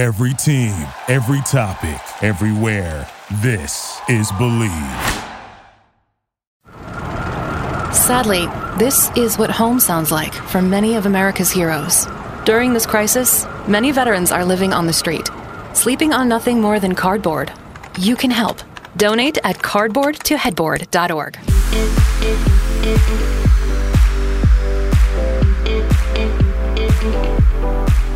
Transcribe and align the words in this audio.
Every 0.00 0.32
team, 0.32 0.72
every 1.08 1.42
topic, 1.42 2.00
everywhere. 2.22 3.06
This 3.42 4.00
is 4.08 4.32
Bleav. 4.32 4.72
Sadly, 7.92 8.46
this 8.78 9.10
is 9.14 9.36
what 9.36 9.50
home 9.50 9.78
sounds 9.78 10.10
like 10.10 10.32
for 10.32 10.62
many 10.62 10.94
of 10.94 11.04
America's 11.04 11.50
heroes. 11.50 12.06
During 12.46 12.72
this 12.72 12.86
crisis, 12.86 13.44
many 13.68 13.92
veterans 13.92 14.32
are 14.32 14.42
living 14.42 14.72
on 14.72 14.86
the 14.86 14.92
street, 14.94 15.28
sleeping 15.74 16.14
on 16.14 16.30
nothing 16.30 16.62
more 16.62 16.80
than 16.80 16.94
cardboard. 16.94 17.52
You 17.98 18.16
can 18.16 18.30
help. 18.30 18.62
Donate 18.96 19.36
at 19.44 19.58
cardboardtoheadboard.org. 19.58 21.36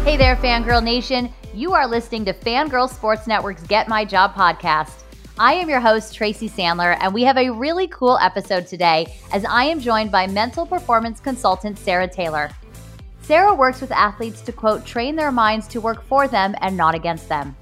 Hey 0.06 0.16
there, 0.16 0.36
Fangirl 0.36 0.82
Nation. 0.82 1.28
You 1.54 1.72
are 1.72 1.86
listening 1.86 2.24
to 2.24 2.32
Fangirl 2.32 2.92
Sports 2.92 3.28
Network's 3.28 3.62
Get 3.62 3.86
My 3.86 4.04
Job 4.04 4.34
podcast. 4.34 5.04
I 5.38 5.54
am 5.54 5.68
your 5.68 5.78
host, 5.78 6.12
Tracy 6.12 6.48
Sandler, 6.48 6.96
and 6.98 7.14
we 7.14 7.22
have 7.22 7.36
a 7.36 7.48
really 7.48 7.86
cool 7.86 8.18
episode 8.18 8.66
today 8.66 9.14
as 9.32 9.44
I 9.44 9.62
am 9.62 9.78
joined 9.78 10.10
by 10.10 10.26
mental 10.26 10.66
performance 10.66 11.20
consultant 11.20 11.78
Sarah 11.78 12.08
Taylor. 12.08 12.50
Sarah 13.22 13.54
works 13.54 13.80
with 13.80 13.92
athletes 13.92 14.40
to 14.40 14.50
quote, 14.50 14.84
train 14.84 15.14
their 15.14 15.30
minds 15.30 15.68
to 15.68 15.80
work 15.80 16.02
for 16.02 16.26
them 16.26 16.56
and 16.60 16.76
not 16.76 16.96
against 16.96 17.28
them. 17.28 17.54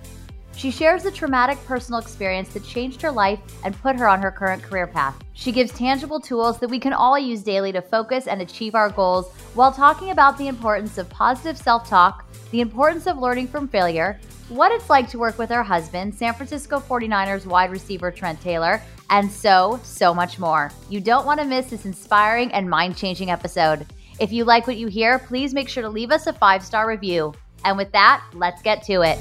She 0.56 0.70
shares 0.70 1.04
a 1.04 1.10
traumatic 1.10 1.58
personal 1.64 2.00
experience 2.00 2.50
that 2.50 2.64
changed 2.64 3.00
her 3.02 3.10
life 3.10 3.40
and 3.64 3.80
put 3.80 3.96
her 3.96 4.08
on 4.08 4.20
her 4.20 4.30
current 4.30 4.62
career 4.62 4.86
path. 4.86 5.18
She 5.32 5.50
gives 5.50 5.72
tangible 5.72 6.20
tools 6.20 6.58
that 6.58 6.68
we 6.68 6.78
can 6.78 6.92
all 6.92 7.18
use 7.18 7.42
daily 7.42 7.72
to 7.72 7.82
focus 7.82 8.26
and 8.26 8.42
achieve 8.42 8.74
our 8.74 8.90
goals 8.90 9.32
while 9.54 9.72
talking 9.72 10.10
about 10.10 10.38
the 10.38 10.48
importance 10.48 10.98
of 10.98 11.08
positive 11.10 11.58
self 11.58 11.88
talk, 11.88 12.26
the 12.50 12.60
importance 12.60 13.06
of 13.06 13.18
learning 13.18 13.48
from 13.48 13.66
failure, 13.66 14.20
what 14.48 14.70
it's 14.70 14.90
like 14.90 15.08
to 15.10 15.18
work 15.18 15.38
with 15.38 15.50
her 15.50 15.62
husband, 15.62 16.14
San 16.14 16.34
Francisco 16.34 16.78
49ers 16.78 17.46
wide 17.46 17.70
receiver 17.70 18.10
Trent 18.10 18.40
Taylor, 18.40 18.82
and 19.10 19.30
so, 19.30 19.80
so 19.82 20.12
much 20.12 20.38
more. 20.38 20.70
You 20.88 21.00
don't 21.00 21.26
want 21.26 21.40
to 21.40 21.46
miss 21.46 21.70
this 21.70 21.86
inspiring 21.86 22.52
and 22.52 22.68
mind 22.68 22.96
changing 22.96 23.30
episode. 23.30 23.86
If 24.20 24.32
you 24.32 24.44
like 24.44 24.66
what 24.66 24.76
you 24.76 24.88
hear, 24.88 25.18
please 25.18 25.54
make 25.54 25.68
sure 25.68 25.82
to 25.82 25.88
leave 25.88 26.10
us 26.10 26.26
a 26.26 26.32
five 26.32 26.62
star 26.62 26.86
review. 26.86 27.34
And 27.64 27.76
with 27.76 27.92
that, 27.92 28.22
let's 28.34 28.62
get 28.62 28.82
to 28.84 29.02
it. 29.02 29.18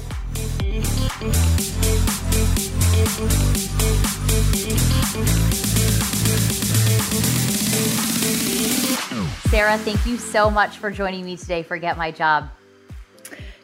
Sarah, 0.72 0.80
thank 9.76 10.06
you 10.06 10.16
so 10.16 10.50
much 10.50 10.78
for 10.78 10.90
joining 10.90 11.26
me 11.26 11.36
today 11.36 11.62
for 11.62 11.76
Get 11.76 11.98
My 11.98 12.10
Job. 12.10 12.48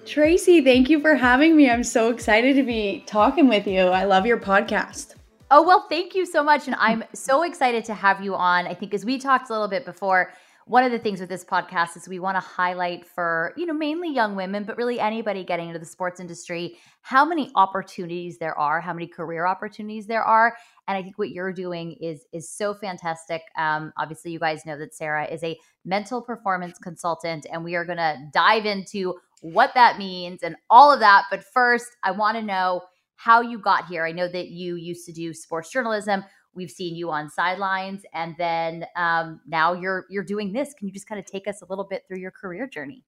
Tracy, 0.04 0.60
thank 0.60 0.90
you 0.90 1.00
for 1.00 1.14
having 1.14 1.56
me. 1.56 1.70
I'm 1.70 1.82
so 1.82 2.10
excited 2.10 2.56
to 2.56 2.62
be 2.62 3.04
talking 3.06 3.48
with 3.48 3.66
you. 3.66 3.86
I 3.86 4.04
love 4.04 4.26
your 4.26 4.36
podcast. 4.36 5.14
Oh, 5.50 5.62
well, 5.62 5.86
thank 5.88 6.14
you 6.14 6.26
so 6.26 6.42
much. 6.42 6.66
And 6.66 6.76
I'm 6.78 7.04
so 7.14 7.42
excited 7.42 7.86
to 7.86 7.94
have 7.94 8.22
you 8.22 8.34
on. 8.34 8.66
I 8.66 8.74
think 8.74 8.92
as 8.92 9.06
we 9.06 9.16
talked 9.16 9.48
a 9.48 9.54
little 9.54 9.68
bit 9.68 9.86
before, 9.86 10.34
one 10.68 10.84
of 10.84 10.92
the 10.92 10.98
things 10.98 11.18
with 11.18 11.30
this 11.30 11.44
podcast 11.44 11.96
is 11.96 12.06
we 12.06 12.18
want 12.18 12.36
to 12.36 12.40
highlight 12.40 13.06
for, 13.06 13.54
you 13.56 13.64
know, 13.64 13.72
mainly 13.72 14.12
young 14.12 14.36
women, 14.36 14.64
but 14.64 14.76
really 14.76 15.00
anybody 15.00 15.42
getting 15.42 15.68
into 15.68 15.78
the 15.78 15.86
sports 15.86 16.20
industry, 16.20 16.76
how 17.00 17.24
many 17.24 17.50
opportunities 17.54 18.36
there 18.36 18.56
are, 18.58 18.78
how 18.78 18.92
many 18.92 19.06
career 19.06 19.46
opportunities 19.46 20.06
there 20.06 20.22
are. 20.22 20.54
And 20.86 20.96
I 20.96 21.02
think 21.02 21.16
what 21.18 21.30
you're 21.30 21.54
doing 21.54 21.96
is 22.00 22.26
is 22.34 22.50
so 22.50 22.74
fantastic. 22.74 23.40
Um, 23.56 23.92
obviously, 23.98 24.30
you 24.30 24.38
guys 24.38 24.66
know 24.66 24.78
that 24.78 24.94
Sarah 24.94 25.26
is 25.26 25.42
a 25.42 25.58
mental 25.86 26.20
performance 26.20 26.78
consultant, 26.78 27.46
and 27.50 27.64
we 27.64 27.74
are 27.74 27.86
going 27.86 27.98
to 27.98 28.18
dive 28.34 28.66
into 28.66 29.14
what 29.40 29.72
that 29.74 29.96
means 29.96 30.42
and 30.42 30.54
all 30.68 30.92
of 30.92 31.00
that. 31.00 31.24
But 31.30 31.44
first, 31.44 31.86
I 32.04 32.10
want 32.10 32.36
to 32.36 32.42
know 32.42 32.82
how 33.16 33.40
you 33.40 33.58
got 33.58 33.86
here. 33.86 34.06
I 34.06 34.12
know 34.12 34.28
that 34.28 34.48
you 34.48 34.76
used 34.76 35.04
to 35.06 35.12
do 35.12 35.34
sports 35.34 35.70
journalism. 35.70 36.24
We've 36.58 36.70
seen 36.70 36.94
you 36.94 37.10
on 37.10 37.30
sidelines, 37.30 38.02
and 38.12 38.34
then 38.36 38.84
um, 38.96 39.40
now 39.46 39.72
you're 39.72 40.04
you're 40.10 40.24
doing 40.24 40.52
this. 40.52 40.74
Can 40.74 40.88
you 40.88 40.92
just 40.92 41.08
kind 41.08 41.18
of 41.18 41.24
take 41.24 41.48
us 41.48 41.62
a 41.62 41.66
little 41.68 41.86
bit 41.88 42.02
through 42.06 42.18
your 42.18 42.32
career 42.32 42.66
journey? 42.66 43.04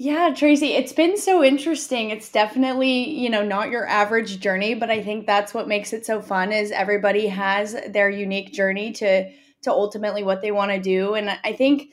Yeah, 0.00 0.32
Tracy, 0.34 0.74
it's 0.74 0.92
been 0.92 1.16
so 1.16 1.42
interesting. 1.42 2.10
It's 2.10 2.30
definitely, 2.30 3.10
you 3.10 3.28
know, 3.28 3.44
not 3.44 3.70
your 3.70 3.86
average 3.86 4.38
journey, 4.38 4.74
but 4.74 4.90
I 4.90 5.02
think 5.02 5.26
that's 5.26 5.52
what 5.52 5.66
makes 5.66 5.92
it 5.92 6.06
so 6.06 6.22
fun 6.22 6.52
is 6.52 6.70
everybody 6.70 7.26
has 7.26 7.76
their 7.88 8.08
unique 8.08 8.52
journey 8.52 8.92
to 8.92 9.30
to 9.62 9.70
ultimately 9.72 10.22
what 10.22 10.40
they 10.40 10.52
want 10.52 10.70
to 10.70 10.80
do. 10.80 11.14
And 11.14 11.30
I 11.44 11.52
think 11.52 11.90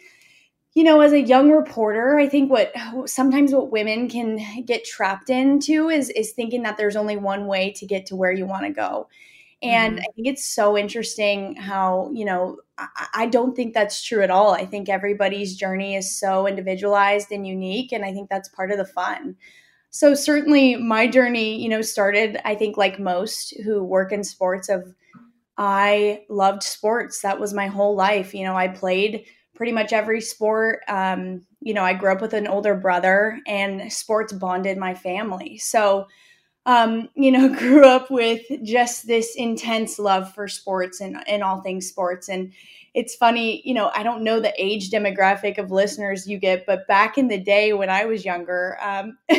you 0.75 0.83
know, 0.83 0.99
as 0.99 1.13
a 1.13 1.21
young 1.21 1.51
reporter, 1.51 2.19
I 2.19 2.27
think 2.27 2.51
what 2.51 2.73
sometimes 3.05 3.53
what 3.53 3.71
women 3.71 4.09
can 4.09 4.65
get 4.65 4.83
trapped 4.83 5.29
into 5.29 5.89
is 5.89 6.09
is 6.09 6.33
thinking 6.33 6.63
that 6.63 6.77
there's 6.77 6.97
only 6.97 7.15
one 7.15 7.47
way 7.47 7.71
to 7.77 7.85
get 7.85 8.05
to 8.07 8.15
where 8.15 8.31
you 8.31 8.45
want 8.45 8.65
to 8.65 8.73
go. 8.73 9.07
And 9.61 9.95
mm-hmm. 9.95 10.03
I 10.03 10.13
think 10.15 10.27
it's 10.27 10.45
so 10.45 10.77
interesting 10.77 11.55
how, 11.55 12.11
you 12.13 12.25
know, 12.25 12.57
I, 12.77 13.07
I, 13.13 13.25
don't 13.27 13.55
think 13.55 13.73
that's 13.73 14.03
true 14.03 14.21
at 14.21 14.29
all. 14.29 14.51
I 14.51 14.65
think 14.65 14.89
everybody's 14.89 15.55
journey 15.55 15.95
is 15.95 16.19
so 16.19 16.45
individualized 16.45 17.31
and 17.31 17.47
unique. 17.47 17.91
And 17.91 18.03
I 18.03 18.11
think 18.11 18.29
that's 18.29 18.49
part 18.49 18.71
of 18.71 18.77
the 18.77 18.85
fun. 18.85 19.35
So, 19.95 20.13
certainly, 20.13 20.75
my 20.75 21.07
journey, 21.07 21.61
you 21.61 21.69
know, 21.69 21.81
started, 21.81 22.41
I 22.43 22.53
think, 22.53 22.75
like 22.75 22.99
most 22.99 23.53
who 23.63 23.81
work 23.81 24.11
in 24.11 24.25
sports, 24.25 24.67
of 24.67 24.93
I 25.57 26.25
loved 26.27 26.63
sports. 26.63 27.21
That 27.21 27.39
was 27.39 27.53
my 27.53 27.67
whole 27.67 27.95
life. 27.95 28.33
You 28.33 28.43
know, 28.43 28.57
I 28.57 28.67
played 28.67 29.25
pretty 29.55 29.71
much 29.71 29.93
every 29.93 30.19
sport. 30.19 30.81
Um, 30.89 31.45
you 31.61 31.73
know, 31.73 31.83
I 31.83 31.93
grew 31.93 32.11
up 32.11 32.19
with 32.19 32.33
an 32.33 32.45
older 32.45 32.75
brother, 32.75 33.39
and 33.47 33.89
sports 33.89 34.33
bonded 34.33 34.77
my 34.77 34.93
family. 34.93 35.57
So, 35.59 36.07
um, 36.65 37.09
you 37.15 37.31
know, 37.31 37.49
grew 37.57 37.85
up 37.85 38.09
with 38.09 38.41
just 38.63 39.07
this 39.07 39.35
intense 39.35 39.99
love 39.99 40.33
for 40.33 40.47
sports 40.47 41.01
and, 41.01 41.17
and 41.27 41.43
all 41.43 41.61
things 41.61 41.87
sports. 41.87 42.29
And 42.29 42.53
it's 42.93 43.15
funny, 43.15 43.61
you 43.65 43.73
know, 43.73 43.91
I 43.93 44.03
don't 44.03 44.23
know 44.23 44.39
the 44.39 44.53
age 44.57 44.89
demographic 44.89 45.57
of 45.57 45.71
listeners 45.71 46.27
you 46.27 46.39
get, 46.39 46.65
but 46.65 46.87
back 46.87 47.17
in 47.17 47.27
the 47.27 47.37
day 47.37 47.73
when 47.73 47.89
I 47.89 48.05
was 48.05 48.23
younger, 48.23 48.77
um, 48.81 49.17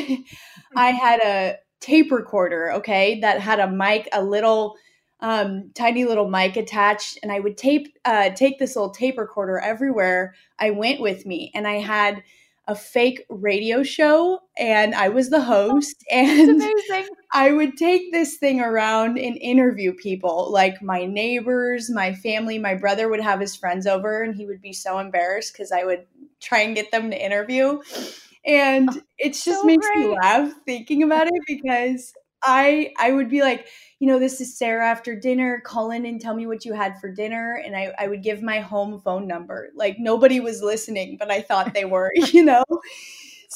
I 0.77 0.91
had 0.91 1.21
a 1.21 1.57
tape 1.81 2.13
recorder, 2.13 2.73
okay, 2.73 3.21
that 3.21 3.41
had 3.41 3.61
a 3.61 3.71
mic, 3.71 4.09
a 4.13 4.23
little 4.23 4.77
um, 5.21 5.71
tiny 5.75 6.05
little 6.05 6.29
mic 6.29 6.57
attached, 6.57 7.19
and 7.23 7.33
I 7.33 7.41
would 7.41 7.57
tape 7.57 7.97
uh, 8.05 8.31
take 8.31 8.59
this 8.59 8.77
little 8.77 8.91
tape 8.91 9.17
recorder 9.17 9.59
everywhere 9.59 10.35
I 10.59 10.71
went 10.71 11.01
with 11.01 11.25
me, 11.25 11.51
and 11.55 11.67
I 11.67 11.77
had 11.77 12.23
a 12.69 12.75
fake 12.75 13.25
radio 13.29 13.83
show 13.83 14.41
and 14.59 14.95
I 14.95 15.09
was 15.09 15.31
the 15.31 15.41
host 15.41 16.05
and 16.11 16.63
I 17.33 17.53
would 17.53 17.77
take 17.77 18.13
this 18.13 18.37
thing 18.37 18.61
around 18.61 19.19
and 19.19 19.37
interview 19.37 19.93
people 19.93 20.51
like 20.51 20.83
my 20.83 21.05
neighbors, 21.05 21.91
my 21.91 22.13
family, 22.15 22.59
my 22.59 22.75
brother 22.75 23.09
would 23.09 23.21
have 23.21 23.41
his 23.41 23.55
friends 23.55 23.87
over 23.87 24.23
and 24.23 24.35
he 24.35 24.47
would 24.47 24.61
be 24.61 24.73
so 24.73 24.99
embarrassed 24.99 25.57
cuz 25.57 25.71
I 25.71 25.85
would 25.85 26.07
try 26.41 26.61
and 26.61 26.75
get 26.75 26.91
them 26.91 27.11
to 27.11 27.25
interview. 27.25 27.81
And 28.45 28.91
oh, 28.91 29.01
it 29.19 29.31
just 29.31 29.45
so 29.45 29.65
makes 29.65 29.87
great. 29.87 30.09
me 30.09 30.15
laugh 30.15 30.53
thinking 30.65 31.03
about 31.03 31.27
it 31.27 31.43
because 31.47 32.13
I 32.43 32.93
I 32.99 33.13
would 33.13 33.29
be 33.29 33.43
like, 33.43 33.67
you 33.99 34.07
know, 34.07 34.19
this 34.19 34.41
is 34.41 34.57
Sarah 34.57 34.87
after 34.87 35.15
dinner. 35.19 35.61
Call 35.65 35.91
in 35.91 36.07
and 36.07 36.21
tell 36.21 36.35
me 36.35 36.47
what 36.47 36.65
you 36.65 36.75
had 36.75 37.01
for 37.01 37.11
dinner. 37.11 37.63
And 37.65 37.77
I, 37.77 37.93
I 37.99 38.09
would 38.09 38.23
give 38.23 38.43
my 38.43 38.61
home 38.61 39.01
phone 39.01 39.27
number. 39.27 39.71
Like 39.75 39.99
nobody 39.99 40.41
was 40.41 40.63
listening, 40.63 41.17
but 41.19 41.31
I 41.31 41.41
thought 41.41 41.75
they 41.75 41.85
were, 41.85 42.13
you 42.33 42.45
know? 42.45 42.65
So, 42.69 42.79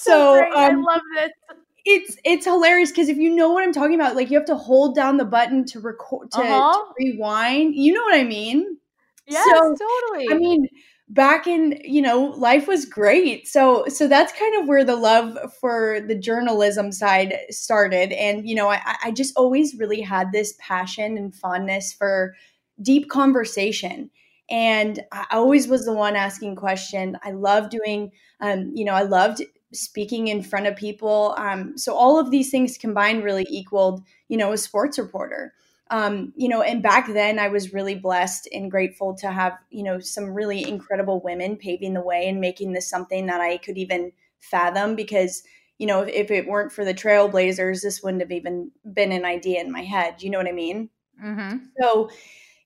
so 0.03 0.39
um, 0.39 0.53
I 0.55 0.69
love 0.69 1.03
this. 1.15 1.31
It's 1.87 2.17
it's 2.25 2.45
hilarious 2.45 2.91
because 2.91 3.09
if 3.09 3.17
you 3.17 3.35
know 3.35 3.51
what 3.51 3.65
I'm 3.65 3.73
talking 3.73 3.95
about, 3.95 4.17
like 4.17 4.31
you 4.31 4.39
have 4.39 4.47
to 4.47 4.57
hold 4.57 4.95
down 4.95 5.17
the 5.17 5.25
button 5.25 5.65
to 5.67 5.81
record 5.81 6.31
to, 6.33 6.41
uh-huh. 6.41 6.73
to 6.73 6.95
rewind. 6.99 7.75
You 7.75 7.95
know 7.95 8.03
what 8.03 8.15
I 8.15 8.25
mean? 8.25 8.77
Yes, 9.27 9.47
so, 9.49 9.77
totally. 9.77 10.27
I 10.31 10.39
mean, 10.39 10.69
back 11.11 11.47
in 11.47 11.81
you 11.85 12.01
know 12.03 12.27
life 12.37 12.69
was 12.69 12.85
great. 12.87 13.49
So 13.49 13.85
so 13.89 14.07
that's 14.09 14.33
kind 14.33 14.61
of 14.63 14.69
where 14.69 14.85
the 14.85 14.97
love 14.97 15.37
for 15.61 16.01
the 16.07 16.15
journalism 16.15 16.93
side 16.93 17.35
started. 17.51 18.13
And 18.13 18.49
you 18.49 18.55
know 18.55 18.69
i 18.71 18.81
i 19.05 19.11
just 19.11 19.37
always 19.37 19.75
really 19.77 20.01
had 20.01 20.33
this 20.33 20.55
passion 20.59 21.17
and 21.19 21.35
fondness 21.35 21.93
for 21.93 22.35
deep 22.83 23.09
conversation. 23.11 24.11
And 24.51 25.01
i 25.13 25.27
always 25.33 25.69
was 25.69 25.85
the 25.85 25.93
one 25.93 26.17
asking 26.17 26.57
question 26.57 27.17
i 27.23 27.31
love 27.33 27.71
doing 27.71 28.11
um 28.41 28.71
you 28.75 28.85
know 28.85 28.95
i 28.95 29.03
loved 29.03 29.43
speaking 29.73 30.27
in 30.29 30.43
front 30.43 30.67
of 30.67 30.75
people. 30.77 31.35
Um 31.39 31.77
so 31.79 31.95
all 31.95 32.19
of 32.19 32.31
these 32.33 32.51
things 32.51 32.77
combined 32.79 33.23
really 33.25 33.47
equaled 33.51 34.03
you 34.29 34.37
know 34.37 34.53
a 34.53 34.59
sports 34.59 34.99
reporter 34.99 35.53
um, 35.91 36.33
you 36.37 36.49
know, 36.49 36.63
and 36.63 36.83
back 36.83 37.09
then 37.09 37.39
I 37.39 37.49
was 37.49 37.73
really 37.73 37.97
blessed 37.97 38.49
and 38.53 38.71
grateful 38.71 39.15
to 39.17 39.31
have, 39.31 39.59
you 39.71 39.83
know, 39.83 39.99
some 39.99 40.31
really 40.31 40.67
incredible 40.67 41.21
women 41.21 41.57
paving 41.57 41.95
the 41.95 42.01
way 42.01 42.29
and 42.29 42.41
making 42.41 42.73
this 42.73 42.89
something 42.89 43.27
that 43.27 43.41
I 43.41 43.57
could 43.59 43.77
even 43.77 44.13
fathom 44.39 44.95
because, 44.95 45.43
you 45.79 45.89
know, 45.89 46.03
if, 46.03 46.31
it 46.31 46.47
weren't 46.47 46.71
for 46.71 46.85
the 46.85 46.95
trailblazers, 46.95 47.83
this 47.83 48.03
wouldn't 48.03 48.23
have 48.23 48.31
even 48.31 48.71
been 48.93 49.11
an 49.11 49.25
idea 49.25 49.61
in 49.61 49.73
my 49.73 49.83
head. 49.83 50.23
You 50.23 50.31
know 50.31 50.39
what 50.39 50.47
I 50.47 50.53
mean? 50.53 50.91
Mm-hmm. 51.23 51.59
So, 51.81 52.09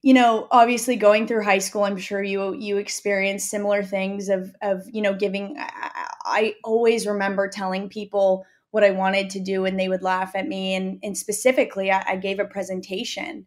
you 0.03 0.13
know, 0.13 0.47
obviously 0.51 0.95
going 0.95 1.25
through 1.25 1.43
high 1.43 1.57
school, 1.57 1.83
I'm 1.83 1.97
sure 1.97 2.21
you 2.21 2.53
you 2.53 2.77
experienced 2.77 3.49
similar 3.49 3.81
things 3.81 4.29
of 4.29 4.53
of 4.61 4.83
you 4.91 5.01
know 5.01 5.15
giving. 5.15 5.55
I, 5.57 6.09
I 6.25 6.55
always 6.63 7.07
remember 7.07 7.49
telling 7.49 7.89
people 7.89 8.45
what 8.75 8.83
I 8.83 8.91
wanted 8.91 9.29
to 9.29 9.39
do, 9.39 9.63
and 9.63 9.79
they 9.79 9.87
would 9.87 10.03
laugh 10.03 10.35
at 10.35 10.49
me. 10.49 10.75
And, 10.75 10.99
and 11.01 11.17
specifically, 11.17 11.93
I, 11.93 12.03
I 12.05 12.15
gave 12.17 12.39
a 12.39 12.45
presentation, 12.45 13.45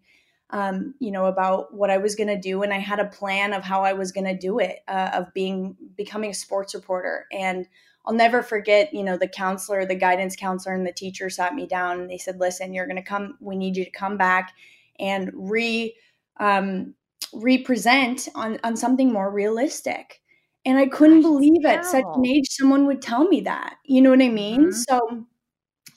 um, 0.48 0.94
you 1.00 1.10
know, 1.10 1.26
about 1.26 1.74
what 1.74 1.90
I 1.90 1.98
was 1.98 2.14
going 2.14 2.30
to 2.30 2.40
do, 2.40 2.62
and 2.62 2.72
I 2.72 2.78
had 2.78 2.98
a 2.98 3.04
plan 3.04 3.52
of 3.52 3.62
how 3.62 3.82
I 3.82 3.92
was 3.92 4.10
going 4.10 4.24
to 4.24 4.34
do 4.34 4.58
it, 4.58 4.78
uh, 4.88 5.10
of 5.12 5.34
being 5.34 5.76
becoming 5.98 6.30
a 6.30 6.34
sports 6.34 6.74
reporter. 6.74 7.26
And 7.30 7.68
I'll 8.06 8.14
never 8.14 8.42
forget, 8.42 8.94
you 8.94 9.04
know, 9.04 9.18
the 9.18 9.28
counselor, 9.28 9.84
the 9.84 9.94
guidance 9.94 10.34
counselor, 10.34 10.74
and 10.74 10.86
the 10.86 10.94
teacher 10.94 11.28
sat 11.28 11.54
me 11.54 11.66
down, 11.66 12.00
and 12.00 12.08
they 12.08 12.16
said, 12.16 12.40
"Listen, 12.40 12.72
you're 12.72 12.86
going 12.86 12.96
to 12.96 13.02
come. 13.02 13.36
We 13.38 13.54
need 13.54 13.76
you 13.76 13.84
to 13.84 13.90
come 13.90 14.16
back 14.16 14.54
and 14.98 15.30
re." 15.34 15.94
Um, 16.40 16.94
represent 17.34 18.28
on 18.34 18.58
on 18.64 18.76
something 18.76 19.12
more 19.12 19.30
realistic 19.30 20.22
and 20.68 20.78
i 20.78 20.86
couldn't 20.86 21.22
Gosh, 21.22 21.30
believe 21.30 21.64
at 21.64 21.84
such 21.84 22.04
an 22.14 22.26
age 22.26 22.46
someone 22.50 22.86
would 22.86 23.02
tell 23.02 23.26
me 23.26 23.40
that 23.40 23.76
you 23.84 24.00
know 24.00 24.10
what 24.10 24.22
i 24.22 24.28
mean? 24.28 24.66
Mm-hmm. 24.66 24.70
so 24.72 25.26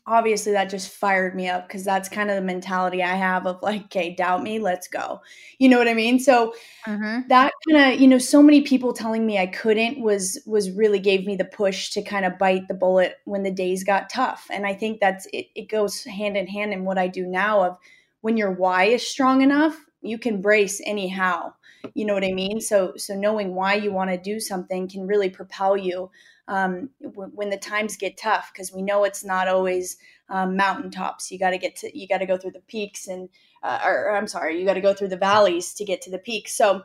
obviously 0.07 0.51
that 0.51 0.69
just 0.69 0.91
fired 0.91 1.35
me 1.35 1.47
up 1.47 1.67
because 1.67 1.83
that's 1.83 2.09
kind 2.09 2.29
of 2.29 2.35
the 2.35 2.41
mentality 2.41 3.03
i 3.03 3.15
have 3.15 3.45
of 3.45 3.61
like 3.61 3.83
okay 3.85 4.15
doubt 4.15 4.41
me 4.41 4.59
let's 4.59 4.87
go. 4.87 5.21
You 5.59 5.69
know 5.69 5.77
what 5.77 5.87
i 5.87 5.93
mean? 5.93 6.19
So 6.19 6.53
mm-hmm. 6.87 7.27
that 7.27 7.53
kind 7.69 7.93
of 7.93 8.01
you 8.01 8.07
know 8.07 8.17
so 8.17 8.41
many 8.41 8.61
people 8.61 8.93
telling 8.93 9.25
me 9.25 9.37
i 9.37 9.45
couldn't 9.45 10.01
was 10.01 10.41
was 10.45 10.71
really 10.71 10.99
gave 10.99 11.25
me 11.25 11.35
the 11.35 11.45
push 11.45 11.91
to 11.91 12.01
kind 12.01 12.25
of 12.25 12.39
bite 12.39 12.67
the 12.67 12.73
bullet 12.73 13.17
when 13.25 13.43
the 13.43 13.51
days 13.51 13.83
got 13.83 14.09
tough. 14.09 14.47
And 14.51 14.65
i 14.65 14.73
think 14.73 14.99
that's 14.99 15.27
it, 15.33 15.47
it 15.55 15.69
goes 15.69 16.03
hand 16.03 16.35
in 16.35 16.47
hand 16.47 16.73
in 16.73 16.83
what 16.83 16.97
i 16.97 17.07
do 17.07 17.27
now 17.27 17.61
of 17.63 17.77
when 18.21 18.37
your 18.37 18.51
why 18.51 18.85
is 18.85 19.05
strong 19.05 19.41
enough 19.41 19.77
you 20.01 20.17
can 20.17 20.41
brace 20.41 20.81
anyhow 20.83 21.53
you 21.93 22.05
know 22.05 22.13
what 22.13 22.23
i 22.23 22.31
mean 22.31 22.59
so 22.59 22.93
so 22.97 23.15
knowing 23.15 23.55
why 23.55 23.73
you 23.73 23.91
want 23.91 24.09
to 24.09 24.17
do 24.17 24.39
something 24.39 24.87
can 24.87 25.05
really 25.07 25.29
propel 25.29 25.77
you 25.77 26.09
um, 26.47 26.89
w- 27.01 27.31
when 27.33 27.49
the 27.49 27.57
times 27.57 27.95
get 27.95 28.17
tough 28.17 28.51
because 28.51 28.73
we 28.73 28.81
know 28.81 29.03
it's 29.03 29.23
not 29.23 29.47
always 29.47 29.97
um, 30.29 30.57
mountaintops 30.57 31.31
you 31.31 31.39
got 31.39 31.51
to 31.51 31.57
get 31.57 31.75
to 31.75 31.97
you 31.97 32.07
got 32.07 32.17
to 32.17 32.25
go 32.25 32.37
through 32.37 32.51
the 32.51 32.61
peaks 32.61 33.07
and 33.07 33.29
uh, 33.63 33.79
or, 33.85 34.15
i'm 34.15 34.27
sorry 34.27 34.59
you 34.59 34.65
got 34.65 34.73
to 34.73 34.81
go 34.81 34.93
through 34.93 35.07
the 35.07 35.17
valleys 35.17 35.73
to 35.73 35.85
get 35.85 36.01
to 36.01 36.11
the 36.11 36.17
peaks 36.19 36.55
so 36.55 36.83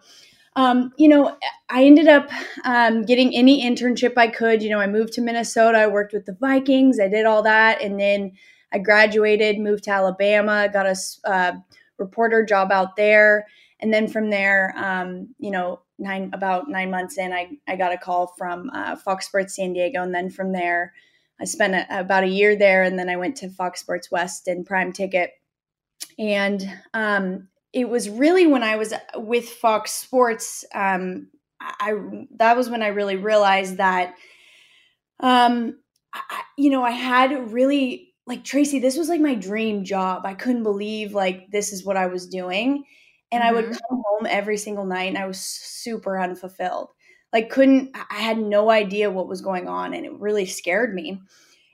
um, 0.56 0.90
you 0.96 1.06
know, 1.06 1.37
I 1.69 1.84
ended 1.84 2.08
up 2.08 2.31
um, 2.64 3.02
getting 3.02 3.37
any 3.37 3.62
internship 3.62 4.14
I 4.16 4.28
could. 4.28 4.62
You 4.62 4.70
know, 4.70 4.81
I 4.81 4.87
moved 4.87 5.12
to 5.12 5.20
Minnesota. 5.20 5.78
I 5.78 5.87
worked 5.87 6.14
with 6.14 6.25
the 6.25 6.37
Vikings. 6.40 6.98
I 6.98 7.08
did 7.08 7.26
all 7.26 7.43
that, 7.43 7.82
and 7.82 8.00
then 8.00 8.32
I 8.72 8.78
graduated, 8.78 9.58
moved 9.58 9.84
to 9.84 9.90
Alabama, 9.90 10.69
got 10.72 10.87
a 10.87 10.96
uh, 11.25 11.52
reporter 11.98 12.44
job 12.44 12.72
out 12.72 12.96
there. 12.96 13.46
And 13.81 13.93
then 13.93 14.08
from 14.08 14.31
there, 14.31 14.75
um, 14.76 15.34
you 15.38 15.50
know, 15.50 15.81
nine 15.99 16.31
about 16.32 16.69
nine 16.69 16.90
months 16.90 17.19
in, 17.19 17.32
I, 17.32 17.58
I 17.69 17.76
got 17.76 17.93
a 17.93 17.99
call 17.99 18.34
from 18.38 18.70
uh, 18.70 18.96
Fox 18.96 19.26
Sports 19.26 19.56
San 19.56 19.73
Diego. 19.73 20.02
And 20.02 20.14
then 20.14 20.31
from 20.31 20.52
there, 20.52 20.94
I 21.40 21.44
spent 21.44 21.75
a, 21.75 22.00
about 22.00 22.25
a 22.25 22.28
year 22.28 22.56
there. 22.56 22.82
And 22.82 22.99
then 22.99 23.08
I 23.08 23.17
went 23.17 23.37
to 23.38 23.50
Fox 23.50 23.81
Sports 23.81 24.11
West 24.11 24.49
and 24.49 24.67
Prime 24.67 24.93
Ticket. 24.93 25.32
And 26.19 26.67
um, 26.94 27.49
it 27.73 27.88
was 27.88 28.08
really 28.08 28.46
when 28.46 28.62
I 28.62 28.76
was 28.76 28.94
with 29.14 29.49
Fox 29.49 29.93
Sports, 29.93 30.64
um, 30.75 31.29
I 31.61 31.94
that 32.37 32.56
was 32.56 32.70
when 32.70 32.82
I 32.82 32.88
really 32.88 33.17
realized 33.17 33.79
that, 33.79 34.14
um, 35.20 35.79
I, 36.14 36.43
you 36.56 36.70
know, 36.70 36.82
I 36.82 36.90
had 36.93 37.52
really 37.52 38.14
like 38.26 38.44
Tracy, 38.44 38.79
this 38.79 38.96
was 38.96 39.08
like 39.08 39.20
my 39.20 39.34
dream 39.34 39.84
job. 39.84 40.22
I 40.25 40.34
couldn't 40.34 40.64
believe 40.64 41.12
like 41.12 41.50
this 41.50 41.72
is 41.72 41.84
what 41.84 41.96
I 41.96 42.06
was 42.06 42.26
doing. 42.26 42.84
And 43.32 43.43
mm-hmm. 43.43 43.49
I 43.49 43.52
would 43.52 43.64
mm-hmm. 43.67 43.87
come 43.88 44.02
home 44.06 44.26
every 44.28 44.56
single 44.56 44.84
night 44.84 45.08
and 45.08 45.19
I 45.19 45.26
was 45.26 45.40
super 45.40 46.20
unfulfilled. 46.20 46.88
Like 47.32 47.50
couldn't 47.50 47.90
I 47.94 48.20
had 48.20 48.38
no 48.38 48.70
idea 48.70 49.11
what 49.11 49.28
was 49.28 49.40
going 49.40 49.69
on 49.69 49.94
and 49.94 50.06
it 50.06 50.12
really 50.12 50.46
scared 50.46 50.94
me. 50.94 51.20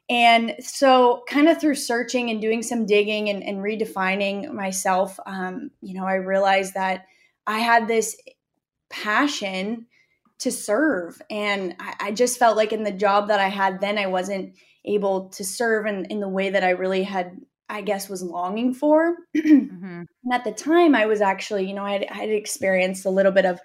And 0.08 0.56
so 0.60 1.22
kind 1.28 1.48
of 1.48 1.60
through 1.60 1.76
searching 1.76 2.30
and 2.30 2.40
doing 2.40 2.62
some 2.62 2.86
digging 2.86 3.28
and, 3.28 3.42
and 3.42 3.58
redefining 3.58 4.52
myself, 4.52 5.18
um, 5.26 5.70
you 5.80 5.94
know, 5.94 6.04
I 6.04 6.14
realized 6.14 6.74
that 6.74 7.06
I 7.46 7.60
had 7.60 7.88
this 7.88 8.16
passion 8.90 9.86
to 10.40 10.50
serve. 10.50 11.22
And 11.30 11.76
I, 11.78 11.94
I 12.00 12.12
just 12.12 12.38
felt 12.38 12.56
like 12.56 12.72
in 12.72 12.82
the 12.82 12.92
job 12.92 13.28
that 13.28 13.40
I 13.40 13.48
had 13.48 13.80
then 13.80 13.96
I 13.96 14.06
wasn't 14.06 14.54
able 14.84 15.28
to 15.30 15.44
serve 15.44 15.86
in, 15.86 16.04
in 16.06 16.20
the 16.20 16.28
way 16.28 16.50
that 16.50 16.64
I 16.64 16.70
really 16.70 17.04
had, 17.04 17.40
I 17.72 17.80
guess, 17.80 18.08
was 18.08 18.22
longing 18.22 18.74
for. 18.74 19.16
mm-hmm. 19.36 20.02
And 20.24 20.32
at 20.32 20.44
the 20.44 20.52
time, 20.52 20.94
I 20.94 21.06
was 21.06 21.22
actually, 21.22 21.66
you 21.66 21.74
know, 21.74 21.84
I 21.84 21.92
had, 21.92 22.06
I 22.10 22.14
had 22.14 22.28
experienced 22.28 23.06
a 23.06 23.10
little 23.10 23.32
bit 23.32 23.46
of 23.46 23.60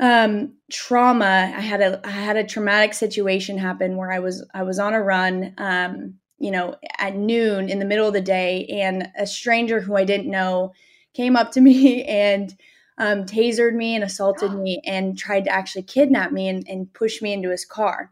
um 0.00 0.52
trauma 0.72 1.52
i 1.56 1.60
had 1.60 1.80
a 1.80 2.00
i 2.04 2.10
had 2.10 2.36
a 2.36 2.42
traumatic 2.42 2.92
situation 2.92 3.56
happen 3.56 3.96
where 3.96 4.10
i 4.10 4.18
was 4.18 4.44
i 4.52 4.60
was 4.60 4.80
on 4.80 4.92
a 4.92 5.00
run 5.00 5.54
um 5.58 6.14
you 6.38 6.50
know 6.50 6.74
at 6.98 7.14
noon 7.14 7.68
in 7.68 7.78
the 7.78 7.84
middle 7.84 8.08
of 8.08 8.12
the 8.12 8.20
day 8.20 8.66
and 8.66 9.08
a 9.16 9.24
stranger 9.24 9.80
who 9.80 9.94
i 9.94 10.02
didn't 10.02 10.28
know 10.28 10.72
came 11.12 11.36
up 11.36 11.52
to 11.52 11.60
me 11.68 12.02
and 12.04 12.56
um, 12.98 13.24
tasered 13.24 13.74
me 13.74 13.94
and 13.94 14.02
assaulted 14.02 14.52
me 14.60 14.82
and 14.84 15.16
tried 15.16 15.44
to 15.44 15.50
actually 15.50 15.82
kidnap 15.82 16.32
me 16.32 16.48
and, 16.48 16.66
and 16.68 16.92
push 16.92 17.22
me 17.22 17.32
into 17.32 17.50
his 17.50 17.64
car 17.64 18.10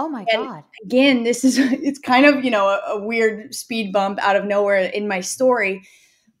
Oh 0.00 0.08
my 0.08 0.24
and 0.32 0.46
god! 0.46 0.64
Again, 0.82 1.24
this 1.24 1.44
is 1.44 1.58
it's 1.58 1.98
kind 1.98 2.24
of 2.24 2.42
you 2.42 2.50
know 2.50 2.68
a, 2.68 2.94
a, 2.94 2.98
weird 2.98 3.54
speed 3.54 3.92
bump 3.92 4.18
out 4.22 4.34
of 4.34 4.46
nowhere 4.46 4.78
in 4.78 5.06
my 5.06 5.20
story, 5.20 5.82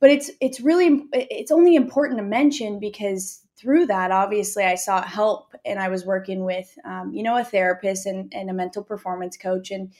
but 0.00 0.10
it's 0.10 0.30
it's 0.40 0.62
really 0.62 1.04
it's 1.12 1.50
only 1.50 1.74
important 1.74 2.18
to 2.18 2.24
mention 2.24 2.80
because 2.80 3.42
through 3.58 3.84
that, 3.86 4.10
obviously, 4.10 4.64
I 4.64 4.76
sought 4.76 5.06
help 5.06 5.54
and 5.66 5.78
I 5.78 5.88
was 5.90 6.06
working 6.06 6.44
with 6.44 6.74
um, 6.86 7.12
you 7.12 7.22
know 7.22 7.36
a 7.36 7.44
therapist 7.44 8.06
and, 8.06 8.32
and 8.34 8.48
a 8.48 8.54
mental 8.54 8.82
performance 8.82 9.36
coach 9.36 9.70
and 9.70 9.92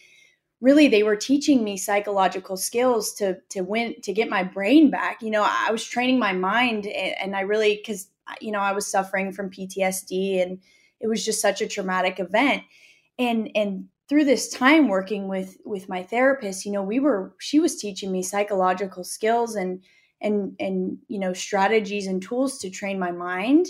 really 0.63 0.89
they 0.89 1.03
were 1.03 1.17
teaching 1.17 1.63
me 1.63 1.77
psychological 1.77 2.57
skills 2.57 3.13
to 3.17 3.37
to 3.51 3.61
win 3.61 3.95
to 4.03 4.15
get 4.15 4.31
my 4.31 4.43
brain 4.43 4.91
back 4.91 5.23
you 5.23 5.31
know 5.31 5.43
i 5.49 5.71
was 5.71 5.83
training 5.83 6.19
my 6.19 6.35
mind 6.35 6.85
and, 6.87 7.15
and 7.19 7.35
i 7.35 7.41
really 7.41 7.77
because 7.77 8.09
you 8.43 8.53
know 8.53 8.59
i 8.59 8.71
was 8.71 8.87
suffering 8.87 9.33
from 9.33 9.49
ptsd 9.49 10.43
and 10.43 10.59
it 11.01 11.09
was 11.09 11.25
just 11.25 11.41
such 11.41 11.63
a 11.63 11.67
traumatic 11.67 12.21
event 12.21 12.63
and 13.21 13.51
and 13.55 13.85
through 14.09 14.25
this 14.25 14.49
time 14.49 14.89
working 14.89 15.29
with 15.29 15.59
with 15.65 15.89
my 15.89 16.03
therapist 16.03 16.65
you 16.65 16.73
know 16.73 16.83
we 16.83 16.99
were 16.99 17.37
she 17.39 17.61
was 17.61 17.77
teaching 17.77 18.11
me 18.11 18.23
psychological 18.23 19.05
skills 19.05 19.55
and 19.55 19.85
and 20.21 20.57
and 20.59 20.99
you 21.07 21.21
know 21.21 21.33
strategies 21.33 22.09
and 22.09 22.21
tools 22.23 22.59
to 22.59 22.71
train 22.71 22.99
my 22.99 23.13
mind 23.13 23.67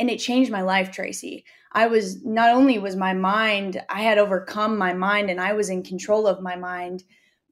and 0.00 0.08
it 0.08 0.18
changed 0.18 0.50
my 0.50 0.62
life 0.62 0.90
tracy. 0.90 1.44
I 1.72 1.86
was 1.86 2.24
not 2.24 2.50
only 2.50 2.78
was 2.78 2.96
my 2.96 3.12
mind 3.12 3.82
i 3.88 4.02
had 4.02 4.18
overcome 4.18 4.78
my 4.78 4.92
mind 4.94 5.30
and 5.30 5.40
i 5.40 5.52
was 5.52 5.68
in 5.70 5.82
control 5.82 6.26
of 6.26 6.42
my 6.42 6.56
mind 6.56 7.02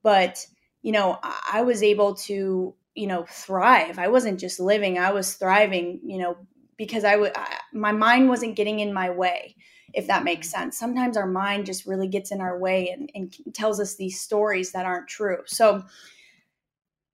but 0.03 0.47
you 0.83 0.93
know 0.93 1.19
i 1.53 1.63
was 1.63 1.83
able 1.83 2.15
to 2.15 2.75
you 2.95 3.07
know 3.07 3.25
thrive. 3.29 3.99
I 3.99 4.09
wasn't 4.09 4.41
just 4.41 4.61
living 4.61 4.99
i 4.99 5.11
was 5.11 5.35
thriving 5.35 6.01
you 6.05 6.19
know 6.19 6.37
because 6.77 7.05
i 7.05 7.17
would 7.17 7.33
my 7.73 7.93
mind 7.93 8.29
wasn't 8.29 8.57
getting 8.57 8.81
in 8.81 8.93
my 8.93 9.11
way 9.11 9.57
if 9.95 10.07
that 10.07 10.25
makes 10.25 10.51
sense. 10.51 10.79
Sometimes 10.79 11.17
our 11.17 11.27
mind 11.27 11.67
just 11.67 11.87
really 11.87 12.09
gets 12.09 12.31
in 12.31 12.41
our 12.41 12.59
way 12.59 12.91
and, 12.91 13.11
and 13.15 13.35
tells 13.55 13.81
us 13.81 13.97
these 13.97 14.21
stories 14.21 14.73
that 14.73 14.87
aren't 14.87 15.09
true. 15.09 15.39
So 15.47 15.85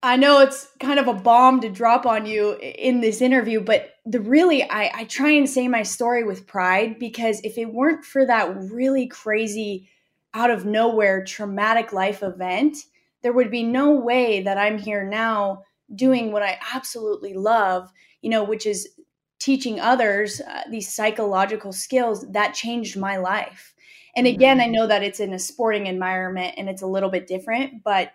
I 0.02 0.16
know 0.16 0.40
it's 0.40 0.68
kind 0.78 0.98
of 0.98 1.08
a 1.08 1.14
bomb 1.14 1.60
to 1.62 1.68
drop 1.68 2.06
on 2.06 2.26
you 2.26 2.56
in 2.60 3.00
this 3.00 3.20
interview, 3.20 3.60
but 3.60 3.94
the 4.04 4.20
really, 4.20 4.62
I, 4.62 4.90
I 4.94 5.04
try 5.04 5.30
and 5.30 5.48
say 5.48 5.68
my 5.68 5.82
story 5.82 6.22
with 6.22 6.46
pride 6.46 6.98
because 6.98 7.40
if 7.42 7.58
it 7.58 7.72
weren't 7.72 8.04
for 8.04 8.24
that 8.26 8.54
really 8.70 9.06
crazy, 9.06 9.88
out 10.36 10.50
of 10.50 10.66
nowhere, 10.66 11.24
traumatic 11.24 11.94
life 11.94 12.22
event, 12.22 12.76
there 13.22 13.32
would 13.32 13.50
be 13.50 13.62
no 13.62 13.92
way 13.92 14.42
that 14.42 14.58
I'm 14.58 14.76
here 14.76 15.02
now 15.02 15.62
doing 15.94 16.30
what 16.30 16.42
I 16.42 16.58
absolutely 16.74 17.32
love, 17.32 17.90
you 18.20 18.28
know, 18.28 18.44
which 18.44 18.66
is 18.66 18.86
teaching 19.38 19.80
others 19.80 20.40
uh, 20.40 20.62
these 20.70 20.92
psychological 20.92 21.72
skills 21.72 22.26
that 22.32 22.54
changed 22.54 22.96
my 22.96 23.16
life. 23.16 23.74
And 24.16 24.26
again, 24.26 24.60
I 24.60 24.64
mm-hmm. 24.64 24.72
know 24.72 24.86
that 24.86 25.02
it's 25.02 25.20
in 25.20 25.34
a 25.34 25.38
sporting 25.38 25.86
environment 25.86 26.54
and 26.56 26.68
it's 26.68 26.82
a 26.82 26.86
little 26.86 27.10
bit 27.10 27.26
different, 27.26 27.82
but 27.84 28.12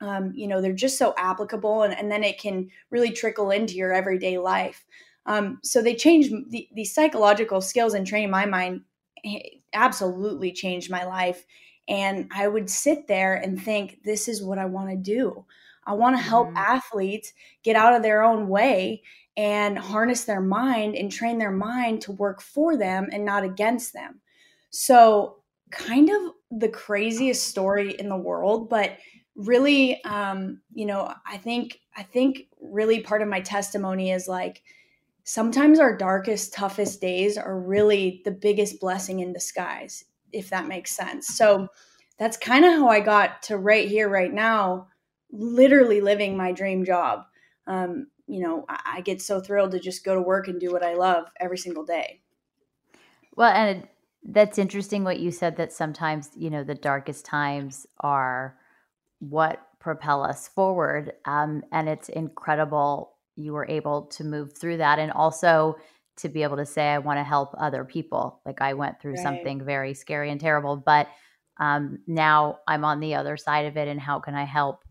um, 0.00 0.32
you 0.34 0.46
know, 0.46 0.60
they're 0.60 0.72
just 0.72 0.96
so 0.96 1.12
applicable 1.18 1.82
and, 1.82 1.92
and 1.92 2.10
then 2.10 2.22
it 2.22 2.38
can 2.38 2.70
really 2.90 3.10
trickle 3.10 3.50
into 3.50 3.74
your 3.74 3.92
everyday 3.92 4.38
life. 4.38 4.84
Um, 5.26 5.58
so 5.64 5.82
they 5.82 5.96
changed 5.96 6.32
the, 6.50 6.68
the 6.72 6.84
psychological 6.84 7.60
skills 7.60 7.94
and 7.94 8.06
training 8.06 8.30
my 8.30 8.46
mind 8.46 8.82
eh, 9.24 9.40
absolutely 9.74 10.52
changed 10.52 10.88
my 10.88 11.04
life. 11.04 11.44
And 11.88 12.30
I 12.32 12.46
would 12.46 12.70
sit 12.70 13.08
there 13.08 13.34
and 13.34 13.60
think, 13.60 13.98
this 14.04 14.28
is 14.28 14.42
what 14.42 14.58
I 14.58 14.66
want 14.66 14.90
to 14.90 14.96
do. 14.96 15.44
I 15.84 15.94
want 15.94 16.16
to 16.16 16.22
help 16.22 16.48
mm-hmm. 16.48 16.58
athletes 16.58 17.32
get 17.64 17.74
out 17.74 17.94
of 17.94 18.02
their 18.02 18.22
own 18.22 18.48
way 18.48 19.02
and 19.38 19.78
harness 19.78 20.24
their 20.24 20.42
mind 20.42 20.94
and 20.94 21.10
train 21.10 21.38
their 21.38 21.50
mind 21.50 22.02
to 22.02 22.12
work 22.12 22.42
for 22.42 22.76
them 22.76 23.08
and 23.10 23.24
not 23.24 23.42
against 23.42 23.94
them. 23.94 24.20
So, 24.68 25.36
kind 25.70 26.10
of 26.10 26.32
the 26.60 26.68
craziest 26.68 27.46
story 27.48 27.94
in 27.98 28.10
the 28.10 28.16
world, 28.16 28.68
but 28.68 28.98
really 29.36 30.02
um 30.02 30.60
you 30.74 30.84
know 30.84 31.14
i 31.24 31.36
think 31.36 31.78
i 31.96 32.02
think 32.02 32.48
really 32.60 32.98
part 32.98 33.22
of 33.22 33.28
my 33.28 33.40
testimony 33.40 34.10
is 34.10 34.26
like 34.26 34.64
sometimes 35.22 35.78
our 35.78 35.96
darkest 35.96 36.52
toughest 36.52 37.00
days 37.00 37.38
are 37.38 37.60
really 37.60 38.20
the 38.24 38.32
biggest 38.32 38.80
blessing 38.80 39.20
in 39.20 39.32
disguise 39.32 40.04
if 40.32 40.50
that 40.50 40.66
makes 40.66 40.90
sense 40.90 41.28
so 41.28 41.68
that's 42.18 42.36
kind 42.36 42.64
of 42.64 42.72
how 42.72 42.88
I 42.88 43.00
got 43.00 43.42
to 43.44 43.56
right 43.56 43.88
here, 43.88 44.08
right 44.08 44.32
now, 44.32 44.88
literally 45.30 46.00
living 46.00 46.36
my 46.36 46.52
dream 46.52 46.84
job. 46.84 47.22
Um, 47.66 48.08
you 48.28 48.40
know, 48.40 48.64
I, 48.68 48.80
I 48.96 49.00
get 49.00 49.20
so 49.20 49.40
thrilled 49.40 49.72
to 49.72 49.80
just 49.80 50.04
go 50.04 50.14
to 50.14 50.20
work 50.20 50.48
and 50.48 50.60
do 50.60 50.70
what 50.70 50.84
I 50.84 50.94
love 50.94 51.26
every 51.40 51.58
single 51.58 51.84
day. 51.84 52.20
Well, 53.34 53.52
and 53.52 53.88
that's 54.22 54.58
interesting 54.58 55.04
what 55.04 55.20
you 55.20 55.30
said 55.30 55.56
that 55.56 55.72
sometimes, 55.72 56.30
you 56.36 56.50
know, 56.50 56.62
the 56.64 56.74
darkest 56.74 57.24
times 57.24 57.86
are 58.00 58.56
what 59.20 59.62
propel 59.80 60.22
us 60.22 60.48
forward. 60.48 61.12
Um, 61.24 61.62
and 61.72 61.88
it's 61.88 62.08
incredible 62.08 63.14
you 63.36 63.52
were 63.52 63.66
able 63.68 64.02
to 64.06 64.24
move 64.24 64.58
through 64.58 64.78
that 64.78 64.98
and 64.98 65.12
also 65.12 65.76
to 66.16 66.28
be 66.28 66.42
able 66.42 66.56
to 66.56 66.66
say, 66.66 66.88
I 66.88 66.98
want 66.98 67.18
to 67.18 67.24
help 67.24 67.54
other 67.56 67.84
people. 67.84 68.40
Like 68.44 68.60
I 68.60 68.74
went 68.74 69.00
through 69.00 69.12
right. 69.12 69.22
something 69.22 69.64
very 69.64 69.94
scary 69.94 70.30
and 70.30 70.40
terrible, 70.40 70.76
but 70.76 71.08
um, 71.60 72.00
now 72.08 72.58
I'm 72.66 72.84
on 72.84 72.98
the 72.98 73.14
other 73.14 73.36
side 73.36 73.66
of 73.66 73.76
it. 73.76 73.86
And 73.86 74.00
how 74.00 74.18
can 74.18 74.34
I 74.34 74.44
help 74.44 74.84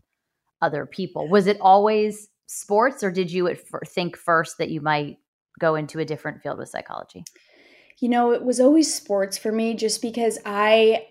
other 0.62 0.86
people? 0.86 1.28
Was 1.28 1.46
it 1.46 1.58
always 1.60 2.28
sports 2.48 3.04
or 3.04 3.12
did 3.12 3.30
you 3.30 3.54
think 3.86 4.16
first 4.16 4.58
that 4.58 4.70
you 4.70 4.80
might 4.80 5.18
go 5.60 5.74
into 5.74 6.00
a 6.00 6.04
different 6.04 6.42
field 6.42 6.58
with 6.58 6.70
psychology? 6.70 7.22
You 8.00 8.08
know, 8.08 8.32
it 8.32 8.42
was 8.42 8.58
always 8.58 8.92
sports 8.92 9.38
for 9.38 9.52
me 9.52 9.74
just 9.74 10.02
because 10.02 10.38
I 10.44 11.06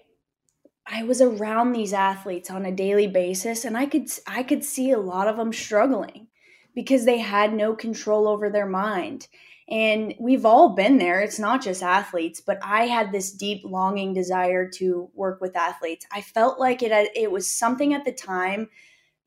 I 0.85 1.03
was 1.03 1.21
around 1.21 1.73
these 1.73 1.93
athletes 1.93 2.49
on 2.49 2.65
a 2.65 2.71
daily 2.71 3.07
basis 3.07 3.65
and 3.65 3.77
I 3.77 3.85
could 3.85 4.09
I 4.25 4.43
could 4.43 4.63
see 4.63 4.91
a 4.91 4.99
lot 4.99 5.27
of 5.27 5.37
them 5.37 5.53
struggling 5.53 6.27
because 6.73 7.05
they 7.05 7.19
had 7.19 7.53
no 7.53 7.75
control 7.75 8.27
over 8.27 8.49
their 8.49 8.67
mind. 8.67 9.27
And 9.69 10.15
we've 10.17 10.45
all 10.45 10.75
been 10.75 10.97
there. 10.97 11.19
It's 11.19 11.39
not 11.39 11.61
just 11.61 11.83
athletes, 11.83 12.39
but 12.39 12.57
I 12.63 12.85
had 12.85 13.11
this 13.11 13.33
deep 13.33 13.63
longing 13.65 14.13
desire 14.13 14.69
to 14.75 15.09
work 15.13 15.41
with 15.41 15.57
athletes. 15.57 16.05
I 16.11 16.21
felt 16.21 16.57
like 16.57 16.81
it 16.81 17.11
it 17.15 17.31
was 17.31 17.51
something 17.51 17.93
at 17.93 18.05
the 18.05 18.13
time 18.13 18.69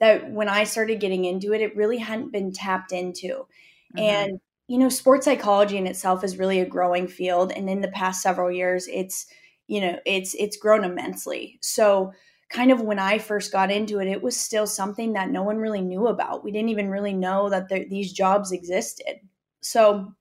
that 0.00 0.30
when 0.30 0.48
I 0.48 0.64
started 0.64 1.00
getting 1.00 1.24
into 1.24 1.52
it, 1.52 1.60
it 1.60 1.76
really 1.76 1.98
hadn't 1.98 2.32
been 2.32 2.52
tapped 2.52 2.92
into. 2.92 3.46
Mm-hmm. 3.96 3.98
And 3.98 4.40
you 4.66 4.78
know, 4.78 4.88
sports 4.88 5.24
psychology 5.24 5.76
in 5.76 5.86
itself 5.86 6.22
is 6.22 6.38
really 6.38 6.60
a 6.60 6.66
growing 6.66 7.08
field 7.08 7.52
and 7.52 7.68
in 7.68 7.80
the 7.80 7.88
past 7.88 8.22
several 8.22 8.52
years 8.52 8.86
it's 8.86 9.26
you 9.66 9.80
know, 9.80 10.00
it's 10.04 10.34
it's 10.34 10.56
grown 10.56 10.82
immensely. 10.82 11.56
So 11.62 12.12
kind 12.50 12.72
of 12.72 12.80
when 12.80 12.98
I 12.98 13.18
first 13.18 13.52
got 13.52 13.70
into 13.70 14.00
it, 14.00 14.08
it 14.08 14.20
was 14.20 14.36
still 14.36 14.66
something 14.66 15.12
that 15.12 15.30
no 15.30 15.44
one 15.44 15.58
really 15.58 15.80
knew 15.80 16.08
about. 16.08 16.42
We 16.42 16.50
didn't 16.50 16.70
even 16.70 16.90
really 16.90 17.12
know 17.12 17.48
that 17.48 17.68
there, 17.68 17.84
these 17.88 18.12
jobs 18.12 18.50
existed. 18.50 19.20
So 19.60 20.12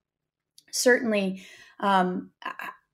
certainly 0.71 1.43
um, 1.79 2.29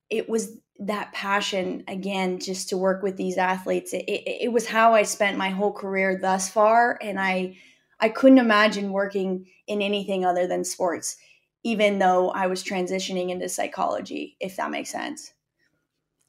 it 0.09 0.29
was 0.29 0.57
that 0.79 1.11
passion 1.13 1.83
again 1.87 2.39
just 2.39 2.69
to 2.69 2.77
work 2.77 3.01
with 3.01 3.15
these 3.15 3.37
athletes 3.37 3.93
it, 3.93 4.03
it, 4.07 4.43
it, 4.45 4.51
was 4.51 4.67
how 4.67 4.93
i 4.93 5.03
spent 5.03 5.37
my 5.37 5.49
whole 5.49 5.71
career 5.71 6.17
thus 6.21 6.49
far 6.49 6.99
and 7.01 7.17
i 7.17 7.55
i 8.01 8.09
couldn't 8.09 8.39
imagine 8.39 8.91
working 8.91 9.45
in 9.67 9.81
anything 9.81 10.25
other 10.25 10.47
than 10.47 10.65
sports 10.65 11.15
even 11.63 11.97
though 11.97 12.29
i 12.31 12.45
was 12.45 12.61
transitioning 12.61 13.29
into 13.29 13.47
psychology 13.47 14.35
if 14.41 14.57
that 14.57 14.69
makes 14.69 14.91
sense. 14.91 15.31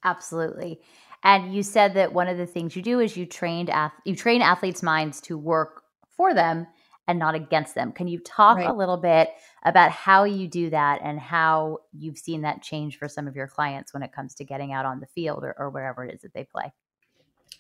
Absolutely. 0.07 0.81
And 1.25 1.53
you 1.53 1.65
said 1.65 1.95
that 1.95 2.13
one 2.13 2.29
of 2.29 2.39
the 2.39 2.47
things 2.47 2.77
you 2.77 2.83
do 2.83 3.01
is 3.01 3.17
you 3.17 3.27
trained 3.27 3.71
you 4.05 4.15
train 4.15 4.43
athletes 4.43 4.83
minds 4.83 5.21
to 5.23 5.37
work 5.37 5.83
for 6.17 6.33
them 6.33 6.69
and 7.09 7.19
not 7.19 7.35
against 7.35 7.75
them 7.75 7.93
can 7.93 8.09
you 8.09 8.19
talk 8.19 8.59
right. 8.59 8.69
a 8.69 8.73
little 8.73 8.97
bit 8.97 9.31
about 9.65 9.91
how 9.91 10.25
you 10.25 10.47
do 10.49 10.71
that 10.71 11.01
and 11.03 11.19
how 11.19 11.79
you've 11.93 12.19
seen 12.19 12.43
that 12.43 12.63
change 12.63 12.99
for 12.99 13.09
some 13.09 13.27
of 13.27 13.35
your 13.35 13.49
clients 13.49 13.93
when 13.93 14.03
it 14.03 14.13
comes 14.13 14.35
to 14.35 14.45
getting 14.45 14.73
out 14.73 14.87
on 14.87 15.01
the 15.01 15.07
field 15.07 15.43
or, 15.43 15.55
or 15.59 15.71
wherever 15.71 16.05
it 16.05 16.15
is 16.15 16.23
that 16.23 16.33
they 16.33 16.45
play. 16.45 16.73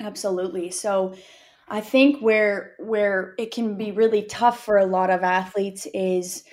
Absolutely. 0.00 0.71
So 0.71 1.15
I 1.69 1.81
think 1.81 2.21
where 2.21 2.75
where 2.79 3.35
it 3.38 3.53
can 3.53 3.76
be 3.76 3.91
really 3.91 4.23
tough 4.23 4.65
for 4.65 4.79
a 4.79 4.87
lot 4.87 5.11
of 5.11 5.23
athletes 5.23 5.87
is, 5.93 6.45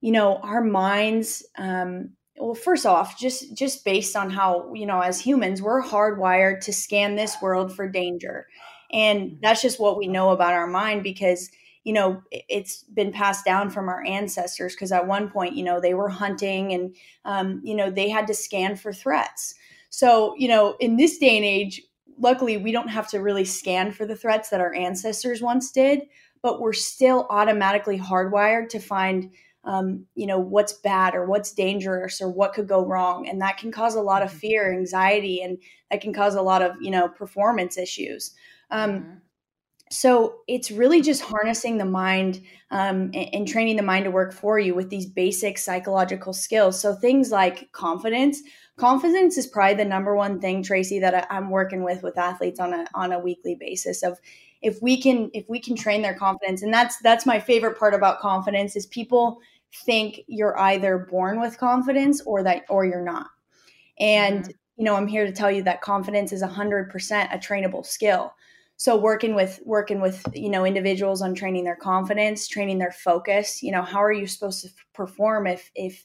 you 0.00 0.12
know, 0.12 0.36
our 0.38 0.62
minds. 0.62 1.44
Um, 1.56 2.10
well, 2.38 2.54
first 2.54 2.84
off, 2.84 3.18
just 3.18 3.56
just 3.56 3.84
based 3.84 4.16
on 4.16 4.30
how 4.30 4.72
you 4.74 4.86
know, 4.86 5.00
as 5.00 5.20
humans, 5.20 5.62
we're 5.62 5.82
hardwired 5.82 6.60
to 6.62 6.72
scan 6.72 7.14
this 7.14 7.36
world 7.40 7.74
for 7.74 7.88
danger, 7.88 8.46
and 8.90 9.38
that's 9.40 9.62
just 9.62 9.78
what 9.78 9.96
we 9.96 10.08
know 10.08 10.30
about 10.30 10.52
our 10.52 10.66
mind 10.66 11.04
because 11.04 11.48
you 11.86 11.92
know 11.92 12.20
it's 12.32 12.82
been 12.82 13.12
passed 13.12 13.44
down 13.44 13.70
from 13.70 13.88
our 13.88 14.04
ancestors 14.04 14.74
because 14.74 14.90
at 14.90 15.06
one 15.06 15.30
point 15.30 15.54
you 15.54 15.62
know 15.62 15.80
they 15.80 15.94
were 15.94 16.08
hunting 16.08 16.72
and 16.72 16.96
um, 17.24 17.60
you 17.62 17.76
know 17.76 17.90
they 17.90 18.08
had 18.08 18.26
to 18.26 18.34
scan 18.34 18.74
for 18.74 18.92
threats. 18.92 19.54
So 19.88 20.34
you 20.36 20.48
know 20.48 20.76
in 20.80 20.96
this 20.96 21.16
day 21.16 21.36
and 21.36 21.44
age 21.44 21.80
luckily 22.18 22.56
we 22.56 22.72
don't 22.72 22.88
have 22.88 23.08
to 23.10 23.20
really 23.20 23.44
scan 23.44 23.92
for 23.92 24.04
the 24.04 24.16
threats 24.16 24.50
that 24.50 24.60
our 24.60 24.74
ancestors 24.74 25.40
once 25.40 25.70
did 25.70 26.02
but 26.42 26.60
we're 26.60 26.72
still 26.72 27.26
automatically 27.30 27.98
hardwired 27.98 28.68
to 28.70 28.80
find 28.80 29.30
um, 29.62 30.06
you 30.16 30.26
know 30.26 30.40
what's 30.40 30.72
bad 30.72 31.14
or 31.14 31.26
what's 31.26 31.52
dangerous 31.52 32.20
or 32.20 32.28
what 32.28 32.52
could 32.52 32.66
go 32.66 32.84
wrong 32.84 33.28
and 33.28 33.40
that 33.40 33.58
can 33.58 33.70
cause 33.70 33.94
a 33.94 34.02
lot 34.02 34.22
of 34.22 34.30
mm-hmm. 34.30 34.38
fear 34.38 34.72
anxiety 34.72 35.40
and 35.40 35.58
that 35.92 36.00
can 36.00 36.12
cause 36.12 36.34
a 36.34 36.42
lot 36.42 36.62
of 36.62 36.74
you 36.80 36.90
know 36.90 37.08
performance 37.08 37.78
issues. 37.78 38.34
Um, 38.72 38.90
mm-hmm 38.90 39.18
so 39.90 40.38
it's 40.48 40.72
really 40.72 41.00
just 41.00 41.22
harnessing 41.22 41.78
the 41.78 41.84
mind 41.84 42.42
um, 42.72 43.12
and, 43.14 43.46
training 43.46 43.76
the 43.76 43.84
mind 43.84 44.04
to 44.04 44.10
work 44.10 44.32
for 44.32 44.58
you 44.58 44.74
with 44.74 44.90
these 44.90 45.06
basic 45.06 45.58
psychological 45.58 46.32
skills. 46.32 46.80
So 46.80 46.94
things 46.94 47.30
like 47.30 47.70
confidence. 47.70 48.42
Confidence 48.78 49.38
is 49.38 49.46
probably 49.46 49.74
the 49.74 49.84
number 49.84 50.16
one 50.16 50.40
thing 50.40 50.62
tracy 50.62 50.98
that 50.98 51.14
I, 51.14 51.26
i'm 51.30 51.50
working 51.50 51.84
with 51.84 52.02
with 52.02 52.18
athletes 52.18 52.58
on 52.58 52.74
a 52.74 52.84
on 52.94 53.12
a 53.12 53.18
weekly 53.18 53.54
basis 53.58 54.02
of 54.02 54.18
if 54.60 54.82
we 54.82 55.00
can 55.00 55.30
if 55.32 55.48
we 55.48 55.60
can 55.60 55.76
train 55.76 56.02
their 56.02 56.14
confidence. 56.14 56.62
And 56.62 56.74
that's 56.74 56.98
that's 56.98 57.24
my 57.24 57.38
favorite 57.38 57.78
part 57.78 57.94
about 57.94 58.18
confidence 58.18 58.74
is 58.74 58.86
people 58.86 59.38
think 59.84 60.22
you're 60.26 60.58
either 60.58 60.98
born 60.98 61.40
with 61.40 61.58
confidence 61.58 62.20
or 62.22 62.42
that 62.42 62.64
or 62.68 62.84
you're 62.84 63.04
not. 63.04 63.28
And 64.00 64.42
mm-hmm. 64.42 64.50
you 64.76 64.84
know 64.84 64.96
i'm 64.96 65.06
here 65.06 65.26
to 65.26 65.32
tell 65.32 65.50
you 65.50 65.62
that 65.62 65.80
confidence 65.80 66.32
is 66.32 66.42
100% 66.42 66.90
a 67.34 67.38
trainable 67.38 67.86
skill 67.86 68.34
so 68.76 68.96
working 68.96 69.34
with 69.34 69.60
working 69.64 70.00
with 70.00 70.24
you 70.34 70.50
know 70.50 70.64
individuals 70.64 71.22
on 71.22 71.34
training 71.34 71.64
their 71.64 71.76
confidence 71.76 72.46
training 72.46 72.78
their 72.78 72.92
focus 72.92 73.62
you 73.62 73.72
know 73.72 73.82
how 73.82 74.02
are 74.02 74.12
you 74.12 74.26
supposed 74.26 74.62
to 74.62 74.70
perform 74.92 75.46
if 75.46 75.70
if 75.74 76.04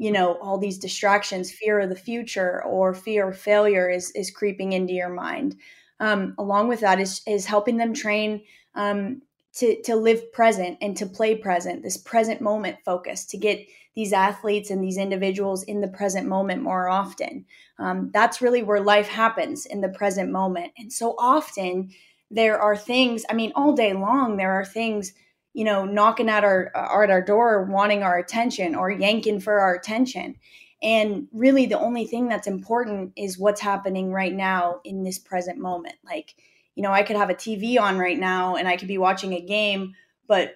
you 0.00 0.10
know 0.10 0.38
all 0.40 0.56
these 0.56 0.78
distractions 0.78 1.52
fear 1.52 1.78
of 1.78 1.90
the 1.90 1.94
future 1.94 2.64
or 2.64 2.94
fear 2.94 3.28
of 3.28 3.38
failure 3.38 3.88
is 3.88 4.10
is 4.12 4.30
creeping 4.30 4.72
into 4.72 4.94
your 4.94 5.10
mind? 5.10 5.56
Um, 6.00 6.34
along 6.38 6.68
with 6.68 6.80
that 6.80 6.98
is 6.98 7.20
is 7.28 7.44
helping 7.44 7.76
them 7.76 7.92
train 7.92 8.42
um, 8.74 9.20
to 9.56 9.80
to 9.82 9.96
live 9.96 10.32
present 10.32 10.78
and 10.80 10.96
to 10.96 11.04
play 11.04 11.34
present 11.34 11.82
this 11.82 11.98
present 11.98 12.40
moment 12.40 12.78
focus 12.82 13.26
to 13.26 13.36
get 13.36 13.66
these 13.94 14.14
athletes 14.14 14.70
and 14.70 14.82
these 14.82 14.96
individuals 14.96 15.64
in 15.64 15.82
the 15.82 15.88
present 15.88 16.26
moment 16.26 16.62
more 16.62 16.88
often. 16.88 17.44
Um, 17.78 18.10
that's 18.14 18.40
really 18.40 18.62
where 18.62 18.80
life 18.80 19.08
happens 19.08 19.66
in 19.66 19.82
the 19.82 19.88
present 19.90 20.30
moment. 20.30 20.72
And 20.78 20.90
so 20.90 21.14
often 21.18 21.90
there 22.30 22.60
are 22.60 22.76
things 22.76 23.24
i 23.30 23.34
mean 23.34 23.52
all 23.54 23.72
day 23.72 23.92
long 23.92 24.36
there 24.36 24.52
are 24.52 24.64
things 24.64 25.12
you 25.52 25.64
know 25.64 25.84
knocking 25.84 26.28
at 26.28 26.44
our 26.44 26.70
at 26.76 27.10
our 27.10 27.22
door 27.22 27.64
wanting 27.64 28.02
our 28.02 28.18
attention 28.18 28.74
or 28.74 28.90
yanking 28.90 29.40
for 29.40 29.60
our 29.60 29.74
attention. 29.74 30.36
And 30.82 31.28
really 31.32 31.66
the 31.66 31.78
only 31.78 32.06
thing 32.06 32.28
that's 32.28 32.46
important 32.46 33.12
is 33.14 33.38
what's 33.38 33.60
happening 33.60 34.12
right 34.12 34.32
now 34.32 34.80
in 34.82 35.04
this 35.04 35.18
present 35.18 35.58
moment. 35.58 35.96
Like 36.04 36.34
you 36.76 36.82
know 36.82 36.92
i 36.92 37.02
could 37.02 37.16
have 37.16 37.30
a 37.30 37.34
tv 37.34 37.78
on 37.78 37.98
right 37.98 38.18
now 38.18 38.54
and 38.56 38.68
i 38.68 38.76
could 38.76 38.88
be 38.88 38.96
watching 38.96 39.34
a 39.34 39.40
game 39.40 39.92
but 40.28 40.54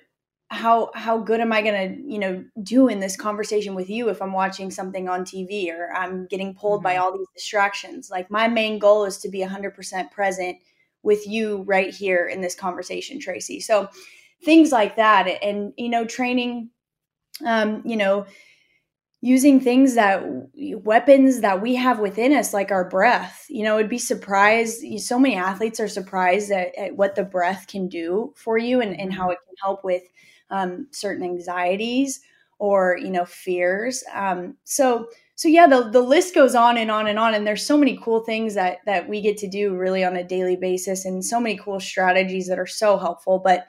how 0.49 0.91
how 0.95 1.19
good 1.19 1.41
am 1.41 1.53
i 1.53 1.61
going 1.61 1.75
to 1.75 2.11
you 2.11 2.19
know 2.19 2.43
do 2.63 2.89
in 2.89 3.01
this 3.01 3.17
conversation 3.17 3.75
with 3.75 3.91
you 3.91 4.09
if 4.09 4.23
i'm 4.23 4.33
watching 4.33 4.71
something 4.71 5.09
on 5.09 5.25
tv 5.25 5.69
or 5.69 5.93
i'm 5.93 6.27
getting 6.27 6.55
pulled 6.55 6.79
mm-hmm. 6.79 6.85
by 6.85 6.97
all 6.97 7.13
these 7.13 7.27
distractions? 7.35 8.11
Like 8.11 8.31
my 8.31 8.49
main 8.49 8.79
goal 8.79 9.05
is 9.05 9.19
to 9.19 9.29
be 9.29 9.41
100% 9.41 10.11
present 10.13 10.59
with 11.05 11.27
you 11.27 11.63
right 11.63 11.93
here 11.95 12.27
in 12.27 12.41
this 12.41 12.55
conversation, 12.55 13.21
Tracy. 13.21 13.61
So 13.61 13.89
things 14.45 14.73
like 14.73 14.97
that. 14.97 15.29
And, 15.43 15.73
you 15.77 15.89
know, 15.89 16.05
training, 16.05 16.71
um, 17.45 17.83
you 17.85 17.97
know, 17.97 18.27
using 19.21 19.59
things 19.59 19.95
that 19.95 20.23
weapons 20.85 21.41
that 21.41 21.63
we 21.63 21.75
have 21.75 21.99
within 21.99 22.35
us 22.35 22.53
like 22.53 22.71
our 22.71 22.87
breath 22.87 23.47
you 23.49 23.65
know 23.65 23.79
it'd 23.79 23.89
be 23.89 23.97
surprised 23.97 24.85
so 25.01 25.19
many 25.19 25.35
athletes 25.35 25.81
are 25.81 25.89
surprised 25.89 26.51
at, 26.51 26.77
at 26.77 26.95
what 26.95 27.15
the 27.15 27.25
breath 27.25 27.67
can 27.67 27.89
do 27.89 28.35
for 28.37 28.59
you 28.59 28.83
and, 28.83 29.01
and 29.01 29.15
how 29.15 29.31
it 29.31 29.39
can 29.47 29.57
help 29.63 29.83
with 29.83 30.03
um, 30.51 30.87
certain 30.91 31.25
anxieties 31.25 32.21
or 32.59 32.99
you 33.01 33.09
know 33.09 33.25
fears 33.25 34.05
um, 34.13 34.59
so 34.65 35.09
so 35.37 35.49
yeah, 35.49 35.67
the 35.67 35.91
the 35.91 36.01
list 36.01 36.35
goes 36.35 36.55
on 36.55 36.79
and 36.79 36.91
on 36.91 37.07
and 37.07 37.19
on, 37.19 37.35
and 37.35 37.47
there's 37.47 37.67
so 37.67 37.77
many 37.77 37.99
cool 38.03 38.21
things 38.21 38.55
that 38.55 38.79
that 38.87 39.09
we 39.09 39.21
get 39.21 39.37
to 39.39 39.49
do 39.49 39.75
really 39.75 40.05
on 40.05 40.17
a 40.17 40.25
daily 40.25 40.57
basis, 40.57 41.05
and 41.05 41.25
so 41.25 41.41
many 41.41 41.57
cool 41.57 41.81
strategies 41.81 42.47
that 42.49 42.59
are 42.59 42.67
so 42.67 42.99
helpful. 42.99 43.39
But 43.39 43.67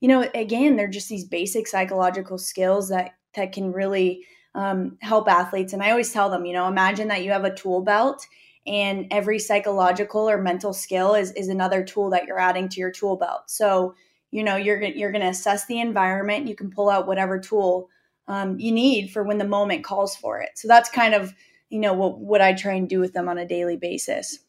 you 0.00 0.08
know, 0.08 0.28
again, 0.34 0.76
they're 0.76 0.88
just 0.88 1.08
these 1.08 1.24
basic 1.24 1.66
psychological 1.66 2.38
skills 2.38 2.88
that 2.90 3.12
that 3.34 3.52
can 3.52 3.72
really 3.72 4.24
um, 4.54 4.98
help 5.00 5.28
athletes. 5.28 5.72
And 5.72 5.82
I 5.82 5.90
always 5.90 6.12
tell 6.12 6.30
them, 6.30 6.44
you 6.44 6.52
know, 6.52 6.68
imagine 6.68 7.08
that 7.08 7.24
you 7.24 7.30
have 7.32 7.44
a 7.44 7.54
tool 7.54 7.80
belt 7.82 8.26
and 8.66 9.06
every 9.10 9.38
psychological 9.38 10.28
or 10.28 10.40
mental 10.40 10.72
skill 10.72 11.14
is 11.14 11.32
is 11.32 11.48
another 11.48 11.82
tool 11.84 12.10
that 12.10 12.26
you're 12.26 12.38
adding 12.38 12.68
to 12.68 12.80
your 12.80 12.90
tool 12.90 13.16
belt 13.16 13.42
so 13.46 13.94
you 14.30 14.42
know 14.42 14.56
you're 14.56 14.82
you're 14.82 15.12
going 15.12 15.22
to 15.22 15.28
assess 15.28 15.66
the 15.66 15.80
environment 15.80 16.48
you 16.48 16.54
can 16.54 16.70
pull 16.70 16.88
out 16.88 17.06
whatever 17.06 17.38
tool 17.38 17.88
um, 18.28 18.58
you 18.58 18.72
need 18.72 19.10
for 19.10 19.22
when 19.22 19.38
the 19.38 19.46
moment 19.46 19.84
calls 19.84 20.16
for 20.16 20.40
it 20.40 20.50
so 20.54 20.68
that's 20.68 20.88
kind 20.88 21.14
of 21.14 21.34
you 21.70 21.78
know 21.78 21.92
what 21.92 22.18
what 22.18 22.40
i 22.40 22.52
try 22.52 22.72
and 22.72 22.88
do 22.88 23.00
with 23.00 23.12
them 23.12 23.28
on 23.28 23.38
a 23.38 23.46
daily 23.46 23.76
basis 23.76 24.40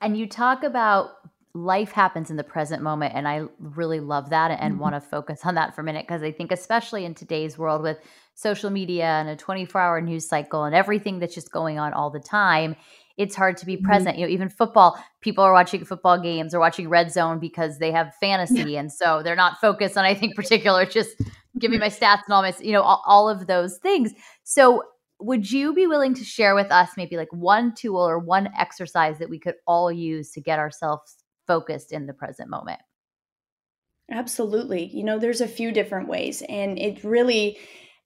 and 0.00 0.16
you 0.16 0.26
talk 0.26 0.62
about 0.62 1.10
life 1.54 1.92
happens 1.92 2.30
in 2.30 2.36
the 2.36 2.44
present 2.44 2.82
moment 2.82 3.14
and 3.14 3.26
i 3.26 3.42
really 3.58 4.00
love 4.00 4.30
that 4.30 4.50
and 4.50 4.74
mm-hmm. 4.74 4.82
want 4.82 4.94
to 4.94 5.00
focus 5.00 5.40
on 5.44 5.54
that 5.54 5.74
for 5.74 5.80
a 5.80 5.84
minute 5.84 6.06
because 6.06 6.22
i 6.22 6.30
think 6.30 6.52
especially 6.52 7.04
in 7.04 7.14
today's 7.14 7.58
world 7.58 7.82
with 7.82 7.98
social 8.34 8.70
media 8.70 9.04
and 9.04 9.28
a 9.28 9.36
24 9.36 9.80
hour 9.80 10.00
news 10.00 10.28
cycle 10.28 10.64
and 10.64 10.74
everything 10.74 11.18
that's 11.18 11.34
just 11.34 11.50
going 11.50 11.78
on 11.78 11.92
all 11.92 12.10
the 12.10 12.20
time 12.20 12.76
it's 13.18 13.34
hard 13.34 13.56
to 13.56 13.66
be 13.66 13.76
mm-hmm. 13.76 13.86
present 13.86 14.16
you 14.16 14.24
know 14.24 14.30
even 14.30 14.48
football 14.48 14.98
people 15.20 15.42
are 15.42 15.52
watching 15.52 15.84
football 15.84 16.18
games 16.18 16.54
or 16.54 16.60
watching 16.60 16.88
red 16.88 17.12
zone 17.12 17.38
because 17.38 17.78
they 17.78 17.90
have 17.90 18.14
fantasy 18.20 18.72
yeah. 18.72 18.80
and 18.80 18.92
so 18.92 19.22
they're 19.22 19.36
not 19.36 19.60
focused 19.60 19.98
on 19.98 20.04
anything 20.04 20.32
particular 20.36 20.86
just 20.86 21.20
give 21.58 21.70
me 21.70 21.78
my 21.78 21.88
stats 21.88 22.22
and 22.26 22.32
all 22.32 22.42
my 22.42 22.54
you 22.60 22.72
know 22.72 22.82
all, 22.82 23.02
all 23.06 23.28
of 23.28 23.46
those 23.46 23.78
things 23.78 24.12
so 24.44 24.82
would 25.20 25.50
you 25.50 25.74
be 25.74 25.86
willing 25.86 26.14
to 26.14 26.24
share 26.24 26.54
with 26.54 26.70
us 26.70 26.90
maybe 26.96 27.16
like 27.16 27.32
one 27.32 27.74
tool 27.74 27.96
or 27.96 28.18
one 28.18 28.48
exercise 28.56 29.18
that 29.18 29.30
we 29.30 29.38
could 29.38 29.56
all 29.66 29.90
use 29.90 30.30
to 30.32 30.40
get 30.40 30.58
ourselves 30.58 31.16
focused 31.46 31.92
in 31.92 32.06
the 32.06 32.12
present 32.12 32.48
moment? 32.48 32.80
Absolutely. 34.10 34.86
You 34.86 35.04
know, 35.04 35.18
there's 35.18 35.40
a 35.40 35.48
few 35.48 35.72
different 35.72 36.08
ways 36.08 36.42
and 36.48 36.78
it 36.78 37.02
really 37.04 37.58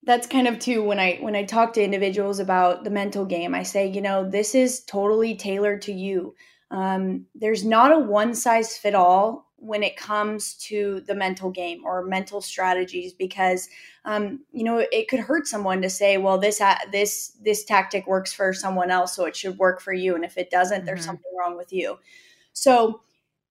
that's 0.04 0.26
kind 0.26 0.48
of 0.48 0.58
too 0.58 0.82
when 0.82 0.98
I 0.98 1.18
when 1.20 1.36
I 1.36 1.44
talk 1.44 1.74
to 1.74 1.84
individuals 1.84 2.40
about 2.40 2.82
the 2.82 2.90
mental 2.90 3.24
game, 3.24 3.54
I 3.54 3.62
say, 3.62 3.86
you 3.86 4.00
know, 4.00 4.28
this 4.28 4.54
is 4.54 4.82
totally 4.84 5.36
tailored 5.36 5.82
to 5.82 5.92
you. 5.92 6.34
Um, 6.72 7.26
there's 7.34 7.64
not 7.64 7.92
a 7.92 7.98
one 7.98 8.34
size 8.34 8.76
fit 8.76 8.94
all 8.94 9.51
when 9.62 9.84
it 9.84 9.96
comes 9.96 10.54
to 10.54 11.00
the 11.06 11.14
mental 11.14 11.48
game 11.48 11.84
or 11.84 12.04
mental 12.04 12.40
strategies 12.40 13.12
because 13.12 13.68
um, 14.04 14.40
you 14.52 14.64
know 14.64 14.84
it 14.90 15.06
could 15.08 15.20
hurt 15.20 15.46
someone 15.46 15.80
to 15.80 15.88
say 15.88 16.18
well 16.18 16.36
this 16.36 16.60
this 16.90 17.36
this 17.40 17.64
tactic 17.64 18.06
works 18.08 18.32
for 18.32 18.52
someone 18.52 18.90
else 18.90 19.14
so 19.14 19.24
it 19.24 19.36
should 19.36 19.56
work 19.58 19.80
for 19.80 19.92
you 19.92 20.16
and 20.16 20.24
if 20.24 20.36
it 20.36 20.50
doesn't 20.50 20.78
mm-hmm. 20.78 20.86
there's 20.86 21.04
something 21.04 21.30
wrong 21.38 21.56
with 21.56 21.72
you 21.72 21.96
so 22.52 23.00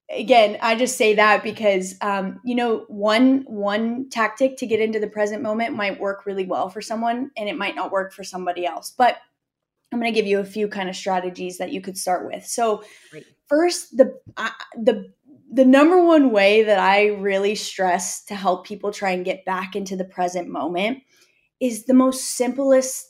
again 0.09 0.57
i 0.61 0.75
just 0.75 0.97
say 0.97 1.15
that 1.15 1.43
because 1.43 1.95
um, 2.01 2.41
you 2.43 2.55
know 2.55 2.83
one 2.89 3.45
one 3.47 4.09
tactic 4.09 4.57
to 4.57 4.67
get 4.67 4.81
into 4.81 4.99
the 4.99 5.07
present 5.07 5.41
moment 5.41 5.73
might 5.73 5.97
work 5.97 6.25
really 6.25 6.45
well 6.45 6.67
for 6.69 6.81
someone 6.81 7.31
and 7.37 7.47
it 7.47 7.57
might 7.57 7.75
not 7.75 7.91
work 7.91 8.11
for 8.11 8.25
somebody 8.25 8.65
else 8.65 8.93
but 8.97 9.19
i'm 9.93 9.99
going 9.99 10.13
to 10.13 10.19
give 10.19 10.27
you 10.27 10.39
a 10.39 10.45
few 10.45 10.67
kind 10.67 10.89
of 10.89 10.95
strategies 10.95 11.57
that 11.57 11.71
you 11.71 11.79
could 11.79 11.97
start 11.97 12.25
with 12.25 12.45
so 12.45 12.83
Great. 13.11 13.25
first 13.47 13.95
the 13.95 14.19
uh, 14.35 14.49
the 14.75 15.09
the 15.53 15.65
number 15.65 16.01
one 16.01 16.31
way 16.31 16.63
that 16.63 16.79
I 16.79 17.07
really 17.07 17.55
stress 17.55 18.23
to 18.25 18.35
help 18.35 18.65
people 18.65 18.91
try 18.91 19.11
and 19.11 19.25
get 19.25 19.43
back 19.43 19.75
into 19.75 19.97
the 19.97 20.05
present 20.05 20.47
moment 20.47 20.99
is 21.59 21.85
the 21.85 21.93
most 21.93 22.35
simplest 22.35 23.05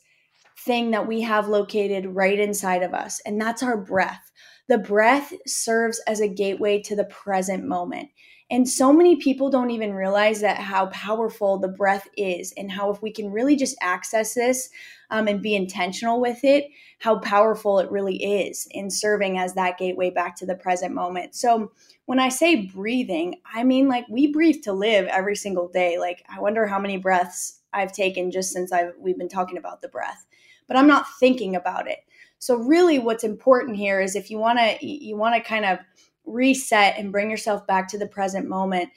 thing 0.65 0.91
that 0.91 1.07
we 1.07 1.21
have 1.21 1.48
located 1.48 2.07
right 2.07 2.39
inside 2.39 2.81
of 2.81 2.93
us, 2.93 3.21
and 3.25 3.39
that's 3.39 3.62
our 3.62 3.77
breath. 3.77 4.31
The 4.67 4.79
breath 4.79 5.33
serves 5.45 6.00
as 6.07 6.19
a 6.19 6.27
gateway 6.27 6.81
to 6.83 6.95
the 6.95 7.05
present 7.05 7.65
moment. 7.65 8.10
And 8.51 8.67
so 8.67 8.91
many 8.91 9.15
people 9.15 9.50
don't 9.50 9.72
even 9.72 9.93
realize 9.93 10.41
that 10.41 10.58
how 10.58 10.88
powerful 10.88 11.58
the 11.58 11.70
breath 11.70 12.10
is, 12.17 12.53
and 12.58 12.70
how 12.70 12.91
if 12.91 13.01
we 13.01 13.10
can 13.10 13.31
really 13.31 13.55
just 13.55 13.77
access 13.81 14.34
this 14.34 14.70
um, 15.10 15.29
and 15.29 15.41
be 15.41 15.55
intentional 15.55 16.20
with 16.20 16.43
it, 16.43 16.65
how 17.00 17.20
powerful 17.20 17.79
it 17.79 17.89
really 17.89 18.17
is 18.17 18.67
in 18.72 18.89
serving 18.89 19.38
as 19.38 19.53
that 19.53 19.77
gateway 19.77 20.10
back 20.10 20.36
to 20.36 20.46
the 20.46 20.55
present 20.55 20.93
moment. 20.93 21.34
So, 21.34 21.72
when 22.05 22.20
I 22.20 22.27
say 22.27 22.65
breathing, 22.65 23.36
I 23.55 23.63
mean 23.63 23.88
like 23.88 24.05
we 24.10 24.27
breathe 24.27 24.63
to 24.63 24.74
live 24.74 25.08
every 25.08 25.38
single 25.38 25.70
day. 25.70 25.98
Like 25.98 26.25
I 26.27 26.41
wonder 26.41 26.67
how 26.67 26.77
many 26.77 26.98
breaths 26.98 27.61
I've 27.72 27.94
taken 27.94 28.31
just 28.31 28.51
since 28.51 28.74
I've 28.74 28.92
we've 29.00 29.18
been 29.18 29.29
talking 29.29 29.57
about 29.57 29.81
the 29.81 29.87
breath. 29.87 30.25
But 30.68 30.75
I'm 30.75 30.87
not 30.87 31.05
thinking 31.22 31.55
about 31.55 31.87
it. 31.87 32.00
So 32.40 32.57
really 32.57 33.00
what's 33.00 33.24
important 33.24 33.77
here 33.77 34.01
is 34.01 34.16
if 34.16 34.29
you 34.29 34.40
want 34.40 34.59
to 34.59 34.85
you 34.85 35.16
want 35.16 35.35
to 35.35 35.42
kind 35.42 35.64
of 35.64 35.79
reset 36.25 36.98
and 36.98 37.12
bring 37.12 37.29
yourself 37.29 37.66
back 37.68 37.88
to 37.90 37.98
the 37.98 38.07
present 38.07 38.48
moment, 38.48 38.90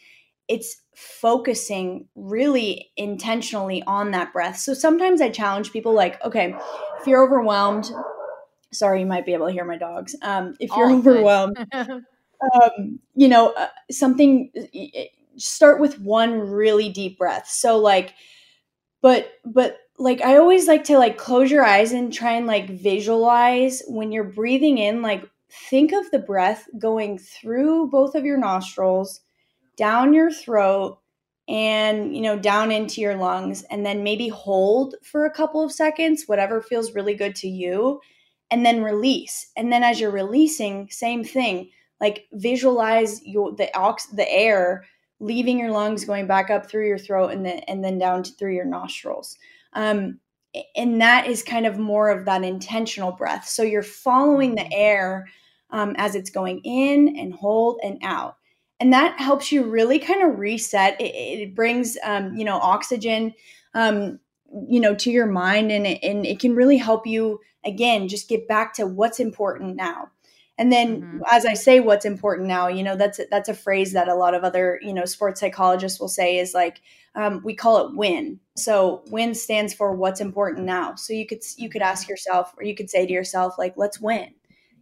it's 0.48 0.76
focusing 0.94 2.08
really 2.14 2.90
intentionally 2.96 3.82
on 3.86 4.10
that 4.12 4.32
breath. 4.32 4.58
So 4.58 4.74
sometimes 4.74 5.20
I 5.20 5.30
challenge 5.30 5.72
people 5.72 5.92
like, 5.92 6.22
okay, 6.24 6.54
if 7.00 7.06
you're 7.06 7.24
overwhelmed, 7.24 7.90
sorry, 8.72 9.00
you 9.00 9.06
might 9.06 9.26
be 9.26 9.32
able 9.32 9.46
to 9.46 9.52
hear 9.52 9.64
my 9.64 9.78
dogs. 9.78 10.14
Um, 10.22 10.54
if 10.60 10.70
you're 10.76 10.92
overwhelmed, 10.92 11.56
um, 11.74 12.98
you 13.14 13.28
know, 13.28 13.52
uh, 13.52 13.68
something, 13.90 14.52
start 15.36 15.80
with 15.80 15.98
one 16.00 16.40
really 16.40 16.90
deep 16.90 17.18
breath. 17.18 17.48
So, 17.48 17.78
like, 17.78 18.14
but, 19.00 19.32
but, 19.44 19.78
like 19.98 20.22
I 20.22 20.38
always 20.38 20.66
like 20.66 20.84
to 20.84 20.98
like 20.98 21.16
close 21.16 21.50
your 21.50 21.64
eyes 21.64 21.92
and 21.92 22.12
try 22.12 22.32
and 22.32 22.48
like 22.48 22.68
visualize 22.68 23.82
when 23.86 24.10
you're 24.10 24.24
breathing 24.24 24.78
in 24.78 25.02
like 25.02 25.24
think 25.70 25.92
of 25.92 26.10
the 26.10 26.18
breath 26.18 26.68
going 26.78 27.18
through 27.18 27.88
both 27.88 28.14
of 28.14 28.24
your 28.24 28.38
nostrils 28.38 29.20
down 29.76 30.12
your 30.12 30.30
throat 30.30 30.98
and 31.46 32.14
you 32.16 32.22
know 32.22 32.38
down 32.38 32.72
into 32.72 33.00
your 33.00 33.16
lungs 33.16 33.62
and 33.64 33.84
then 33.84 34.02
maybe 34.02 34.28
hold 34.28 34.94
for 35.02 35.26
a 35.26 35.30
couple 35.30 35.62
of 35.62 35.70
seconds 35.70 36.24
whatever 36.26 36.62
feels 36.62 36.94
really 36.94 37.14
good 37.14 37.34
to 37.34 37.48
you 37.48 38.00
and 38.50 38.64
then 38.64 38.82
release. 38.82 39.50
And 39.56 39.72
then 39.72 39.82
as 39.82 40.00
you're 40.00 40.10
releasing 40.10 40.88
same 40.90 41.24
thing 41.24 41.70
like 42.00 42.26
visualize 42.32 43.24
your 43.24 43.52
the 43.52 43.74
ox 43.76 44.06
the 44.06 44.30
air 44.30 44.84
leaving 45.20 45.58
your 45.58 45.70
lungs 45.70 46.04
going 46.04 46.26
back 46.26 46.50
up 46.50 46.68
through 46.68 46.86
your 46.86 46.98
throat 46.98 47.28
and 47.28 47.44
then 47.44 47.60
and 47.68 47.84
then 47.84 47.98
down 47.98 48.22
to, 48.22 48.32
through 48.32 48.54
your 48.54 48.64
nostrils. 48.64 49.36
Um, 49.72 50.20
and 50.76 51.00
that 51.00 51.26
is 51.26 51.42
kind 51.42 51.66
of 51.66 51.78
more 51.78 52.10
of 52.10 52.26
that 52.26 52.44
intentional 52.44 53.12
breath. 53.12 53.46
So 53.46 53.62
you're 53.62 53.82
following 53.82 54.54
the 54.54 54.62
mm-hmm. 54.62 54.72
air 54.72 55.26
um, 55.74 55.94
as 55.98 56.14
it's 56.14 56.30
going 56.30 56.60
in 56.60 57.16
and 57.18 57.34
hold 57.34 57.78
and 57.82 57.98
out 58.02 58.36
and 58.80 58.92
that 58.92 59.18
helps 59.20 59.52
you 59.52 59.64
really 59.64 59.98
kind 59.98 60.22
of 60.22 60.38
reset 60.38 60.98
it, 61.00 61.14
it 61.14 61.54
brings 61.54 61.98
um, 62.04 62.34
you 62.34 62.44
know 62.44 62.56
oxygen 62.56 63.34
um, 63.74 64.18
you 64.68 64.80
know 64.80 64.94
to 64.94 65.10
your 65.10 65.26
mind 65.26 65.70
and 65.70 65.86
it, 65.86 65.98
and 66.02 66.24
it 66.24 66.38
can 66.38 66.54
really 66.54 66.78
help 66.78 67.06
you 67.06 67.40
again 67.64 68.08
just 68.08 68.28
get 68.28 68.48
back 68.48 68.72
to 68.72 68.86
what's 68.86 69.20
important 69.20 69.76
now 69.76 70.10
and 70.56 70.70
then 70.70 71.02
mm-hmm. 71.02 71.18
as 71.30 71.44
I 71.44 71.54
say 71.54 71.80
what's 71.80 72.04
important 72.04 72.46
now, 72.46 72.68
you 72.68 72.82
know, 72.82 72.96
that's 72.96 73.20
that's 73.30 73.48
a 73.48 73.54
phrase 73.54 73.92
that 73.92 74.08
a 74.08 74.14
lot 74.14 74.34
of 74.34 74.44
other, 74.44 74.78
you 74.82 74.94
know, 74.94 75.04
sports 75.04 75.40
psychologists 75.40 75.98
will 75.98 76.08
say 76.08 76.38
is 76.38 76.54
like 76.54 76.80
um, 77.16 77.40
we 77.44 77.54
call 77.54 77.84
it 77.86 77.96
win. 77.96 78.38
So 78.56 79.02
win 79.08 79.34
stands 79.34 79.74
for 79.74 79.94
what's 79.94 80.20
important 80.20 80.64
now. 80.64 80.94
So 80.94 81.12
you 81.12 81.26
could 81.26 81.42
you 81.56 81.68
could 81.68 81.82
ask 81.82 82.08
yourself 82.08 82.54
or 82.56 82.64
you 82.64 82.76
could 82.76 82.88
say 82.88 83.04
to 83.04 83.12
yourself 83.12 83.58
like 83.58 83.74
let's 83.76 84.00
win. 84.00 84.34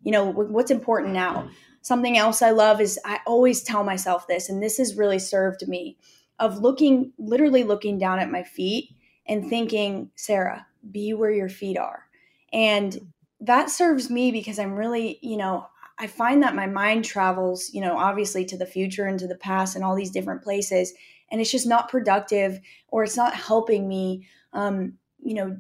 You 0.03 0.13
know, 0.13 0.31
what's 0.31 0.71
important 0.71 1.13
now. 1.13 1.49
Something 1.83 2.17
else 2.17 2.43
I 2.43 2.51
love 2.51 2.81
is 2.81 2.99
I 3.05 3.21
always 3.27 3.63
tell 3.63 3.85
myself 3.85 4.27
this 4.27 4.49
and 4.49 4.63
this 4.63 4.79
has 4.79 4.97
really 4.97 5.19
served 5.19 5.67
me 5.67 5.99
of 6.39 6.59
looking 6.59 7.13
literally 7.19 7.65
looking 7.65 7.99
down 7.99 8.19
at 8.19 8.31
my 8.31 8.43
feet 8.43 8.91
and 9.27 9.49
thinking, 9.49 10.11
Sarah, 10.17 10.67
be 10.91 11.13
where 11.13 11.31
your 11.31 11.49
feet 11.49 11.79
are. 11.79 12.05
And 12.53 13.13
that 13.41 13.71
serves 13.71 14.11
me 14.11 14.31
because 14.31 14.59
I'm 14.59 14.75
really, 14.75 15.19
you 15.23 15.37
know, 15.37 15.67
I 15.99 16.07
find 16.07 16.43
that 16.43 16.55
my 16.55 16.67
mind 16.67 17.05
travels, 17.05 17.71
you 17.73 17.81
know, 17.81 17.97
obviously 17.97 18.45
to 18.47 18.57
the 18.57 18.67
future 18.67 19.07
and 19.07 19.19
to 19.19 19.29
the 19.29 19.37
past 19.37 19.77
and 19.77 19.85
all 19.85 19.95
these 19.95 20.11
different 20.11 20.43
places. 20.43 20.93
And 21.31 21.41
it's 21.41 21.51
just 21.51 21.67
not 21.67 21.89
productive 21.89 22.61
or 22.89 23.05
it's 23.05 23.17
not 23.17 23.35
helping 23.35 23.89
me, 23.89 24.27
um, 24.53 24.95
you 25.23 25.35
know, 25.35 25.57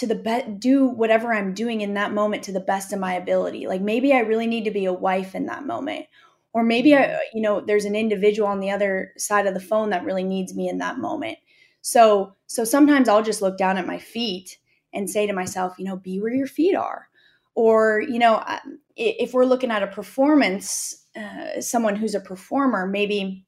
to 0.00 0.06
the 0.06 0.14
be- 0.14 0.52
do 0.58 0.86
whatever 0.86 1.32
I'm 1.32 1.54
doing 1.54 1.80
in 1.80 1.94
that 1.94 2.12
moment 2.12 2.42
to 2.44 2.52
the 2.52 2.60
best 2.60 2.92
of 2.92 2.98
my 2.98 3.14
ability. 3.14 3.66
Like 3.66 3.80
maybe 3.80 4.12
I 4.12 4.20
really 4.20 4.46
need 4.46 4.64
to 4.64 4.70
be 4.70 4.84
a 4.86 4.92
wife 4.92 5.34
in 5.34 5.46
that 5.46 5.66
moment. 5.66 6.06
Or 6.52 6.64
maybe 6.64 6.96
I, 6.96 7.02
mm-hmm. 7.02 7.36
you 7.36 7.42
know, 7.42 7.60
there's 7.60 7.84
an 7.84 7.94
individual 7.94 8.48
on 8.48 8.60
the 8.60 8.70
other 8.70 9.12
side 9.16 9.46
of 9.46 9.54
the 9.54 9.60
phone 9.60 9.90
that 9.90 10.04
really 10.04 10.24
needs 10.24 10.54
me 10.54 10.68
in 10.68 10.78
that 10.78 10.98
moment. 10.98 11.38
So, 11.82 12.34
so 12.46 12.64
sometimes 12.64 13.08
I'll 13.08 13.22
just 13.22 13.42
look 13.42 13.56
down 13.56 13.78
at 13.78 13.86
my 13.86 13.98
feet 13.98 14.58
and 14.92 15.08
say 15.08 15.26
to 15.26 15.32
myself, 15.32 15.74
you 15.78 15.84
know, 15.84 15.96
be 15.96 16.20
where 16.20 16.34
your 16.34 16.48
feet 16.48 16.74
are 16.74 17.10
or 17.54 18.00
you 18.00 18.18
know 18.18 18.42
if 18.96 19.32
we're 19.34 19.44
looking 19.44 19.70
at 19.70 19.82
a 19.82 19.86
performance 19.86 21.04
uh, 21.16 21.60
someone 21.60 21.96
who's 21.96 22.14
a 22.14 22.20
performer 22.20 22.86
maybe 22.86 23.44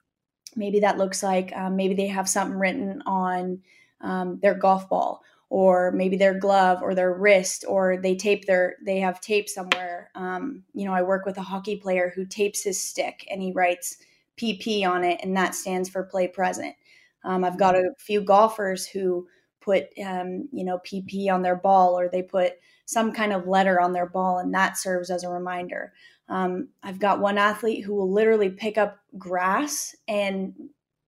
maybe 0.57 0.81
that 0.81 0.99
looks 0.99 1.23
like 1.23 1.53
um, 1.57 1.77
maybe 1.77 1.95
they 1.95 2.09
have 2.09 2.29
something 2.29 2.59
written 2.59 3.03
on 3.07 3.61
um, 4.01 4.38
their 4.43 4.55
golf 4.55 4.88
ball 4.88 5.23
or 5.53 5.93
maybe 5.93 6.17
their 6.17 6.38
glove 6.38 6.81
or 6.83 6.95
their 6.95 7.12
wrist 7.12 7.65
or 7.69 7.99
they 7.99 8.15
tape 8.17 8.47
their 8.47 8.77
they 8.85 8.99
have 8.99 9.21
tape 9.21 9.49
somewhere 9.49 10.11
um, 10.15 10.62
you 10.75 10.85
know 10.85 10.95
i 10.95 11.03
work 11.03 11.27
with 11.27 11.37
a 11.38 11.43
hockey 11.43 11.77
player 11.77 12.12
who 12.15 12.25
tapes 12.25 12.62
his 12.62 12.81
stick 12.81 13.27
and 13.31 13.43
he 13.43 13.53
writes 13.53 13.99
pp 14.41 14.87
on 14.87 15.05
it 15.05 15.21
and 15.23 15.37
that 15.37 15.55
stands 15.55 15.88
for 15.88 16.05
play 16.05 16.27
present 16.27 16.75
um, 17.25 17.45
i've 17.45 17.59
got 17.59 17.75
a 17.75 17.91
few 17.99 18.21
golfers 18.21 18.87
who 18.87 19.27
put 19.61 19.87
um, 20.05 20.49
you 20.53 20.65
know 20.65 20.79
pp 20.79 21.31
on 21.31 21.43
their 21.43 21.57
ball 21.57 21.99
or 21.99 22.09
they 22.09 22.23
put 22.23 22.55
some 22.93 23.12
kind 23.12 23.33
of 23.33 23.47
letter 23.47 23.81
on 23.81 23.93
their 23.93 24.07
ball, 24.07 24.38
and 24.38 24.55
that 24.55 24.77
serves 24.77 25.11
as 25.11 25.25
a 25.25 25.29
reminder. 25.29 25.93
Um, 26.29 26.69
I've 26.83 26.99
got 26.99 27.21
one 27.21 27.38
athlete 27.38 27.85
who 27.85 27.95
will 27.95 28.12
literally 28.12 28.51
pick 28.51 28.79
up 28.79 28.99
grass 29.19 29.95
and 30.09 30.55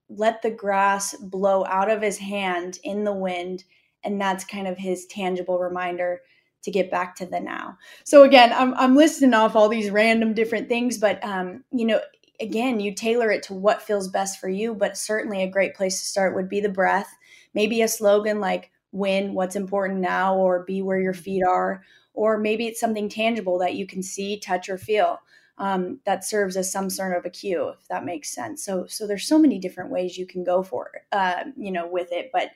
let 0.09 0.43
the 0.43 0.51
grass 0.51 1.15
blow 1.15 1.65
out 1.67 1.91
of 1.91 2.03
his 2.03 2.19
hand 2.19 2.79
in 2.85 3.05
the 3.05 3.13
wind. 3.13 3.65
And 4.05 4.21
that's 4.21 4.45
kind 4.45 4.69
of 4.69 4.79
his 4.79 5.07
tangible 5.07 5.59
reminder 5.59 6.21
to 6.63 6.71
get 6.71 6.91
back 6.91 7.15
to 7.17 7.27
the 7.27 7.41
now. 7.41 7.77
So 8.05 8.23
again, 8.23 8.53
I'm, 8.53 8.75
I'm 8.75 8.97
listing 8.97 9.35
off 9.35 9.55
all 9.55 9.69
these 9.69 9.91
random 9.91 10.35
different 10.35 10.69
things, 10.69 10.99
but 10.99 11.23
um, 11.25 11.65
you 11.71 11.85
know, 11.85 12.01
again, 12.41 12.81
you 12.81 12.95
tailor 12.95 13.31
it 13.31 13.43
to 13.45 13.55
what 13.55 13.83
feels 13.83 14.09
best 14.09 14.41
for 14.41 14.49
you. 14.49 14.75
But 14.75 14.97
certainly 14.97 15.43
a 15.43 15.51
great 15.51 15.75
place 15.75 16.01
to 16.01 16.07
start 16.07 16.35
would 16.35 16.49
be 16.49 16.61
the 16.61 16.69
breath. 16.69 17.15
Maybe 17.53 17.83
a 17.83 17.89
slogan 17.89 18.41
like 18.41 18.71
"Win 18.93 19.35
what's 19.35 19.57
important 19.57 20.01
now" 20.01 20.37
or 20.37 20.65
"Be 20.65 20.83
where 20.83 20.99
your 20.99 21.15
feet 21.15 21.45
are," 21.45 21.83
or 22.15 22.39
maybe 22.39 22.67
it's 22.67 22.81
something 22.81 23.09
tangible 23.09 23.59
that 23.59 23.75
you 23.75 23.87
can 23.87 24.03
see, 24.03 24.39
touch, 24.39 24.69
or 24.69 24.79
feel 24.79 25.21
um, 25.59 26.01
that 26.05 26.25
serves 26.25 26.57
as 26.57 26.71
some 26.71 26.91
sort 26.91 27.17
of 27.17 27.25
a 27.25 27.31
cue, 27.31 27.69
if 27.69 27.87
that 27.89 28.05
makes 28.05 28.35
sense. 28.35 28.65
So, 28.65 28.87
so 28.87 29.07
there's 29.07 29.27
so 29.27 29.39
many 29.39 29.59
different 29.59 29.91
ways 29.91 30.19
you 30.19 30.27
can 30.27 30.45
go 30.45 30.63
for 30.63 30.91
it, 30.95 31.03
uh, 31.13 31.45
you 31.57 31.71
know, 31.71 31.87
with 31.87 32.11
it. 32.11 32.31
But, 32.33 32.51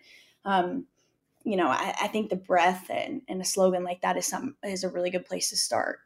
um, 0.44 0.86
you 1.48 1.56
know, 1.56 1.68
I, 1.68 1.94
I 2.02 2.08
think 2.08 2.28
the 2.28 2.36
breath 2.36 2.90
and, 2.90 3.22
and 3.26 3.40
a 3.40 3.44
slogan 3.44 3.82
like 3.82 4.02
that 4.02 4.18
is 4.18 4.26
some 4.26 4.56
is 4.62 4.84
a 4.84 4.90
really 4.90 5.08
good 5.08 5.24
place 5.24 5.48
to 5.48 5.56
start. 5.56 6.00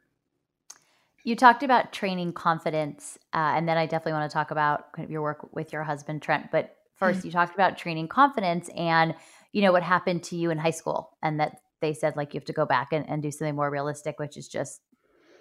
You 1.25 1.35
talked 1.35 1.63
about 1.63 1.91
training 1.91 2.31
confidence, 2.31 3.17
uh, 3.33 3.51
and 3.55 3.67
then 3.67 3.77
I 3.77 3.85
definitely 3.85 4.13
want 4.13 4.31
to 4.31 4.33
talk 4.33 4.51
about 4.51 4.93
kind 4.93 5.05
of 5.05 5.11
your 5.11 5.21
work 5.21 5.53
with 5.53 5.73
your 5.73 5.83
husband 5.83 6.21
Trent. 6.21 6.49
But 6.49 6.77
1st 7.01 7.11
mm-hmm. 7.11 7.27
you 7.27 7.31
talked 7.33 7.53
about 7.55 7.77
training 7.77 8.07
confidence, 8.07 8.69
and 8.75 9.15
you 9.51 9.61
know 9.61 9.73
what 9.73 9.83
happened 9.83 10.23
to 10.23 10.37
you 10.37 10.49
in 10.49 10.57
high 10.57 10.71
school, 10.71 11.17
and 11.21 11.41
that 11.41 11.57
they 11.81 11.93
said 11.93 12.15
like 12.15 12.33
you 12.33 12.39
have 12.39 12.45
to 12.45 12.53
go 12.53 12.65
back 12.65 12.93
and, 12.93 13.07
and 13.09 13.21
do 13.21 13.29
something 13.29 13.55
more 13.55 13.69
realistic, 13.69 14.19
which 14.19 14.37
is 14.37 14.47
just 14.47 14.79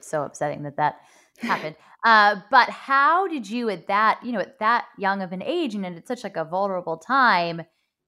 so 0.00 0.24
upsetting 0.24 0.64
that 0.64 0.76
that 0.76 0.96
happened. 1.38 1.76
Uh, 2.04 2.40
but 2.50 2.68
how 2.68 3.28
did 3.28 3.48
you 3.48 3.68
at 3.68 3.86
that, 3.86 4.18
you 4.24 4.32
know, 4.32 4.40
at 4.40 4.58
that 4.58 4.86
young 4.98 5.22
of 5.22 5.30
an 5.30 5.40
age 5.40 5.76
and 5.76 5.86
at 5.86 6.08
such 6.08 6.24
like 6.24 6.36
a 6.36 6.44
vulnerable 6.44 6.96
time, 6.96 7.62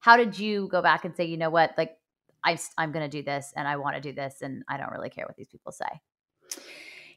how 0.05 0.19
did 0.19 0.39
you 0.39 0.69
go 0.69 0.83
back 0.83 1.07
and 1.07 1.17
say, 1.17 1.25
you 1.25 1.39
know 1.39 1.49
what, 1.49 1.73
like 1.79 1.97
I, 2.45 2.59
I'm 2.77 2.93
going 2.93 3.09
to 3.11 3.17
do 3.19 3.23
this 3.23 3.55
and 3.57 3.67
I 3.67 3.77
want 3.77 3.97
to 3.97 4.03
do 4.03 4.13
this 4.13 4.43
and 4.43 4.63
I 4.69 4.77
don't 4.77 4.91
really 4.91 5.09
care 5.09 5.25
what 5.25 5.35
these 5.35 5.49
people 5.49 5.73
say? 5.73 5.87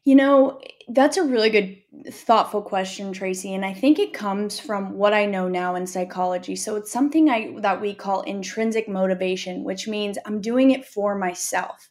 You 0.06 0.16
know, 0.16 0.62
that's 0.88 1.18
a 1.18 1.24
really 1.24 1.50
good, 1.50 1.82
thoughtful 2.10 2.62
question, 2.62 3.12
Tracy. 3.12 3.54
And 3.54 3.66
I 3.66 3.74
think 3.74 4.00
it 4.00 4.14
comes 4.14 4.58
from 4.58 4.94
what 4.94 5.14
I 5.14 5.26
know 5.26 5.50
now 5.50 5.76
in 5.76 5.86
psychology. 5.86 6.56
So 6.56 6.78
it's 6.78 6.90
something 6.90 7.30
I, 7.30 7.56
that 7.60 7.82
we 7.82 7.94
call 7.94 8.22
intrinsic 8.22 8.88
motivation, 8.88 9.66
which 9.66 9.86
means 9.90 10.18
I'm 10.26 10.40
doing 10.40 10.72
it 10.72 10.86
for 10.86 11.14
myself. 11.18 11.90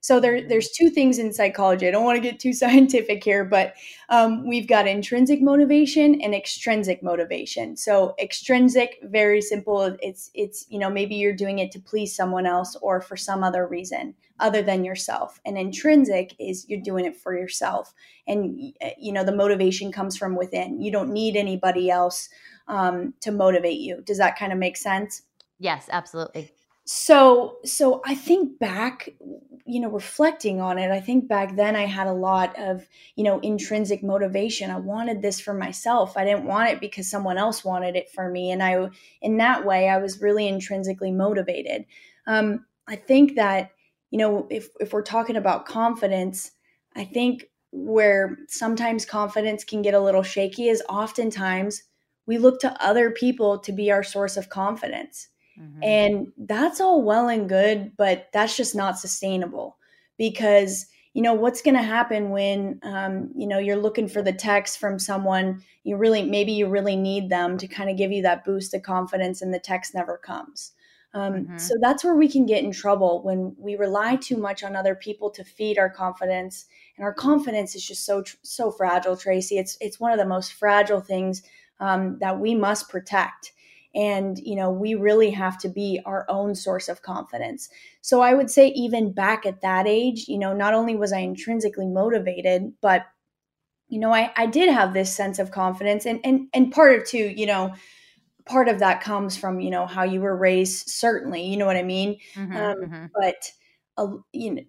So 0.00 0.20
there, 0.20 0.46
there's 0.46 0.70
two 0.70 0.90
things 0.90 1.18
in 1.18 1.32
psychology. 1.32 1.88
I 1.88 1.90
don't 1.90 2.04
want 2.04 2.16
to 2.16 2.22
get 2.22 2.38
too 2.38 2.52
scientific 2.54 3.24
here, 3.24 3.44
but 3.44 3.74
um, 4.08 4.46
we've 4.46 4.68
got 4.68 4.86
intrinsic 4.86 5.42
motivation 5.42 6.20
and 6.20 6.34
extrinsic 6.34 7.02
motivation. 7.02 7.76
So 7.76 8.14
extrinsic, 8.18 8.98
very 9.02 9.42
simple. 9.42 9.96
It's 10.00 10.30
it's 10.34 10.66
you 10.68 10.78
know 10.78 10.90
maybe 10.90 11.16
you're 11.16 11.34
doing 11.34 11.58
it 11.58 11.72
to 11.72 11.80
please 11.80 12.14
someone 12.14 12.46
else 12.46 12.76
or 12.80 13.00
for 13.00 13.16
some 13.16 13.42
other 13.42 13.66
reason 13.66 14.14
other 14.40 14.62
than 14.62 14.84
yourself. 14.84 15.40
And 15.44 15.58
intrinsic 15.58 16.34
is 16.38 16.68
you're 16.68 16.80
doing 16.80 17.04
it 17.04 17.16
for 17.16 17.36
yourself, 17.36 17.92
and 18.26 18.72
you 18.98 19.12
know 19.12 19.24
the 19.24 19.34
motivation 19.34 19.90
comes 19.90 20.16
from 20.16 20.36
within. 20.36 20.80
You 20.80 20.92
don't 20.92 21.12
need 21.12 21.36
anybody 21.36 21.90
else 21.90 22.28
um, 22.68 23.14
to 23.20 23.32
motivate 23.32 23.80
you. 23.80 24.00
Does 24.02 24.18
that 24.18 24.38
kind 24.38 24.52
of 24.52 24.58
make 24.58 24.76
sense? 24.76 25.22
Yes, 25.58 25.88
absolutely 25.90 26.52
so 26.90 27.58
so 27.66 28.00
i 28.06 28.14
think 28.14 28.58
back 28.58 29.10
you 29.66 29.78
know 29.78 29.90
reflecting 29.90 30.58
on 30.58 30.78
it 30.78 30.90
i 30.90 30.98
think 30.98 31.28
back 31.28 31.54
then 31.54 31.76
i 31.76 31.84
had 31.84 32.06
a 32.06 32.12
lot 32.14 32.58
of 32.58 32.88
you 33.14 33.22
know 33.22 33.38
intrinsic 33.40 34.02
motivation. 34.02 34.70
I 34.70 34.78
wanted 34.78 35.20
this 35.20 35.38
for 35.38 35.52
myself. 35.52 36.16
I 36.16 36.24
didn't 36.24 36.46
want 36.46 36.70
it 36.70 36.80
because 36.80 37.10
someone 37.10 37.36
else 37.36 37.62
wanted 37.62 37.94
it 37.94 38.08
for 38.10 38.30
me 38.30 38.52
and 38.52 38.62
i 38.62 38.88
in 39.20 39.36
that 39.36 39.66
way 39.66 39.90
i 39.90 39.98
was 39.98 40.22
really 40.22 40.48
intrinsically 40.48 41.12
motivated. 41.12 41.84
Um, 42.26 42.64
i 42.86 42.96
think 42.96 43.34
that 43.36 43.72
you 44.10 44.18
know 44.18 44.46
if 44.50 44.70
if 44.80 44.94
we're 44.94 45.02
talking 45.02 45.36
about 45.36 45.66
confidence 45.66 46.52
i 46.96 47.04
think 47.04 47.50
where 47.70 48.38
sometimes 48.48 49.04
confidence 49.04 49.62
can 49.62 49.82
get 49.82 49.92
a 49.92 50.00
little 50.00 50.22
shaky 50.22 50.68
is 50.68 50.82
oftentimes 50.88 51.82
we 52.24 52.38
look 52.38 52.60
to 52.60 52.82
other 52.82 53.10
people 53.10 53.58
to 53.58 53.72
be 53.72 53.90
our 53.90 54.02
source 54.02 54.38
of 54.38 54.48
confidence 54.48 55.28
Mm-hmm. 55.60 55.82
And 55.82 56.32
that's 56.36 56.80
all 56.80 57.02
well 57.02 57.28
and 57.28 57.48
good, 57.48 57.92
but 57.96 58.28
that's 58.32 58.56
just 58.56 58.74
not 58.74 58.98
sustainable 58.98 59.76
because 60.18 60.86
you 61.14 61.22
know 61.22 61.34
what's 61.34 61.62
going 61.62 61.74
to 61.74 61.82
happen 61.82 62.30
when 62.30 62.78
um, 62.84 63.30
you 63.34 63.48
know 63.48 63.58
you're 63.58 63.76
looking 63.76 64.06
for 64.08 64.22
the 64.22 64.32
text 64.32 64.78
from 64.78 64.98
someone 64.98 65.62
you 65.82 65.96
really 65.96 66.22
maybe 66.22 66.52
you 66.52 66.68
really 66.68 66.94
need 66.94 67.28
them 67.28 67.58
to 67.58 67.66
kind 67.66 67.90
of 67.90 67.96
give 67.96 68.12
you 68.12 68.22
that 68.22 68.44
boost 68.44 68.72
of 68.74 68.82
confidence 68.82 69.42
and 69.42 69.52
the 69.52 69.58
text 69.58 69.94
never 69.94 70.18
comes 70.18 70.72
um, 71.14 71.32
mm-hmm. 71.32 71.58
so 71.58 71.74
that's 71.80 72.04
where 72.04 72.14
we 72.14 72.28
can 72.28 72.46
get 72.46 72.62
in 72.62 72.70
trouble 72.70 73.22
when 73.24 73.52
we 73.58 73.74
rely 73.74 74.14
too 74.14 74.36
much 74.36 74.62
on 74.62 74.76
other 74.76 74.94
people 74.94 75.30
to 75.30 75.42
feed 75.42 75.78
our 75.78 75.90
confidence 75.90 76.66
and 76.96 77.04
our 77.04 77.14
confidence 77.14 77.74
is 77.74 77.84
just 77.84 78.04
so 78.04 78.22
so 78.42 78.70
fragile 78.70 79.16
tracy 79.16 79.58
it's 79.58 79.76
it's 79.80 79.98
one 79.98 80.12
of 80.12 80.18
the 80.18 80.26
most 80.26 80.52
fragile 80.52 81.00
things 81.00 81.42
um, 81.80 82.18
that 82.20 82.38
we 82.38 82.54
must 82.54 82.88
protect 82.88 83.52
and 83.94 84.38
you 84.38 84.54
know 84.54 84.70
we 84.70 84.94
really 84.94 85.30
have 85.30 85.58
to 85.58 85.68
be 85.68 86.00
our 86.04 86.26
own 86.28 86.54
source 86.54 86.88
of 86.88 87.02
confidence. 87.02 87.68
So 88.00 88.20
i 88.20 88.34
would 88.34 88.50
say 88.50 88.68
even 88.68 89.12
back 89.12 89.46
at 89.46 89.62
that 89.62 89.86
age 89.86 90.26
you 90.28 90.38
know 90.38 90.54
not 90.54 90.74
only 90.74 90.96
was 90.96 91.12
i 91.12 91.18
intrinsically 91.18 91.86
motivated 91.86 92.72
but 92.80 93.06
you 93.88 93.98
know 93.98 94.12
i, 94.12 94.30
I 94.36 94.46
did 94.46 94.70
have 94.70 94.94
this 94.94 95.14
sense 95.14 95.38
of 95.38 95.50
confidence. 95.50 96.06
And 96.06 96.20
and 96.24 96.48
and 96.52 96.72
part 96.72 96.98
of 96.98 97.06
too 97.06 97.32
you 97.36 97.46
know 97.46 97.74
part 98.46 98.68
of 98.68 98.78
that 98.78 99.02
comes 99.02 99.36
from 99.36 99.60
you 99.60 99.70
know 99.70 99.86
how 99.86 100.04
you 100.04 100.20
were 100.20 100.36
raised 100.36 100.88
certainly 100.88 101.44
you 101.44 101.56
know 101.56 101.66
what 101.66 101.76
i 101.76 101.82
mean? 101.82 102.18
Mm-hmm, 102.34 102.56
um, 102.56 102.76
mm-hmm. 102.76 103.06
but 103.14 103.52
uh, 103.96 104.16
you 104.32 104.54
know 104.54 104.62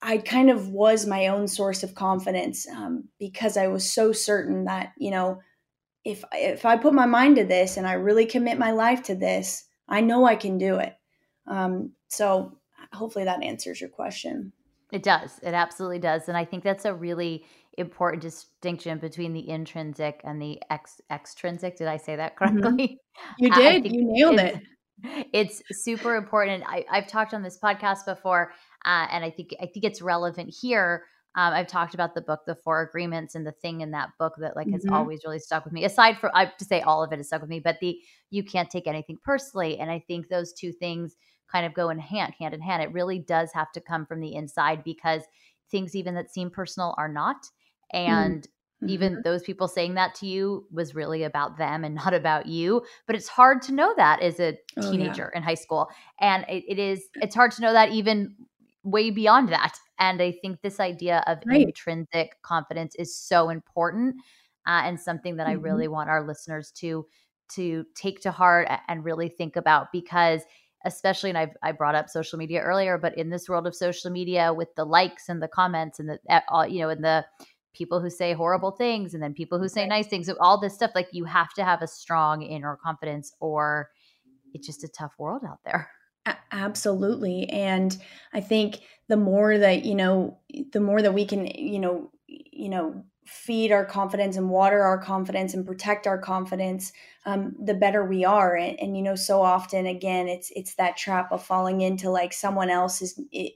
I 0.00 0.18
kind 0.18 0.48
of 0.50 0.68
was 0.68 1.06
my 1.06 1.26
own 1.26 1.48
source 1.48 1.82
of 1.82 1.94
confidence 1.94 2.68
um, 2.68 3.08
because 3.18 3.56
I 3.56 3.66
was 3.66 3.90
so 3.90 4.12
certain 4.12 4.64
that 4.64 4.92
you 4.96 5.10
know 5.10 5.40
if 6.04 6.24
if 6.32 6.64
I 6.64 6.76
put 6.76 6.94
my 6.94 7.06
mind 7.06 7.36
to 7.36 7.44
this 7.44 7.76
and 7.76 7.86
I 7.86 7.94
really 7.94 8.26
commit 8.26 8.58
my 8.58 8.72
life 8.72 9.02
to 9.04 9.14
this, 9.14 9.64
I 9.88 10.00
know 10.00 10.24
I 10.24 10.36
can 10.36 10.58
do 10.58 10.76
it. 10.76 10.94
Um, 11.46 11.92
so 12.08 12.58
hopefully 12.92 13.24
that 13.24 13.42
answers 13.42 13.80
your 13.80 13.90
question. 13.90 14.52
It 14.92 15.02
does. 15.02 15.38
It 15.42 15.54
absolutely 15.54 15.98
does, 15.98 16.28
and 16.28 16.36
I 16.36 16.44
think 16.44 16.64
that's 16.64 16.84
a 16.84 16.94
really 16.94 17.44
important 17.76 18.22
distinction 18.22 18.98
between 18.98 19.32
the 19.32 19.48
intrinsic 19.48 20.20
and 20.24 20.42
the 20.42 20.60
ex- 20.70 21.00
extrinsic. 21.10 21.76
Did 21.76 21.86
I 21.86 21.96
say 21.96 22.16
that 22.16 22.36
mm-hmm. 22.36 22.60
correctly? 22.60 22.98
Mm-hmm. 23.38 23.44
You 23.44 23.50
did. 23.54 23.92
You 23.92 24.04
nailed 24.04 24.40
it. 24.40 24.60
It's 25.32 25.62
super 25.70 26.16
important. 26.16 26.64
I, 26.66 26.84
have 26.90 27.06
talked 27.06 27.32
on 27.32 27.42
this 27.42 27.58
podcast 27.62 28.04
before, 28.04 28.52
uh, 28.84 29.06
and 29.10 29.24
I 29.24 29.30
think 29.30 29.50
I 29.60 29.66
think 29.66 29.84
it's 29.84 30.02
relevant 30.02 30.52
here 30.60 31.04
um, 31.38 31.54
I've 31.54 31.68
talked 31.68 31.94
about 31.94 32.16
the 32.16 32.20
book, 32.20 32.40
The 32.46 32.56
Four 32.56 32.82
Agreements, 32.82 33.36
and 33.36 33.46
the 33.46 33.52
thing 33.52 33.80
in 33.80 33.92
that 33.92 34.08
book 34.18 34.34
that 34.38 34.56
like 34.56 34.68
has 34.70 34.82
mm-hmm. 34.82 34.92
always 34.92 35.20
really 35.24 35.38
stuck 35.38 35.62
with 35.62 35.72
me. 35.72 35.84
Aside 35.84 36.18
from 36.18 36.32
I 36.34 36.46
have 36.46 36.56
to 36.56 36.64
say 36.64 36.80
all 36.80 37.04
of 37.04 37.12
it 37.12 37.18
has 37.18 37.28
stuck 37.28 37.42
with 37.42 37.48
me, 37.48 37.60
but 37.60 37.78
the 37.80 37.96
you 38.30 38.42
can't 38.42 38.68
take 38.68 38.88
anything 38.88 39.18
personally, 39.22 39.78
and 39.78 39.88
I 39.88 40.02
think 40.08 40.28
those 40.28 40.52
two 40.52 40.72
things 40.72 41.14
kind 41.50 41.64
of 41.64 41.74
go 41.74 41.90
in 41.90 42.00
hand 42.00 42.34
hand 42.40 42.54
in 42.54 42.60
hand. 42.60 42.82
It 42.82 42.92
really 42.92 43.20
does 43.20 43.52
have 43.54 43.70
to 43.74 43.80
come 43.80 44.04
from 44.04 44.20
the 44.20 44.34
inside 44.34 44.82
because 44.82 45.22
things 45.70 45.94
even 45.94 46.16
that 46.16 46.32
seem 46.32 46.50
personal 46.50 46.92
are 46.98 47.08
not, 47.08 47.36
mm-hmm. 47.94 48.10
and 48.10 48.42
mm-hmm. 48.42 48.88
even 48.88 49.22
those 49.22 49.44
people 49.44 49.68
saying 49.68 49.94
that 49.94 50.16
to 50.16 50.26
you 50.26 50.66
was 50.72 50.96
really 50.96 51.22
about 51.22 51.56
them 51.56 51.84
and 51.84 51.94
not 52.04 52.14
about 52.14 52.46
you. 52.46 52.82
But 53.06 53.14
it's 53.14 53.28
hard 53.28 53.62
to 53.62 53.72
know 53.72 53.94
that 53.96 54.22
as 54.22 54.40
a 54.40 54.58
teenager 54.82 55.26
oh, 55.26 55.30
yeah. 55.32 55.38
in 55.38 55.44
high 55.44 55.54
school, 55.54 55.88
and 56.20 56.44
it, 56.48 56.64
it 56.66 56.80
is 56.80 57.04
it's 57.14 57.36
hard 57.36 57.52
to 57.52 57.62
know 57.62 57.72
that 57.74 57.92
even 57.92 58.34
way 58.84 59.10
beyond 59.10 59.50
that. 59.50 59.78
And 59.98 60.22
I 60.22 60.32
think 60.32 60.60
this 60.60 60.80
idea 60.80 61.22
of 61.26 61.38
right. 61.46 61.62
intrinsic 61.62 62.40
confidence 62.42 62.94
is 62.96 63.16
so 63.16 63.48
important 63.50 64.16
uh, 64.66 64.82
and 64.84 65.00
something 65.00 65.36
that 65.36 65.46
mm-hmm. 65.46 65.58
I 65.58 65.62
really 65.62 65.88
want 65.88 66.10
our 66.10 66.26
listeners 66.26 66.70
to 66.76 67.06
to 67.54 67.84
take 67.94 68.20
to 68.20 68.30
heart 68.30 68.68
and 68.88 69.04
really 69.04 69.28
think 69.28 69.56
about 69.56 69.90
because 69.90 70.42
especially 70.84 71.30
and 71.30 71.38
I've, 71.38 71.56
I 71.62 71.72
brought 71.72 71.94
up 71.94 72.08
social 72.08 72.38
media 72.38 72.60
earlier, 72.60 72.98
but 72.98 73.16
in 73.16 73.30
this 73.30 73.48
world 73.48 73.66
of 73.66 73.74
social 73.74 74.10
media 74.10 74.52
with 74.52 74.68
the 74.76 74.84
likes 74.84 75.28
and 75.28 75.42
the 75.42 75.48
comments 75.48 75.98
and 75.98 76.08
the 76.08 76.42
all, 76.48 76.66
you 76.66 76.80
know 76.80 76.90
and 76.90 77.02
the 77.02 77.24
people 77.74 78.00
who 78.00 78.10
say 78.10 78.32
horrible 78.32 78.72
things 78.72 79.14
and 79.14 79.22
then 79.22 79.32
people 79.32 79.58
who 79.58 79.68
say 79.68 79.86
nice 79.86 80.06
things, 80.06 80.28
all 80.40 80.60
this 80.60 80.74
stuff 80.74 80.90
like 80.94 81.08
you 81.12 81.24
have 81.24 81.52
to 81.54 81.64
have 81.64 81.80
a 81.80 81.86
strong 81.86 82.42
inner 82.42 82.78
confidence 82.82 83.32
or 83.40 83.88
it's 84.52 84.66
just 84.66 84.84
a 84.84 84.88
tough 84.88 85.12
world 85.18 85.42
out 85.48 85.60
there. 85.64 85.90
Absolutely. 86.52 87.48
And 87.50 87.96
I 88.32 88.40
think 88.40 88.80
the 89.08 89.16
more 89.16 89.56
that, 89.58 89.84
you 89.84 89.94
know, 89.94 90.38
the 90.72 90.80
more 90.80 91.02
that 91.02 91.14
we 91.14 91.24
can, 91.24 91.46
you 91.46 91.78
know, 91.78 92.10
you 92.26 92.68
know, 92.68 93.04
feed 93.26 93.70
our 93.72 93.84
confidence 93.84 94.36
and 94.38 94.48
water 94.48 94.80
our 94.82 94.96
confidence 94.98 95.52
and 95.52 95.66
protect 95.66 96.06
our 96.06 96.16
confidence 96.18 96.92
um, 97.26 97.54
the 97.62 97.74
better 97.74 98.02
we 98.02 98.24
are 98.24 98.56
and, 98.56 98.80
and, 98.80 98.96
you 98.96 99.02
know 99.02 99.14
so 99.14 99.42
often 99.42 99.84
again 99.84 100.28
it's 100.28 100.50
it's 100.56 100.76
that 100.76 100.96
trap 100.96 101.30
of 101.30 101.44
falling 101.44 101.82
into 101.82 102.08
like 102.08 102.32
someone 102.32 102.70
else 102.70 103.02
is 103.02 103.20
it, 103.30 103.52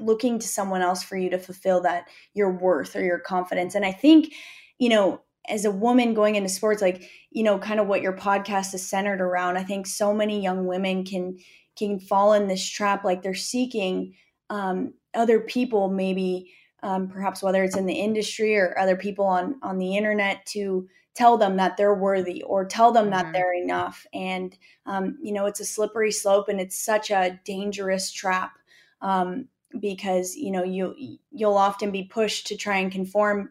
looking 0.00 0.38
to 0.40 0.48
someone 0.48 0.82
else 0.82 1.02
for 1.02 1.16
you 1.16 1.30
to 1.30 1.38
fulfill 1.38 1.80
that 1.82 2.06
your 2.34 2.50
worth 2.50 2.96
or 2.96 3.04
your 3.04 3.18
confidence 3.20 3.74
and 3.74 3.84
i 3.84 3.92
think 3.92 4.32
you 4.78 4.88
know 4.88 5.20
as 5.48 5.64
a 5.64 5.70
woman 5.70 6.14
going 6.14 6.34
into 6.36 6.48
sports 6.48 6.82
like 6.82 7.08
you 7.30 7.42
know 7.42 7.58
kind 7.58 7.80
of 7.80 7.86
what 7.86 8.02
your 8.02 8.16
podcast 8.16 8.74
is 8.74 8.88
centered 8.88 9.20
around 9.20 9.56
i 9.56 9.62
think 9.62 9.86
so 9.86 10.12
many 10.12 10.42
young 10.42 10.66
women 10.66 11.04
can 11.04 11.36
can 11.76 11.98
fall 11.98 12.32
in 12.34 12.48
this 12.48 12.66
trap 12.66 13.04
like 13.04 13.22
they're 13.22 13.34
seeking 13.34 14.14
um, 14.50 14.92
other 15.14 15.40
people 15.40 15.88
maybe 15.88 16.52
um, 16.82 17.08
perhaps 17.08 17.42
whether 17.42 17.62
it's 17.62 17.76
in 17.76 17.86
the 17.86 17.94
industry 17.94 18.56
or 18.56 18.78
other 18.78 18.96
people 18.96 19.24
on 19.24 19.56
on 19.62 19.78
the 19.78 19.96
internet 19.96 20.44
to 20.46 20.88
tell 21.14 21.36
them 21.36 21.56
that 21.56 21.76
they're 21.76 21.94
worthy 21.94 22.42
or 22.42 22.64
tell 22.64 22.92
them 22.92 23.10
mm-hmm. 23.10 23.12
that 23.12 23.32
they're 23.32 23.54
enough 23.54 24.06
and 24.12 24.56
um, 24.86 25.16
you 25.22 25.32
know 25.32 25.46
it's 25.46 25.60
a 25.60 25.64
slippery 25.64 26.12
slope 26.12 26.48
and 26.48 26.60
it's 26.60 26.78
such 26.78 27.10
a 27.10 27.38
dangerous 27.44 28.10
trap 28.10 28.52
um, 29.00 29.46
because 29.80 30.36
you 30.36 30.50
know 30.50 30.64
you 30.64 31.18
you'll 31.30 31.56
often 31.56 31.90
be 31.90 32.04
pushed 32.04 32.46
to 32.46 32.56
try 32.56 32.78
and 32.78 32.92
conform 32.92 33.50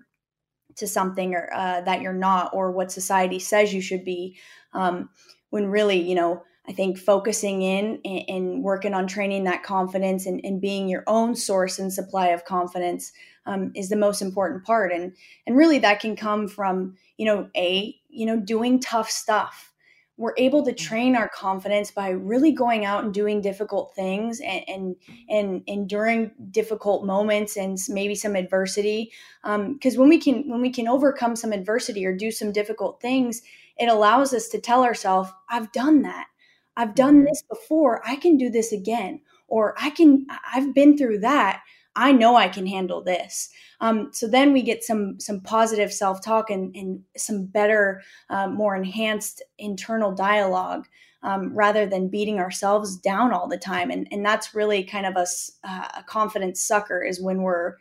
to 0.75 0.87
something 0.87 1.33
or 1.33 1.49
uh, 1.53 1.81
that 1.81 2.01
you're 2.01 2.13
not 2.13 2.53
or 2.53 2.71
what 2.71 2.91
society 2.91 3.39
says 3.39 3.73
you 3.73 3.81
should 3.81 4.05
be 4.05 4.37
um, 4.73 5.09
when 5.49 5.67
really 5.67 6.01
you 6.01 6.15
know 6.15 6.43
I 6.71 6.73
think 6.73 6.97
focusing 6.97 7.63
in 7.63 7.99
and, 8.05 8.23
and 8.29 8.63
working 8.63 8.93
on 8.93 9.05
training 9.05 9.43
that 9.43 9.61
confidence 9.61 10.25
and, 10.25 10.39
and, 10.45 10.61
being 10.61 10.87
your 10.87 11.03
own 11.05 11.35
source 11.35 11.79
and 11.79 11.91
supply 11.91 12.27
of 12.27 12.45
confidence 12.45 13.11
um, 13.45 13.73
is 13.75 13.89
the 13.89 13.97
most 13.97 14.21
important 14.21 14.63
part. 14.63 14.93
And 14.93 15.13
and 15.45 15.57
really 15.57 15.79
that 15.79 15.99
can 15.99 16.15
come 16.15 16.47
from 16.47 16.95
you 17.17 17.25
know 17.25 17.49
a 17.57 17.93
you 18.07 18.25
know 18.25 18.39
doing 18.39 18.79
tough 18.79 19.11
stuff. 19.11 19.73
We're 20.15 20.33
able 20.37 20.63
to 20.63 20.71
train 20.71 21.17
our 21.17 21.27
confidence 21.27 21.91
by 21.91 22.11
really 22.11 22.53
going 22.53 22.85
out 22.85 23.03
and 23.03 23.13
doing 23.13 23.41
difficult 23.41 23.93
things 23.93 24.39
and 24.39 24.63
and, 24.69 24.95
and 25.27 25.63
enduring 25.67 26.31
difficult 26.51 27.05
moments 27.05 27.57
and 27.57 27.77
maybe 27.89 28.15
some 28.15 28.37
adversity. 28.37 29.11
Because 29.43 29.95
um, 29.95 29.99
when 29.99 30.07
we 30.07 30.19
can 30.19 30.47
when 30.47 30.61
we 30.61 30.69
can 30.69 30.87
overcome 30.87 31.35
some 31.35 31.51
adversity 31.51 32.05
or 32.05 32.15
do 32.15 32.31
some 32.31 32.53
difficult 32.53 33.01
things, 33.01 33.41
it 33.77 33.87
allows 33.87 34.33
us 34.33 34.47
to 34.49 34.61
tell 34.61 34.85
ourselves, 34.85 35.31
"I've 35.49 35.73
done 35.73 36.03
that." 36.03 36.27
I've 36.77 36.95
done 36.95 37.17
mm-hmm. 37.17 37.25
this 37.25 37.43
before. 37.49 38.01
I 38.07 38.15
can 38.15 38.37
do 38.37 38.49
this 38.49 38.71
again. 38.71 39.21
Or 39.47 39.75
I 39.79 39.89
can, 39.89 40.25
I've 40.53 40.73
been 40.73 40.97
through 40.97 41.19
that. 41.19 41.61
I 41.95 42.13
know 42.13 42.37
I 42.37 42.47
can 42.47 42.65
handle 42.65 43.03
this. 43.03 43.49
Um, 43.81 44.11
so 44.13 44.27
then 44.27 44.53
we 44.53 44.61
get 44.61 44.83
some 44.83 45.19
some 45.19 45.41
positive 45.41 45.91
self 45.91 46.23
talk 46.23 46.49
and, 46.49 46.73
and 46.73 47.01
some 47.17 47.45
better, 47.45 48.01
uh, 48.29 48.47
more 48.47 48.77
enhanced 48.77 49.43
internal 49.57 50.13
dialogue 50.13 50.87
um, 51.23 51.53
rather 51.53 51.85
than 51.85 52.07
beating 52.07 52.39
ourselves 52.39 52.95
down 52.95 53.33
all 53.33 53.47
the 53.47 53.57
time. 53.57 53.91
And 53.91 54.07
and 54.11 54.25
that's 54.25 54.55
really 54.55 54.83
kind 54.83 55.05
of 55.05 55.15
a, 55.17 55.25
uh, 55.65 55.87
a 55.97 56.03
confidence 56.03 56.65
sucker 56.65 57.03
is 57.03 57.21
when 57.21 57.41
we're 57.41 57.75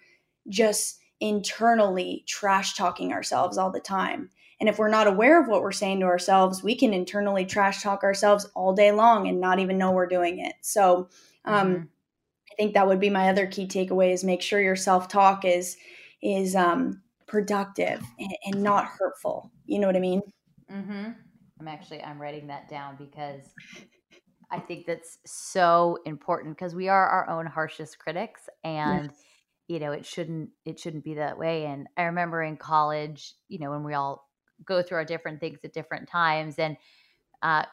just 0.49 0.99
internally 1.21 2.25
trash 2.27 2.75
talking 2.75 3.13
ourselves 3.13 3.59
all 3.59 3.71
the 3.71 3.81
time. 3.81 4.31
And 4.61 4.69
if 4.69 4.79
we're 4.79 4.89
not 4.89 5.07
aware 5.07 5.41
of 5.41 5.49
what 5.49 5.63
we're 5.63 5.73
saying 5.73 6.01
to 6.01 6.07
ourselves, 6.07 6.63
we 6.63 6.75
can 6.75 6.93
internally 6.93 7.47
trash 7.47 7.83
talk 7.83 8.03
ourselves 8.03 8.45
all 8.55 8.75
day 8.75 8.93
long 8.93 9.27
and 9.27 9.41
not 9.41 9.59
even 9.59 9.79
know 9.79 9.91
we're 9.91 10.07
doing 10.07 10.39
it. 10.39 10.55
So, 10.61 11.09
um, 11.47 11.69
mm-hmm. 11.69 11.83
I 12.53 12.55
think 12.57 12.75
that 12.75 12.87
would 12.87 13.01
be 13.01 13.09
my 13.09 13.31
other 13.31 13.47
key 13.47 13.67
takeaway: 13.67 14.13
is 14.13 14.23
make 14.23 14.43
sure 14.43 14.61
your 14.61 14.77
self 14.77 15.09
talk 15.09 15.47
is 15.47 15.79
is 16.23 16.55
um, 16.55 17.01
productive 17.27 18.03
and, 18.19 18.37
and, 18.45 18.63
not 18.63 18.85
hurtful. 18.85 19.51
You 19.65 19.79
know 19.79 19.87
what 19.87 19.97
I 19.97 20.01
mean? 20.01 20.21
Mm-hmm. 20.71 21.13
I'm 21.61 21.69
actually 21.69 22.03
I'm 22.03 22.21
writing 22.21 22.49
that 22.49 22.69
down 22.69 22.97
because 22.97 23.45
I 24.51 24.59
think 24.59 24.85
that's 24.85 25.19
so 25.25 25.97
important 26.05 26.59
because 26.59 26.75
we 26.75 26.89
are 26.89 27.07
our 27.07 27.31
own 27.31 27.47
harshest 27.47 27.99
critics 27.99 28.49
and. 28.63 29.07
Yes 29.07 29.25
you 29.69 29.79
know 29.79 29.93
it 29.93 30.05
shouldn't 30.05 30.51
it 30.65 30.81
shouldn't 30.81 31.05
be 31.05 31.15
that 31.15 31.39
way 31.39 31.67
and 31.67 31.87
i 31.97 32.03
remember 32.03 32.43
in 32.43 32.57
college 32.57 33.35
you 33.47 33.61
know 33.61 33.71
when 33.71 33.85
we 33.85 33.95
all 33.95 34.29
go 34.65 34.83
through 34.83 34.99
our 34.99 35.05
different 35.05 35.41
things 35.41 35.61
at 35.65 35.73
different 35.73 36.09
times 36.09 36.59
and 36.59 36.77
uh, 37.43 37.65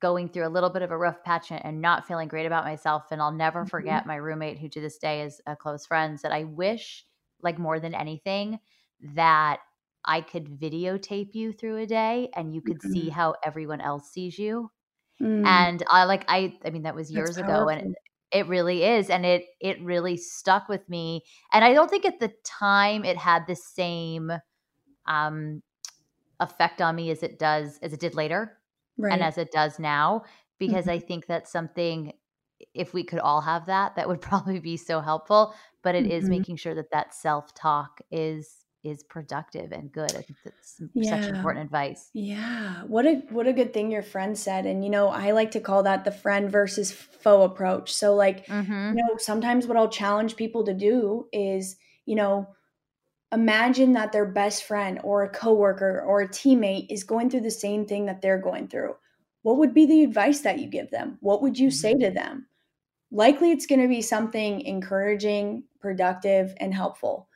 going 0.00 0.28
through 0.28 0.46
a 0.46 0.48
little 0.48 0.70
bit 0.70 0.82
of 0.82 0.90
a 0.90 0.96
rough 0.96 1.22
patch 1.24 1.50
and 1.50 1.80
not 1.80 2.06
feeling 2.06 2.28
great 2.28 2.46
about 2.46 2.64
myself. 2.64 3.04
And 3.10 3.20
I'll 3.20 3.32
never 3.32 3.60
mm-hmm. 3.60 3.68
forget 3.68 4.06
my 4.06 4.16
roommate, 4.16 4.58
who 4.58 4.68
to 4.68 4.80
this 4.80 4.98
day 4.98 5.22
is 5.22 5.40
a 5.46 5.56
close 5.56 5.86
friend, 5.86 6.18
said, 6.18 6.32
I 6.32 6.44
wish, 6.44 7.04
like 7.42 7.58
more 7.58 7.80
than 7.80 7.94
anything, 7.94 8.58
that 9.14 9.60
I 10.04 10.20
could 10.20 10.46
videotape 10.46 11.34
you 11.34 11.52
through 11.52 11.78
a 11.78 11.86
day 11.86 12.30
and 12.34 12.54
you 12.54 12.60
could 12.60 12.78
mm-hmm. 12.78 12.92
see 12.92 13.08
how 13.08 13.34
everyone 13.44 13.80
else 13.80 14.10
sees 14.10 14.38
you. 14.38 14.70
Mm. 15.20 15.46
And 15.46 15.82
I 15.90 16.04
like 16.04 16.24
I 16.28 16.58
I 16.64 16.70
mean 16.70 16.82
that 16.84 16.94
was 16.94 17.10
years 17.10 17.36
ago 17.36 17.68
and 17.68 17.92
it, 17.92 18.38
it 18.38 18.46
really 18.46 18.84
is 18.84 19.10
and 19.10 19.26
it 19.26 19.44
it 19.60 19.82
really 19.82 20.16
stuck 20.16 20.66
with 20.66 20.88
me 20.88 21.22
and 21.52 21.62
I 21.62 21.74
don't 21.74 21.90
think 21.90 22.06
at 22.06 22.20
the 22.20 22.32
time 22.42 23.04
it 23.04 23.18
had 23.18 23.46
the 23.46 23.56
same 23.56 24.32
um 25.06 25.62
effect 26.40 26.82
on 26.82 26.96
me 26.96 27.10
as 27.10 27.22
it 27.22 27.38
does 27.38 27.78
as 27.82 27.92
it 27.92 28.00
did 28.00 28.14
later 28.14 28.56
right. 28.98 29.12
and 29.12 29.22
as 29.22 29.38
it 29.38 29.52
does 29.52 29.78
now 29.78 30.22
because 30.58 30.86
mm-hmm. 30.86 30.96
I 30.96 30.98
think 30.98 31.26
that's 31.26 31.52
something 31.52 32.12
if 32.74 32.92
we 32.92 33.04
could 33.04 33.20
all 33.20 33.40
have 33.40 33.66
that 33.66 33.96
that 33.96 34.08
would 34.08 34.20
probably 34.30 34.58
be 34.58 34.76
so 34.76 35.00
helpful 35.00 35.54
but 35.82 35.94
it 35.94 36.04
mm-hmm. 36.04 36.12
is 36.12 36.28
making 36.28 36.56
sure 36.56 36.74
that 36.74 36.90
that 36.90 37.14
self-talk 37.14 38.00
is 38.10 38.60
is 38.82 39.02
productive 39.02 39.72
and 39.72 39.92
good. 39.92 40.10
I 40.10 40.22
think 40.22 40.38
that's 40.44 40.80
yeah. 40.94 41.20
such 41.20 41.34
important 41.34 41.64
advice. 41.66 42.10
Yeah. 42.14 42.82
What 42.86 43.06
a 43.06 43.16
what 43.30 43.46
a 43.46 43.52
good 43.52 43.74
thing 43.74 43.90
your 43.90 44.02
friend 44.02 44.38
said. 44.38 44.66
And 44.66 44.84
you 44.84 44.90
know, 44.90 45.08
I 45.08 45.32
like 45.32 45.50
to 45.52 45.60
call 45.60 45.82
that 45.82 46.04
the 46.04 46.12
friend 46.12 46.50
versus 46.50 46.90
foe 46.90 47.42
approach. 47.42 47.92
So 47.92 48.14
like, 48.14 48.46
mm-hmm. 48.46 48.88
you 48.88 48.94
know, 48.94 49.16
sometimes 49.18 49.66
what 49.66 49.76
I'll 49.76 49.88
challenge 49.88 50.36
people 50.36 50.64
to 50.64 50.74
do 50.74 51.26
is, 51.32 51.76
you 52.06 52.16
know, 52.16 52.48
imagine 53.32 53.92
that 53.92 54.12
their 54.12 54.26
best 54.26 54.64
friend 54.64 55.00
or 55.04 55.22
a 55.22 55.28
coworker 55.28 56.02
or 56.06 56.22
a 56.22 56.28
teammate 56.28 56.86
is 56.90 57.04
going 57.04 57.30
through 57.30 57.42
the 57.42 57.50
same 57.50 57.86
thing 57.86 58.06
that 58.06 58.20
they're 58.20 58.38
going 58.38 58.68
through. 58.68 58.96
What 59.42 59.58
would 59.58 59.72
be 59.72 59.86
the 59.86 60.04
advice 60.04 60.40
that 60.40 60.58
you 60.58 60.68
give 60.68 60.90
them? 60.90 61.18
What 61.20 61.42
would 61.42 61.58
you 61.58 61.70
say 61.70 61.94
to 61.94 62.06
mm-hmm. 62.06 62.14
them? 62.14 62.46
Likely 63.12 63.50
it's 63.50 63.66
going 63.66 63.80
to 63.80 63.88
be 63.88 64.02
something 64.02 64.60
encouraging, 64.60 65.64
productive, 65.80 66.54
and 66.58 66.74
helpful. 66.74 67.28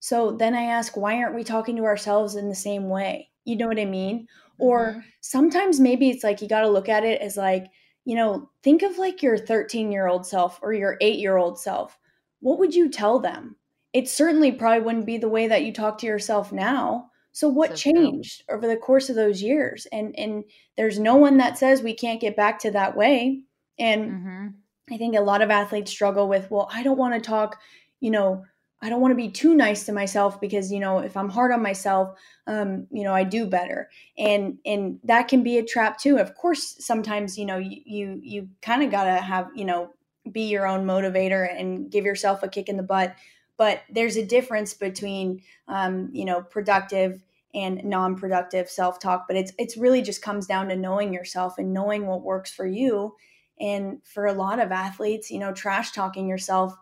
So 0.00 0.32
then 0.32 0.54
I 0.54 0.62
ask, 0.62 0.96
why 0.96 1.16
aren't 1.16 1.34
we 1.34 1.44
talking 1.44 1.76
to 1.76 1.84
ourselves 1.84 2.34
in 2.34 2.48
the 2.48 2.54
same 2.54 2.88
way? 2.88 3.30
You 3.44 3.56
know 3.56 3.68
what 3.68 3.78
I 3.78 3.84
mean? 3.84 4.20
Mm-hmm. 4.20 4.64
Or 4.64 5.04
sometimes 5.20 5.78
maybe 5.78 6.10
it's 6.10 6.24
like 6.24 6.40
you 6.40 6.48
got 6.48 6.62
to 6.62 6.70
look 6.70 6.88
at 6.88 7.04
it 7.04 7.20
as 7.20 7.36
like, 7.36 7.66
you 8.04 8.16
know, 8.16 8.50
think 8.62 8.82
of 8.82 8.98
like 8.98 9.22
your 9.22 9.36
13 9.36 9.92
year 9.92 10.08
old 10.08 10.26
self 10.26 10.58
or 10.62 10.72
your 10.72 10.96
eight 11.00 11.18
year 11.18 11.36
old 11.36 11.60
self. 11.60 11.98
What 12.40 12.58
would 12.58 12.74
you 12.74 12.88
tell 12.88 13.18
them? 13.18 13.56
It 13.92 14.08
certainly 14.08 14.52
probably 14.52 14.80
wouldn't 14.80 15.06
be 15.06 15.18
the 15.18 15.28
way 15.28 15.48
that 15.48 15.64
you 15.64 15.72
talk 15.72 15.98
to 15.98 16.06
yourself 16.06 16.52
now. 16.52 17.10
So 17.32 17.48
what 17.48 17.70
so 17.70 17.76
changed 17.76 18.44
true. 18.46 18.56
over 18.56 18.66
the 18.66 18.76
course 18.76 19.08
of 19.08 19.16
those 19.16 19.42
years? 19.42 19.86
And 19.92 20.18
and 20.18 20.44
there's 20.76 20.98
no 20.98 21.16
one 21.16 21.36
that 21.38 21.58
says 21.58 21.82
we 21.82 21.94
can't 21.94 22.20
get 22.20 22.36
back 22.36 22.58
to 22.60 22.70
that 22.72 22.96
way. 22.96 23.42
And 23.78 24.10
mm-hmm. 24.10 24.46
I 24.92 24.98
think 24.98 25.16
a 25.16 25.20
lot 25.20 25.42
of 25.42 25.50
athletes 25.50 25.90
struggle 25.90 26.28
with, 26.28 26.50
well, 26.50 26.68
I 26.72 26.82
don't 26.82 26.98
want 26.98 27.14
to 27.14 27.20
talk, 27.20 27.60
you 28.00 28.10
know, 28.10 28.44
I 28.82 28.88
don't 28.88 29.00
want 29.00 29.12
to 29.12 29.16
be 29.16 29.30
too 29.30 29.54
nice 29.54 29.84
to 29.84 29.92
myself 29.92 30.40
because 30.40 30.72
you 30.72 30.80
know 30.80 31.00
if 31.00 31.16
I'm 31.16 31.28
hard 31.28 31.52
on 31.52 31.62
myself, 31.62 32.16
um, 32.46 32.86
you 32.90 33.04
know 33.04 33.12
I 33.12 33.24
do 33.24 33.46
better, 33.46 33.90
and 34.16 34.56
and 34.64 34.98
that 35.04 35.28
can 35.28 35.42
be 35.42 35.58
a 35.58 35.64
trap 35.64 35.98
too. 35.98 36.18
Of 36.18 36.34
course, 36.34 36.76
sometimes 36.78 37.36
you 37.36 37.44
know 37.44 37.58
you 37.58 37.82
you, 37.84 38.20
you 38.22 38.48
kind 38.62 38.82
of 38.82 38.90
gotta 38.90 39.20
have 39.20 39.48
you 39.54 39.66
know 39.66 39.90
be 40.32 40.42
your 40.42 40.66
own 40.66 40.86
motivator 40.86 41.48
and 41.58 41.90
give 41.90 42.04
yourself 42.04 42.42
a 42.42 42.48
kick 42.48 42.68
in 42.68 42.76
the 42.76 42.82
butt 42.82 43.14
but 43.60 43.82
there's 43.90 44.16
a 44.16 44.24
difference 44.24 44.72
between 44.72 45.42
um, 45.68 46.08
you 46.12 46.24
know 46.24 46.40
productive 46.40 47.22
and 47.52 47.84
non-productive 47.84 48.70
self-talk 48.70 49.26
but 49.28 49.36
it's 49.36 49.52
it's 49.58 49.76
really 49.76 50.00
just 50.00 50.22
comes 50.22 50.46
down 50.46 50.68
to 50.68 50.76
knowing 50.76 51.12
yourself 51.12 51.58
and 51.58 51.72
knowing 51.72 52.06
what 52.06 52.22
works 52.22 52.50
for 52.50 52.66
you. 52.66 53.14
And 53.60 53.98
for 54.02 54.24
a 54.24 54.32
lot 54.32 54.58
of 54.58 54.72
athletes 54.72 55.30
you 55.30 55.38
know 55.38 55.52
trash 55.52 55.92
talking 55.92 56.26
yourself 56.26 56.74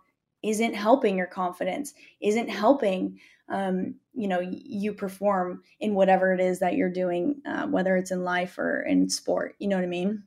isn't 0.44 0.74
helping 0.74 1.18
your 1.18 1.26
confidence 1.26 1.94
isn't 2.20 2.48
helping 2.48 3.18
um, 3.48 3.96
you 4.14 4.28
know 4.28 4.38
you 4.40 4.92
perform 4.92 5.64
in 5.80 5.94
whatever 5.94 6.32
it 6.32 6.40
is 6.40 6.60
that 6.60 6.76
you're 6.76 6.92
doing 6.92 7.42
uh, 7.44 7.66
whether 7.66 7.96
it's 7.96 8.12
in 8.12 8.22
life 8.22 8.56
or 8.56 8.82
in 8.82 9.10
sport. 9.10 9.56
You 9.58 9.66
know 9.66 9.76
what 9.76 9.84
i 9.84 9.88
mean? 9.88 10.22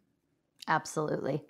Absolutely. 0.68 1.46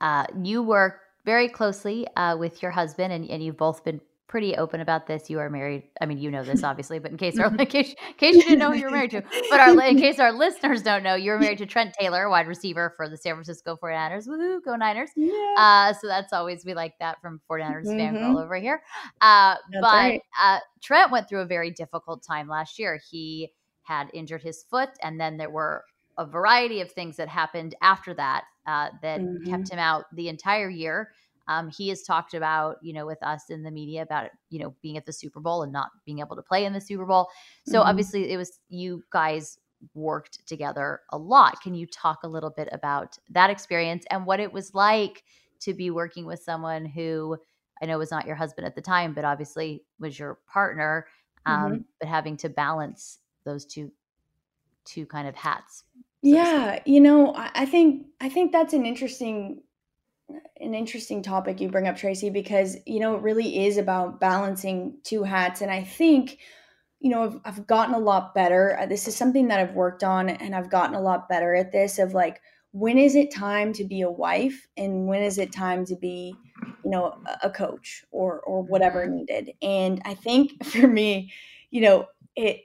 Uh, 0.00 0.26
you 0.40 0.62
work 0.62 1.00
very 1.26 1.48
closely 1.48 2.06
uh, 2.16 2.36
with 2.38 2.62
your 2.62 2.70
husband, 2.70 3.12
and, 3.12 3.28
and 3.28 3.42
you've 3.42 3.58
both 3.58 3.84
been 3.84 4.00
pretty 4.28 4.56
open 4.56 4.80
about 4.80 5.06
this. 5.06 5.28
You 5.28 5.38
are 5.40 5.50
married. 5.50 5.84
I 6.00 6.06
mean, 6.06 6.18
you 6.18 6.30
know 6.30 6.42
this 6.42 6.64
obviously, 6.70 6.98
but 6.98 7.10
in 7.10 7.16
case 7.16 7.38
our, 7.38 7.54
in 7.54 7.66
case, 7.66 7.90
in 7.90 8.14
case 8.16 8.36
you 8.36 8.42
didn't 8.42 8.60
know 8.60 8.72
who 8.72 8.78
you 8.78 8.84
were 8.84 8.90
married 8.90 9.10
to, 9.10 9.22
but 9.50 9.60
our, 9.60 9.80
in 9.82 9.98
case 10.06 10.18
our 10.18 10.32
listeners 10.32 10.82
don't 10.82 11.02
know, 11.02 11.14
you 11.14 11.32
were 11.32 11.38
married 11.38 11.58
to 11.58 11.66
Trent 11.66 11.94
Taylor, 11.98 12.30
wide 12.30 12.46
receiver 12.46 12.94
for 12.96 13.08
the 13.08 13.16
San 13.16 13.34
Francisco 13.34 13.76
49ers. 13.82 14.26
Woohoo, 14.26 14.64
go 14.64 14.76
Niners. 14.76 15.10
Yeah. 15.16 15.54
Uh, 15.58 15.92
so 15.92 16.06
that's 16.06 16.32
always, 16.32 16.64
we 16.64 16.74
like 16.74 16.94
that 17.00 17.20
from 17.20 17.40
49ers 17.50 17.86
mm-hmm. 17.86 18.16
fangirl 18.16 18.42
over 18.42 18.56
here. 18.56 18.82
Uh, 19.20 19.56
but 19.72 19.82
right. 19.82 20.22
uh, 20.40 20.60
Trent 20.82 21.10
went 21.10 21.28
through 21.28 21.40
a 21.40 21.46
very 21.46 21.70
difficult 21.70 22.24
time 22.24 22.48
last 22.48 22.78
year. 22.78 23.00
He 23.10 23.52
had 23.82 24.10
injured 24.12 24.42
his 24.42 24.64
foot, 24.64 24.90
and 25.02 25.20
then 25.20 25.36
there 25.36 25.50
were 25.50 25.84
a 26.18 26.26
variety 26.26 26.80
of 26.80 26.90
things 26.90 27.16
that 27.16 27.28
happened 27.28 27.74
after 27.82 28.14
that 28.14 28.44
uh, 28.66 28.88
that 29.02 29.20
mm-hmm. 29.20 29.50
kept 29.50 29.70
him 29.70 29.78
out 29.78 30.04
the 30.14 30.28
entire 30.28 30.70
year. 30.70 31.12
Um, 31.48 31.70
he 31.70 31.88
has 31.90 32.02
talked 32.02 32.34
about, 32.34 32.78
you 32.82 32.92
know, 32.92 33.06
with 33.06 33.22
us 33.22 33.50
in 33.50 33.62
the 33.62 33.70
media 33.70 34.02
about, 34.02 34.30
you 34.50 34.58
know, 34.58 34.74
being 34.82 34.96
at 34.96 35.06
the 35.06 35.12
Super 35.12 35.38
Bowl 35.38 35.62
and 35.62 35.72
not 35.72 35.90
being 36.04 36.18
able 36.18 36.34
to 36.34 36.42
play 36.42 36.64
in 36.64 36.72
the 36.72 36.80
Super 36.80 37.06
Bowl. 37.06 37.28
So 37.66 37.78
mm-hmm. 37.78 37.88
obviously, 37.88 38.32
it 38.32 38.36
was 38.36 38.58
you 38.68 39.04
guys 39.10 39.58
worked 39.94 40.46
together 40.46 41.02
a 41.10 41.18
lot. 41.18 41.60
Can 41.60 41.74
you 41.74 41.86
talk 41.86 42.24
a 42.24 42.28
little 42.28 42.50
bit 42.50 42.68
about 42.72 43.18
that 43.30 43.50
experience 43.50 44.04
and 44.10 44.26
what 44.26 44.40
it 44.40 44.52
was 44.52 44.74
like 44.74 45.22
to 45.60 45.74
be 45.74 45.90
working 45.90 46.26
with 46.26 46.40
someone 46.40 46.84
who 46.84 47.38
I 47.80 47.86
know 47.86 47.98
was 47.98 48.10
not 48.10 48.26
your 48.26 48.36
husband 48.36 48.66
at 48.66 48.74
the 48.74 48.80
time, 48.80 49.12
but 49.12 49.24
obviously 49.24 49.84
was 49.98 50.18
your 50.18 50.38
partner, 50.46 51.06
um, 51.44 51.72
mm-hmm. 51.72 51.80
but 52.00 52.08
having 52.08 52.36
to 52.38 52.48
balance 52.48 53.18
those 53.44 53.64
two 53.64 53.92
two 54.84 55.04
kind 55.04 55.28
of 55.28 55.34
hats. 55.34 55.84
Yeah, 56.26 56.80
you 56.84 57.00
know, 57.00 57.34
I 57.36 57.66
think 57.66 58.06
I 58.20 58.28
think 58.28 58.50
that's 58.50 58.72
an 58.72 58.84
interesting 58.84 59.62
an 60.58 60.74
interesting 60.74 61.22
topic 61.22 61.60
you 61.60 61.68
bring 61.68 61.86
up, 61.86 61.96
Tracy, 61.96 62.30
because 62.30 62.76
you 62.84 62.98
know 62.98 63.14
it 63.14 63.22
really 63.22 63.64
is 63.64 63.76
about 63.76 64.18
balancing 64.18 64.98
two 65.04 65.22
hats, 65.22 65.60
and 65.60 65.70
I 65.70 65.84
think 65.84 66.38
you 66.98 67.10
know 67.10 67.22
I've, 67.22 67.40
I've 67.44 67.66
gotten 67.68 67.94
a 67.94 68.00
lot 68.00 68.34
better. 68.34 68.76
Uh, 68.76 68.86
this 68.86 69.06
is 69.06 69.16
something 69.16 69.46
that 69.48 69.60
I've 69.60 69.74
worked 69.74 70.02
on, 70.02 70.28
and 70.28 70.56
I've 70.56 70.68
gotten 70.70 70.96
a 70.96 71.00
lot 71.00 71.28
better 71.28 71.54
at 71.54 71.70
this. 71.70 72.00
Of 72.00 72.12
like, 72.12 72.40
when 72.72 72.98
is 72.98 73.14
it 73.14 73.32
time 73.32 73.72
to 73.74 73.84
be 73.84 74.00
a 74.00 74.10
wife, 74.10 74.66
and 74.76 75.06
when 75.06 75.22
is 75.22 75.38
it 75.38 75.52
time 75.52 75.84
to 75.86 75.94
be, 75.94 76.34
you 76.84 76.90
know, 76.90 77.18
a 77.44 77.50
coach 77.50 78.04
or 78.10 78.40
or 78.40 78.62
whatever 78.62 79.06
mm-hmm. 79.06 79.16
needed. 79.16 79.50
And 79.62 80.02
I 80.04 80.14
think 80.14 80.64
for 80.72 80.88
me, 80.88 81.32
you 81.70 81.82
know, 81.82 82.06
it 82.34 82.62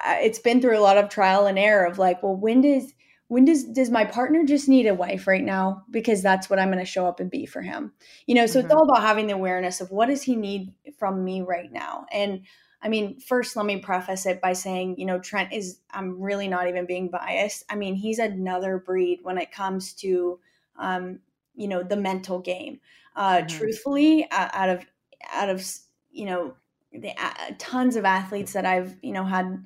I, 0.00 0.20
it's 0.22 0.38
been 0.38 0.60
through 0.60 0.78
a 0.78 0.80
lot 0.80 0.98
of 0.98 1.08
trial 1.08 1.46
and 1.46 1.58
error 1.58 1.86
of 1.86 1.98
like, 1.98 2.22
well, 2.22 2.36
when 2.36 2.60
does 2.60 2.92
when 3.28 3.44
does 3.44 3.64
does 3.64 3.90
my 3.90 4.04
partner 4.04 4.44
just 4.44 4.68
need 4.68 4.86
a 4.86 4.94
wife 4.94 5.26
right 5.26 5.42
now? 5.42 5.84
Because 5.90 6.22
that's 6.22 6.48
what 6.48 6.58
i'm 6.58 6.68
going 6.68 6.78
to 6.78 6.84
show 6.84 7.06
up 7.06 7.20
and 7.20 7.30
be 7.30 7.46
for 7.46 7.62
him. 7.62 7.92
You 8.26 8.34
know 8.34 8.46
so 8.46 8.58
mm-hmm. 8.58 8.66
it's 8.66 8.74
all 8.74 8.84
about 8.84 9.02
having 9.02 9.26
the 9.26 9.34
awareness 9.34 9.80
of 9.80 9.90
what 9.90 10.06
does 10.06 10.22
he 10.22 10.36
need 10.36 10.72
from 10.98 11.24
me 11.24 11.42
right 11.42 11.72
now? 11.72 12.06
And 12.12 12.42
i 12.82 12.88
mean 12.88 13.18
first 13.18 13.56
let 13.56 13.66
me 13.66 13.78
preface 13.78 14.26
it 14.26 14.42
by 14.42 14.52
saying 14.52 14.96
you 14.98 15.06
know 15.06 15.18
trent 15.18 15.54
is 15.54 15.78
i'm 15.90 16.20
really 16.20 16.48
not 16.48 16.68
even 16.68 16.86
being 16.86 17.08
biased. 17.08 17.64
I 17.68 17.76
mean 17.76 17.94
he's 17.94 18.18
another 18.18 18.78
breed 18.78 19.20
when 19.22 19.38
it 19.38 19.52
comes 19.52 19.94
to 19.94 20.38
um, 20.78 21.20
you 21.54 21.68
know 21.68 21.82
the 21.82 21.96
mental 21.96 22.40
game. 22.40 22.80
Uh, 23.16 23.38
mm-hmm. 23.38 23.46
truthfully 23.46 24.26
out 24.30 24.68
of 24.68 24.84
out 25.32 25.48
of 25.48 25.64
you 26.10 26.26
know 26.26 26.54
the 27.00 27.10
uh, 27.18 27.52
tons 27.58 27.96
of 27.96 28.04
athletes 28.04 28.52
that 28.52 28.64
i've 28.64 28.96
you 29.02 29.12
know 29.12 29.24
had 29.24 29.64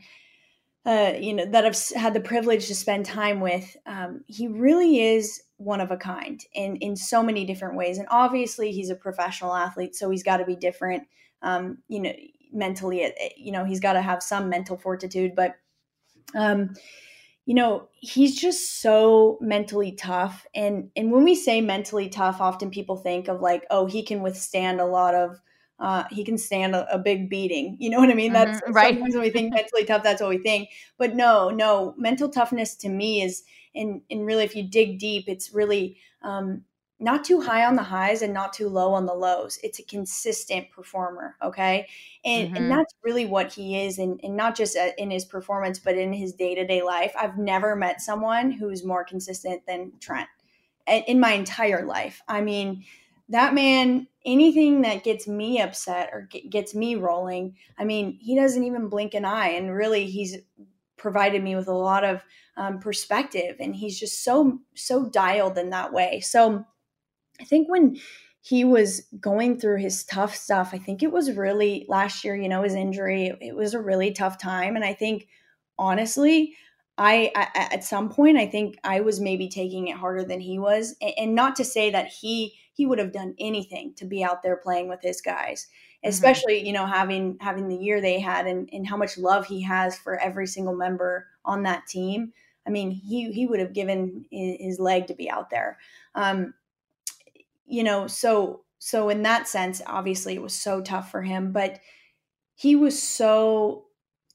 uh, 0.89 1.13
you 1.21 1.35
know 1.35 1.45
that 1.45 1.67
I've 1.67 2.01
had 2.01 2.15
the 2.15 2.21
privilege 2.21 2.67
to 2.69 2.75
spend 2.75 3.05
time 3.05 3.41
with, 3.41 3.77
um, 3.85 4.25
he 4.27 4.49
really 4.49 5.03
is 5.03 5.43
one 5.59 5.83
of 5.83 5.91
a 5.91 5.99
kind 5.99 6.43
in 6.55 6.77
in 6.77 6.97
so 6.97 7.23
many 7.23 7.45
different 7.45 7.77
ways. 7.77 7.99
And 7.99 8.09
obviously, 8.11 8.73
he's 8.73 8.89
a 8.89 8.95
professional 8.95 9.55
athlete, 9.55 9.95
so 9.95 10.09
he's 10.09 10.23
got 10.23 10.39
to 10.39 10.47
be 10.47 10.57
different. 10.57 11.03
Um, 11.43 11.79
you 11.89 12.01
know, 12.01 12.13
mentally, 12.55 13.13
you 13.37 13.53
know, 13.53 13.67
he's 13.67 13.81
got 13.81 13.95
to 13.95 14.01
have 14.03 14.23
some 14.23 14.49
mental 14.49 14.77
fortitude, 14.77 15.35
but. 15.35 15.57
Um, 16.35 16.75
you 17.47 17.55
know 17.55 17.89
he's 17.95 18.39
just 18.39 18.83
so 18.83 19.39
mentally 19.41 19.93
tough 19.93 20.47
and 20.55 20.91
and 20.95 21.11
when 21.11 21.25
we 21.25 21.35
say 21.35 21.63
mentally 21.63 22.11
tough 22.11 22.43
often 22.43 22.71
people 22.71 22.97
think 22.97 23.27
of 23.27 23.41
like 23.41 23.65
oh 23.71 23.87
he 23.87 24.03
can 24.03 24.21
withstand 24.21 24.83
a 24.83 24.85
lot 24.85 25.15
of 25.15 25.41
uh, 25.79 26.05
he 26.11 26.25
can 26.25 26.37
stand 26.37 26.75
a, 26.75 26.93
a, 26.93 26.99
big 26.99 27.31
beating. 27.31 27.77
You 27.89 27.91
know 27.91 28.01
what 28.01 28.11
I 28.11 28.15
mean? 28.15 28.33
That's 28.33 28.61
mm-hmm, 28.61 28.73
right. 28.75 28.95
Sometimes 28.95 29.15
when 29.15 29.23
we 29.23 29.31
think 29.31 29.55
mentally 29.55 29.85
tough, 29.85 30.03
that's 30.03 30.21
what 30.21 30.31
we 30.31 30.39
think. 30.39 30.71
But 30.99 31.15
no, 31.15 31.51
no, 31.51 31.95
mental 31.97 32.29
toughness 32.29 32.75
to 32.77 32.89
me 32.89 33.23
is, 33.23 33.45
and 33.75 34.03
and 34.11 34.27
really, 34.27 34.45
if 34.45 34.57
you 34.57 34.65
dig 34.65 34.99
deep, 34.99 35.25
it's 35.29 35.55
really 35.55 35.99
um, 36.23 36.63
not 36.99 37.25
too 37.25 37.41
high 37.41 37.65
on 37.65 37.77
the 37.77 37.83
highs 37.83 38.23
and 38.23 38.35
not 38.35 38.53
too 38.53 38.69
low 38.69 38.93
on 38.93 39.07
the 39.07 39.15
lows. 39.15 39.59
It's 39.63 39.79
a 39.79 39.85
consistent 39.85 40.71
performer. 40.71 41.37
Okay, 41.43 41.87
and 42.25 42.49
mm-hmm. 42.49 42.57
and 42.57 42.71
that's 42.71 42.95
really 43.05 43.27
what 43.27 43.53
he 43.53 43.81
is, 43.81 43.99
and 43.99 44.19
and 44.23 44.37
not 44.37 44.57
just 44.57 44.77
uh, 44.77 44.91
in 44.99 45.11
his 45.11 45.25
performance, 45.25 45.79
but 45.79 45.97
in 45.97 46.13
his 46.13 46.33
day 46.33 46.55
to 46.57 46.67
day 46.67 46.83
life. 46.83 47.13
I've 47.19 47.39
never 47.39 47.77
met 47.77 48.01
someone 48.01 48.51
who's 48.51 48.85
more 48.85 49.05
consistent 49.05 49.63
than 49.67 49.93
Trent 50.01 50.29
in 51.07 51.21
my 51.21 51.33
entire 51.33 51.85
life. 51.85 52.23
I 52.27 52.41
mean 52.41 52.85
that 53.29 53.55
man 53.55 54.07
anything 54.25 54.83
that 54.83 55.05
gets 55.05 55.29
me 55.29 55.61
upset 55.61 56.11
or 56.13 56.29
gets 56.51 56.75
me 56.75 56.95
rolling 56.95 57.55
i 57.79 57.85
mean 57.85 58.19
he 58.21 58.35
doesn't 58.35 58.65
even 58.65 58.89
blink 58.89 59.15
an 59.15 59.25
eye 59.25 59.51
and 59.51 59.75
really 59.75 60.07
he's 60.07 60.37
provided 60.99 61.43
me 61.43 61.57
with 61.57 61.69
a 61.69 61.73
lot 61.73 62.05
of 62.05 62.23
um, 62.57 62.81
perspective 62.81 63.57
and 63.61 63.75
he's 63.75 63.99
just 63.99 64.25
so 64.25 64.59
so 64.75 65.09
dialed 65.09 65.57
in 65.57 65.71
that 65.71 65.93
way. 65.93 66.21
So 66.21 66.67
i 67.41 67.45
think 67.45 67.71
when 67.71 67.97
he 68.41 68.65
was 68.65 69.07
going 69.21 69.59
through 69.59 69.77
his 69.77 70.05
tough 70.05 70.35
stuff 70.35 70.71
i 70.73 70.79
think 70.79 71.03
it 71.03 71.13
was 71.13 71.37
really 71.37 71.87
last 71.89 72.25
year 72.25 72.35
you 72.35 72.49
know 72.49 72.63
his 72.63 72.75
injury 72.75 73.33
it 73.41 73.55
was 73.55 73.75
a 73.75 73.81
really 73.81 74.11
tough 74.11 74.39
time 74.39 74.75
and 74.75 74.85
i 74.85 74.93
think 74.93 75.29
honestly 75.79 76.55
I, 77.01 77.31
I, 77.37 77.69
at 77.75 77.85
some 77.85 78.09
point 78.09 78.39
I 78.39 78.47
think 78.47 78.77
I 78.83 79.03
was 79.03 79.21
maybe 79.21 79.49
taking 79.49 79.87
it 79.87 79.97
harder 79.97 80.25
than 80.25 80.41
he 80.41 80.59
was 80.59 80.97
and 81.01 81.33
not 81.33 81.55
to 81.57 81.65
say 81.65 81.91
that 81.91 82.09
he 82.09 82.55
he 82.79 82.87
would 82.87 82.99
have 82.99 83.13
done 83.13 83.35
anything 83.39 83.93
to 83.95 84.07
be 84.07 84.25
out 84.25 84.43
there 84.43 84.57
playing 84.57 84.89
with 84.89 85.01
his 85.03 85.21
guys 85.21 85.67
mm-hmm. 85.67 86.09
especially 86.09 86.67
you 86.67 86.73
know 86.73 86.87
having 86.87 87.37
having 87.41 87.69
the 87.69 87.77
year 87.77 88.01
they 88.01 88.19
had 88.19 88.47
and, 88.47 88.69
and 88.73 88.87
how 88.87 88.97
much 88.97 89.19
love 89.19 89.47
he 89.47 89.63
has 89.63 89.99
for 89.99 90.19
every 90.19 90.47
single 90.47 90.75
member 90.75 91.27
on 91.45 91.63
that 91.63 91.87
team 91.87 92.33
I 92.67 92.71
mean 92.71 92.91
he 92.91 93.31
he 93.33 93.47
would 93.47 93.61
have 93.61 93.73
given 93.73 94.25
his 94.31 94.79
leg 94.79 95.07
to 95.09 95.15
be 95.15 95.31
out 95.31 95.51
there 95.51 95.79
um 96.15 96.55
you 97.67 97.85
know 97.85 98.07
so 98.07 98.63
so 98.79 99.09
in 99.09 99.23
that 99.23 99.49
sense 99.49 99.83
obviously 99.87 100.35
it 100.35 100.43
was 100.43 100.55
so 100.55 100.81
tough 100.81 101.11
for 101.11 101.23
him 101.23 101.53
but 101.53 101.81
he 102.55 102.77
was 102.77 103.01
so 103.01 103.85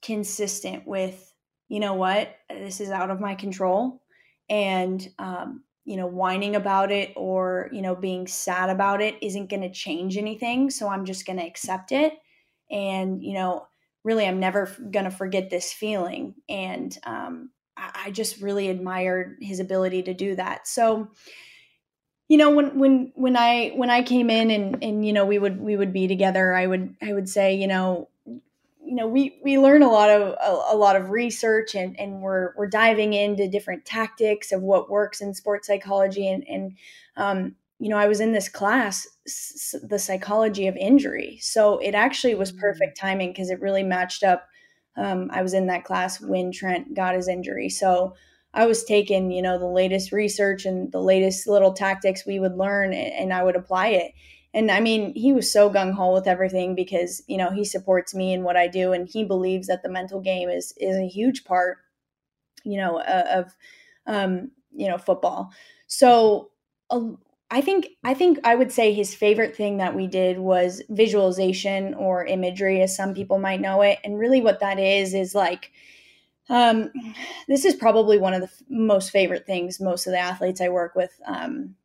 consistent 0.01 0.86
with 0.86 1.34
you 1.73 1.79
know 1.79 1.95
what, 1.95 2.36
this 2.51 2.79
is 2.79 2.91
out 2.91 3.10
of 3.10 3.19
my 3.19 3.34
control. 3.34 3.99
And, 4.47 5.10
um, 5.17 5.63
you 5.86 5.98
know, 5.98 6.08
whining 6.08 6.56
about 6.56 6.91
it 6.91 7.12
or, 7.15 7.69
you 7.72 7.82
know, 7.82 7.96
being 7.96 8.28
sad 8.28 8.69
about 8.69 9.02
it 9.02 9.15
isn't 9.22 9.50
going 9.50 9.62
to 9.62 9.72
change 9.72 10.17
anything. 10.17 10.69
So 10.69 10.88
I'm 10.88 11.06
just 11.06 11.26
going 11.26 11.39
to 11.39 11.46
accept 11.46 11.91
it. 11.91 12.13
And, 12.72 13.24
you 13.24 13.34
know, 13.34 13.67
really, 14.04 14.26
I'm 14.26 14.39
never 14.39 14.72
going 14.91 15.06
to 15.06 15.12
forget 15.12 15.50
this 15.50 15.74
feeling. 15.74 16.36
And 16.48 16.98
um, 17.06 17.52
I, 17.78 18.04
I 18.06 18.12
just 18.12 18.41
really 18.41 18.69
admired 18.69 19.38
his 19.41 19.60
ability 19.60 20.04
to 20.04 20.13
do 20.13 20.36
that. 20.36 20.67
So, 20.67 21.10
you 22.30 22.38
know 22.38 22.50
when 22.50 22.80
when 22.80 23.12
when 23.15 23.36
i 23.36 23.72
when 23.76 23.89
i 23.89 24.02
came 24.02 24.30
in 24.30 24.50
and 24.50 24.82
and 24.82 25.06
you 25.06 25.13
know 25.13 25.26
we 25.26 25.38
would 25.38 25.60
we 25.60 25.76
would 25.76 25.93
be 25.93 26.08
together 26.08 26.54
i 26.54 26.65
would 26.65 26.96
i 27.02 27.13
would 27.13 27.28
say 27.28 27.54
you 27.54 27.67
know 27.67 28.08
you 28.93 28.99
know 28.99 29.08
we 29.08 29.39
we 29.43 29.58
learn 29.58 29.82
a 29.82 29.89
lot 29.89 30.12
of 30.12 30.21
a, 30.21 30.75
a, 30.75 30.77
lot 30.77 30.95
of 30.95 31.10
research 31.10 31.73
and 31.73 31.99
and 31.99 32.21
we're 32.21 32.53
we're 32.56 32.67
diving 32.67 33.13
into 33.13 33.49
different 33.49 33.84
tactics 33.86 34.51
of 34.51 34.62
what 34.62 34.88
works 34.88 35.19
in 35.19 35.34
sports 35.34 35.65
psychology 35.65 36.29
and 36.29 36.43
and 36.47 36.77
um, 37.17 37.56
you 37.79 37.89
know 37.89 37.97
I 37.97 38.08
was 38.08 38.19
in 38.19 38.34
this 38.34 38.47
class 38.47 39.08
the 39.82 39.97
psychology 39.97 40.67
of 40.67 40.77
injury. 40.77 41.39
So 41.41 41.79
it 41.79 41.95
actually 41.95 42.36
was 42.36 42.51
mm. 42.51 42.60
perfect 42.60 42.95
timing 42.95 43.29
because 43.32 43.49
it 43.49 43.62
really 43.62 43.82
matched 43.82 44.21
up 44.21 44.47
um, 44.95 45.32
I 45.34 45.41
was 45.41 45.56
in 45.56 45.65
that 45.67 45.86
class 45.86 46.21
when 46.21 46.51
Trent 46.51 46.93
got 46.93 47.15
his 47.15 47.27
injury. 47.27 47.69
So 47.69 48.13
I 48.53 48.67
was 48.67 48.84
taking 48.84 49.32
you 49.32 49.41
know 49.41 49.58
the 49.58 49.65
latest 49.65 50.12
research 50.12 50.67
and 50.67 50.91
the 50.91 51.01
latest 51.01 51.47
little 51.47 51.73
tactics 51.73 52.27
we 52.27 52.38
would 52.38 52.58
learn 52.58 52.93
and, 52.93 53.12
and 53.12 53.34
I 53.34 53.41
would 53.41 53.56
apply 53.56 53.88
it 53.88 54.12
and 54.53 54.69
I 54.69 54.79
mean, 54.79 55.13
he 55.15 55.33
was 55.33 55.51
so 55.51 55.69
gung 55.69 55.93
ho 55.93 56.13
with 56.13 56.27
everything 56.27 56.75
because 56.75 57.23
you 57.27 57.37
know 57.37 57.49
he 57.49 57.65
supports 57.65 58.13
me 58.13 58.33
and 58.33 58.43
what 58.43 58.57
I 58.57 58.67
do, 58.67 58.93
and 58.93 59.07
he 59.07 59.23
believes 59.23 59.67
that 59.67 59.83
the 59.83 59.89
mental 59.89 60.21
game 60.21 60.49
is 60.49 60.73
is 60.77 60.95
a 60.95 61.07
huge 61.07 61.43
part, 61.43 61.79
you 62.63 62.77
know, 62.77 63.01
of 63.01 63.55
um, 64.05 64.51
you 64.71 64.87
know 64.87 64.97
football. 64.97 65.51
So 65.87 66.51
uh, 66.89 67.01
I 67.49 67.61
think 67.61 67.87
I 68.03 68.13
think 68.13 68.39
I 68.43 68.55
would 68.55 68.71
say 68.71 68.93
his 68.93 69.15
favorite 69.15 69.55
thing 69.55 69.77
that 69.77 69.95
we 69.95 70.07
did 70.07 70.39
was 70.39 70.83
visualization 70.89 71.93
or 71.95 72.25
imagery, 72.25 72.81
as 72.81 72.95
some 72.95 73.13
people 73.13 73.39
might 73.39 73.62
know 73.62 73.81
it, 73.81 73.99
and 74.04 74.19
really 74.19 74.41
what 74.41 74.60
that 74.60 74.79
is 74.79 75.13
is 75.13 75.35
like. 75.35 75.71
Um, 76.49 76.91
this 77.47 77.63
is 77.63 77.73
probably 77.73 78.17
one 78.17 78.33
of 78.33 78.41
the 78.41 78.47
f- 78.47 78.63
most 78.69 79.12
favorite 79.12 79.45
things 79.45 79.79
most 79.79 80.08
of 80.08 80.12
the 80.12 80.19
athletes 80.19 80.60
I 80.60 80.67
work 80.67 80.93
with 80.93 81.12
um, 81.25 81.75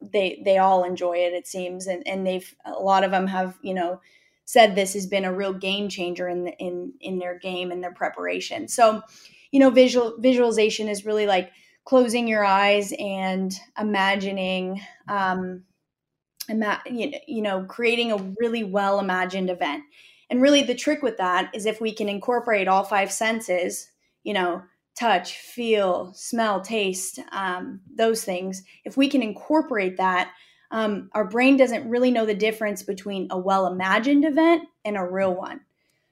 they 0.00 0.40
they 0.44 0.58
all 0.58 0.84
enjoy 0.84 1.16
it 1.16 1.32
it 1.32 1.46
seems 1.46 1.86
and 1.86 2.06
and 2.06 2.26
they've 2.26 2.54
a 2.64 2.72
lot 2.72 3.04
of 3.04 3.10
them 3.10 3.26
have 3.26 3.58
you 3.62 3.74
know 3.74 4.00
said 4.48 4.74
this 4.74 4.94
has 4.94 5.06
been 5.06 5.26
a 5.26 5.32
real 5.32 5.52
game 5.52 5.90
changer 5.90 6.26
in 6.26 6.44
the, 6.44 6.52
in 6.56 6.94
in 7.02 7.18
their 7.18 7.38
game 7.38 7.70
and 7.70 7.84
their 7.84 7.92
preparation. 7.92 8.66
So 8.66 9.02
you 9.52 9.60
know 9.60 9.68
visual 9.68 10.14
visualization 10.18 10.88
is 10.88 11.04
really 11.04 11.26
like 11.26 11.50
closing 11.84 12.26
your 12.26 12.46
eyes 12.46 12.94
and 12.98 13.52
imagining 13.78 14.80
um 15.06 15.64
ima- 16.48 16.82
you 16.86 17.42
know 17.42 17.64
creating 17.64 18.10
a 18.10 18.34
really 18.40 18.64
well 18.64 19.00
imagined 19.00 19.50
event. 19.50 19.84
And 20.30 20.40
really 20.40 20.62
the 20.62 20.74
trick 20.74 21.02
with 21.02 21.18
that 21.18 21.54
is 21.54 21.66
if 21.66 21.78
we 21.78 21.92
can 21.92 22.08
incorporate 22.08 22.68
all 22.68 22.84
five 22.84 23.12
senses 23.12 23.90
you 24.24 24.32
know 24.32 24.62
touch, 24.98 25.36
feel, 25.36 26.12
smell, 26.14 26.60
taste, 26.60 27.20
um, 27.32 27.80
those 27.94 28.24
things, 28.24 28.62
if 28.84 28.96
we 28.96 29.08
can 29.08 29.22
incorporate 29.22 29.96
that, 29.96 30.32
um, 30.70 31.08
our 31.12 31.26
brain 31.26 31.56
doesn't 31.56 31.88
really 31.88 32.10
know 32.10 32.26
the 32.26 32.34
difference 32.34 32.82
between 32.82 33.28
a 33.30 33.38
well 33.38 33.66
imagined 33.66 34.24
event 34.24 34.64
and 34.84 34.96
a 34.96 35.04
real 35.04 35.34
one. 35.34 35.60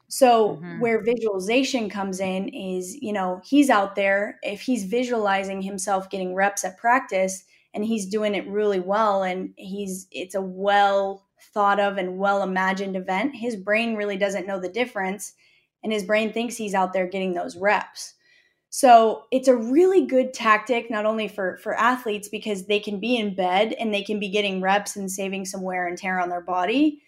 So, 0.09 0.57
mm-hmm. 0.57 0.81
where 0.81 1.03
visualization 1.03 1.91
comes 1.91 2.21
in 2.21 2.49
is, 2.49 2.95
you 3.03 3.13
know, 3.13 3.41
he's 3.45 3.71
out 3.71 3.97
there, 3.97 4.39
if 4.43 4.61
he's 4.61 4.85
visualizing 4.85 5.63
himself 5.63 6.09
getting 6.09 6.35
reps 6.35 6.65
at 6.65 6.79
practice 6.79 7.45
and 7.75 7.85
he's 7.85 8.07
doing 8.07 8.35
it 8.35 8.47
really 8.47 8.81
well 8.81 9.25
and 9.25 9.53
he's, 9.57 10.07
it's 10.13 10.37
a 10.37 10.41
well 10.41 11.27
thought 11.53 11.81
of 11.81 11.97
and 11.99 12.19
well 12.19 12.43
imagined 12.43 12.97
event, 12.97 13.35
his 13.35 13.57
brain 13.57 13.97
really 13.97 14.17
doesn't 14.17 14.47
know 14.47 14.61
the 14.61 14.69
difference. 14.69 15.35
And 15.83 15.93
his 15.93 16.05
brain 16.05 16.33
thinks 16.33 16.57
he's 16.57 16.75
out 16.75 16.93
there 16.93 17.07
getting 17.07 17.35
those 17.35 17.57
reps. 17.57 18.15
So 18.71 19.25
it's 19.31 19.49
a 19.49 19.57
really 19.57 20.05
good 20.05 20.35
tactic, 20.35 20.91
not 20.91 21.07
only 21.07 21.29
for 21.29 21.57
for 21.59 21.75
athletes 21.75 22.29
because 22.29 22.67
they 22.67 22.81
can 22.81 23.01
be 23.01 23.17
in 23.17 23.35
bed 23.35 23.73
and 23.79 23.93
they 23.93 24.03
can 24.03 24.21
be 24.21 24.29
getting 24.29 24.61
reps 24.61 24.97
and 24.97 25.11
saving 25.11 25.45
some 25.45 25.63
wear 25.63 25.87
and 25.87 25.97
tear 25.97 26.21
on 26.21 26.29
their 26.29 26.41
body, 26.41 27.01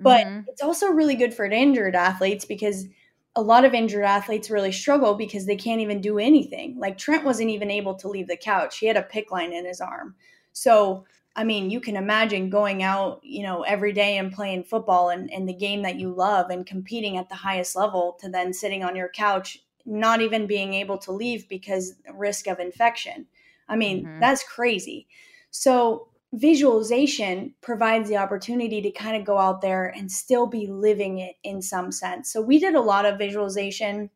but 0.00 0.26
mm-hmm. 0.26 0.40
it's 0.48 0.62
also 0.62 0.88
really 0.88 1.14
good 1.14 1.32
for 1.32 1.44
injured 1.44 1.94
athletes 1.94 2.44
because 2.44 2.86
a 3.34 3.42
lot 3.42 3.64
of 3.64 3.72
injured 3.72 4.04
athletes 4.04 4.50
really 4.50 4.72
struggle 4.72 5.14
because 5.14 5.46
they 5.46 5.56
can't 5.56 5.80
even 5.80 6.00
do 6.00 6.18
anything. 6.18 6.78
Like 6.78 6.98
Trent 6.98 7.24
wasn't 7.24 7.50
even 7.50 7.70
able 7.70 7.94
to 7.96 8.08
leave 8.08 8.28
the 8.28 8.36
couch; 8.36 8.78
he 8.78 8.86
had 8.86 8.96
a 8.96 9.02
PICC 9.02 9.30
line 9.30 9.52
in 9.52 9.64
his 9.64 9.80
arm. 9.80 10.14
So 10.52 11.04
I 11.34 11.44
mean, 11.44 11.70
you 11.70 11.80
can 11.80 11.96
imagine 11.96 12.50
going 12.50 12.82
out, 12.82 13.20
you 13.22 13.42
know, 13.42 13.62
every 13.62 13.92
day 13.92 14.18
and 14.18 14.32
playing 14.32 14.64
football 14.64 15.08
and, 15.08 15.32
and 15.32 15.48
the 15.48 15.54
game 15.54 15.82
that 15.82 15.96
you 15.96 16.12
love 16.12 16.50
and 16.50 16.66
competing 16.66 17.16
at 17.16 17.28
the 17.28 17.34
highest 17.34 17.74
level 17.74 18.18
to 18.20 18.28
then 18.28 18.52
sitting 18.52 18.84
on 18.84 18.96
your 18.96 19.08
couch 19.08 19.62
not 19.84 20.20
even 20.20 20.46
being 20.46 20.74
able 20.74 20.98
to 20.98 21.12
leave 21.12 21.48
because 21.48 21.94
risk 22.12 22.46
of 22.46 22.58
infection. 22.60 23.26
I 23.68 23.76
mean, 23.76 24.04
mm-hmm. 24.04 24.20
that's 24.20 24.42
crazy. 24.44 25.06
So 25.50 26.08
visualization 26.32 27.54
provides 27.60 28.08
the 28.08 28.16
opportunity 28.16 28.80
to 28.80 28.90
kind 28.90 29.16
of 29.16 29.24
go 29.24 29.38
out 29.38 29.60
there 29.60 29.86
and 29.86 30.10
still 30.10 30.46
be 30.46 30.66
living 30.66 31.18
it 31.18 31.36
in 31.42 31.60
some 31.60 31.92
sense. 31.92 32.32
So 32.32 32.40
we 32.40 32.58
did 32.58 32.74
a 32.74 32.80
lot 32.80 33.04
of 33.04 33.18
visualization. 33.18 34.10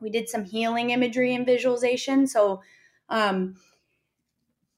We 0.00 0.10
did 0.10 0.28
some 0.28 0.44
healing 0.44 0.90
imagery 0.90 1.34
and 1.34 1.44
visualization. 1.44 2.26
So 2.26 2.62
um, 3.08 3.56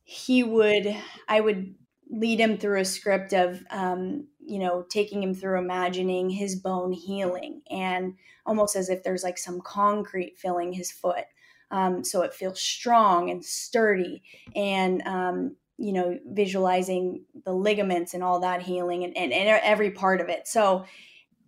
he 0.04 0.42
would, 0.42 0.96
I 1.28 1.40
would 1.40 1.74
lead 2.08 2.40
him 2.40 2.56
through 2.56 2.80
a 2.80 2.84
script 2.84 3.32
of 3.32 3.62
um, 3.70 4.28
you 4.50 4.58
know, 4.58 4.84
taking 4.90 5.22
him 5.22 5.32
through 5.32 5.58
imagining 5.58 6.28
his 6.28 6.56
bone 6.56 6.90
healing 6.90 7.62
and 7.70 8.14
almost 8.44 8.74
as 8.74 8.88
if 8.88 9.04
there's 9.04 9.22
like 9.22 9.38
some 9.38 9.60
concrete 9.60 10.36
filling 10.36 10.72
his 10.72 10.90
foot. 10.90 11.24
Um, 11.70 12.02
so 12.02 12.22
it 12.22 12.34
feels 12.34 12.60
strong 12.60 13.30
and 13.30 13.44
sturdy 13.44 14.24
and, 14.56 15.02
um, 15.02 15.56
you 15.78 15.92
know, 15.92 16.18
visualizing 16.26 17.22
the 17.44 17.52
ligaments 17.52 18.12
and 18.12 18.24
all 18.24 18.40
that 18.40 18.60
healing 18.60 19.04
and, 19.04 19.16
and, 19.16 19.32
and 19.32 19.60
every 19.62 19.92
part 19.92 20.20
of 20.20 20.28
it. 20.28 20.48
So 20.48 20.84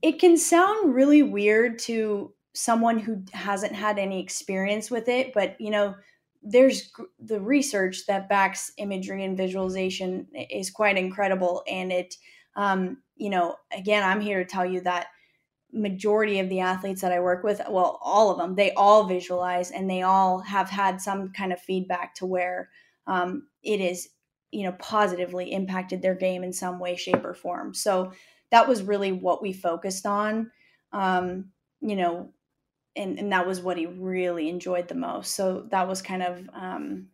it 0.00 0.20
can 0.20 0.36
sound 0.36 0.94
really 0.94 1.24
weird 1.24 1.80
to 1.80 2.32
someone 2.54 3.00
who 3.00 3.24
hasn't 3.32 3.74
had 3.74 3.98
any 3.98 4.22
experience 4.22 4.92
with 4.92 5.08
it, 5.08 5.34
but, 5.34 5.60
you 5.60 5.70
know, 5.70 5.96
there's 6.40 6.92
the 7.18 7.40
research 7.40 8.06
that 8.06 8.28
backs 8.28 8.70
imagery 8.76 9.24
and 9.24 9.36
visualization 9.36 10.28
is 10.50 10.70
quite 10.70 10.96
incredible 10.96 11.64
and 11.66 11.90
it 11.90 12.14
um, 12.56 12.98
you 13.16 13.30
know, 13.30 13.56
again, 13.76 14.02
I'm 14.02 14.20
here 14.20 14.38
to 14.38 14.48
tell 14.48 14.66
you 14.66 14.80
that 14.82 15.06
majority 15.72 16.38
of 16.38 16.48
the 16.48 16.60
athletes 16.60 17.00
that 17.00 17.12
I 17.12 17.20
work 17.20 17.42
with, 17.44 17.60
well, 17.68 17.98
all 18.02 18.30
of 18.30 18.38
them, 18.38 18.54
they 18.54 18.72
all 18.74 19.04
visualize 19.04 19.70
and 19.70 19.88
they 19.88 20.02
all 20.02 20.40
have 20.40 20.68
had 20.68 21.00
some 21.00 21.32
kind 21.32 21.52
of 21.52 21.60
feedback 21.60 22.14
to 22.16 22.26
where 22.26 22.68
um, 23.06 23.48
it 23.62 23.80
is, 23.80 24.10
you 24.50 24.64
know, 24.64 24.72
positively 24.72 25.52
impacted 25.52 26.02
their 26.02 26.14
game 26.14 26.44
in 26.44 26.52
some 26.52 26.78
way, 26.78 26.94
shape, 26.96 27.24
or 27.24 27.32
form. 27.32 27.72
So 27.72 28.12
that 28.50 28.68
was 28.68 28.82
really 28.82 29.12
what 29.12 29.40
we 29.40 29.52
focused 29.54 30.04
on, 30.04 30.50
um, 30.92 31.46
you 31.80 31.96
know, 31.96 32.32
and, 32.94 33.18
and 33.18 33.32
that 33.32 33.46
was 33.46 33.62
what 33.62 33.78
he 33.78 33.86
really 33.86 34.50
enjoyed 34.50 34.88
the 34.88 34.94
most. 34.94 35.34
So 35.34 35.66
that 35.70 35.88
was 35.88 36.02
kind 36.02 36.22
of, 36.22 36.50
um, 36.52 37.08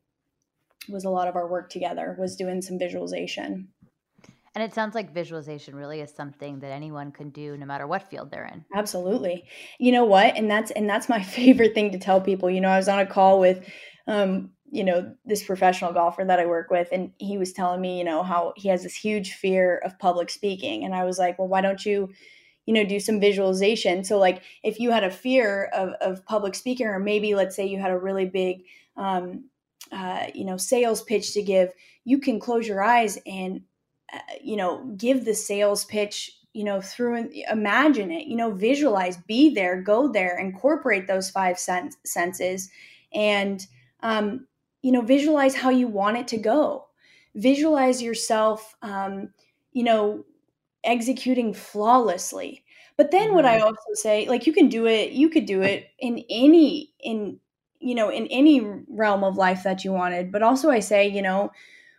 was 0.88 1.04
a 1.04 1.10
lot 1.10 1.28
of 1.28 1.36
our 1.36 1.46
work 1.46 1.70
together 1.70 2.16
was 2.18 2.34
doing 2.34 2.60
some 2.60 2.78
visualization. 2.78 3.68
And 4.58 4.64
it 4.64 4.74
sounds 4.74 4.96
like 4.96 5.14
visualization 5.14 5.76
really 5.76 6.00
is 6.00 6.12
something 6.12 6.58
that 6.58 6.72
anyone 6.72 7.12
can 7.12 7.30
do 7.30 7.56
no 7.56 7.64
matter 7.64 7.86
what 7.86 8.10
field 8.10 8.32
they're 8.32 8.46
in. 8.46 8.64
Absolutely. 8.74 9.44
You 9.78 9.92
know 9.92 10.04
what? 10.04 10.36
And 10.36 10.50
that's 10.50 10.72
and 10.72 10.90
that's 10.90 11.08
my 11.08 11.22
favorite 11.38 11.74
thing 11.74 11.92
to 11.92 11.98
tell 11.98 12.20
people. 12.20 12.50
You 12.50 12.60
know, 12.60 12.68
I 12.68 12.76
was 12.76 12.88
on 12.88 12.98
a 12.98 13.06
call 13.06 13.38
with 13.38 13.70
um, 14.08 14.50
you 14.68 14.82
know, 14.82 15.14
this 15.24 15.44
professional 15.44 15.92
golfer 15.92 16.24
that 16.24 16.40
I 16.40 16.46
work 16.46 16.72
with 16.72 16.88
and 16.90 17.12
he 17.18 17.38
was 17.38 17.52
telling 17.52 17.80
me, 17.80 17.98
you 17.98 18.04
know, 18.04 18.24
how 18.24 18.52
he 18.56 18.68
has 18.68 18.82
this 18.82 18.96
huge 18.96 19.34
fear 19.34 19.78
of 19.84 19.96
public 20.00 20.28
speaking 20.28 20.84
and 20.84 20.92
I 20.92 21.04
was 21.04 21.20
like, 21.20 21.38
"Well, 21.38 21.46
why 21.46 21.60
don't 21.60 21.86
you 21.86 22.08
you 22.66 22.74
know 22.74 22.84
do 22.84 22.98
some 22.98 23.20
visualization 23.20 24.02
so 24.02 24.18
like 24.18 24.42
if 24.64 24.80
you 24.80 24.90
had 24.90 25.04
a 25.04 25.10
fear 25.10 25.70
of, 25.72 25.90
of 26.00 26.26
public 26.26 26.56
speaking 26.56 26.88
or 26.88 26.98
maybe 26.98 27.36
let's 27.36 27.54
say 27.54 27.64
you 27.64 27.78
had 27.78 27.92
a 27.92 27.98
really 27.98 28.26
big 28.26 28.64
um, 28.96 29.44
uh, 29.92 30.26
you 30.34 30.44
know 30.44 30.56
sales 30.56 31.02
pitch 31.02 31.32
to 31.34 31.42
give 31.42 31.70
you 32.04 32.18
can 32.18 32.40
close 32.40 32.66
your 32.66 32.82
eyes 32.82 33.18
and 33.24 33.62
you 34.42 34.56
know, 34.56 34.84
give 34.96 35.24
the 35.24 35.34
sales 35.34 35.84
pitch, 35.84 36.32
you 36.52 36.64
know, 36.64 36.80
through 36.80 37.30
imagine 37.50 38.10
it, 38.10 38.26
you 38.26 38.36
know, 38.36 38.52
visualize, 38.52 39.16
be 39.16 39.54
there, 39.54 39.80
go 39.80 40.10
there, 40.10 40.38
incorporate 40.38 41.06
those 41.06 41.30
five 41.30 41.58
sen- 41.58 41.90
senses 42.04 42.70
and, 43.12 43.66
um, 44.02 44.46
you 44.82 44.92
know, 44.92 45.02
visualize 45.02 45.54
how 45.54 45.70
you 45.70 45.88
want 45.88 46.16
it 46.16 46.28
to 46.28 46.38
go. 46.38 46.86
Visualize 47.34 48.02
yourself, 48.02 48.74
um, 48.82 49.28
you 49.72 49.82
know, 49.84 50.24
executing 50.84 51.52
flawlessly. 51.52 52.64
But 52.96 53.10
then 53.10 53.34
what 53.34 53.44
I 53.44 53.58
mm-hmm. 53.58 53.66
also 53.66 53.94
say, 53.94 54.26
like 54.28 54.46
you 54.46 54.52
can 54.52 54.68
do 54.68 54.86
it, 54.86 55.12
you 55.12 55.28
could 55.28 55.46
do 55.46 55.62
it 55.62 55.88
in 55.98 56.24
any, 56.30 56.92
in, 57.00 57.38
you 57.78 57.94
know, 57.94 58.08
in 58.08 58.26
any 58.26 58.60
realm 58.88 59.22
of 59.22 59.36
life 59.36 59.62
that 59.62 59.84
you 59.84 59.92
wanted. 59.92 60.32
But 60.32 60.42
also 60.42 60.70
I 60.70 60.80
say, 60.80 61.06
you 61.06 61.22
know, 61.22 61.52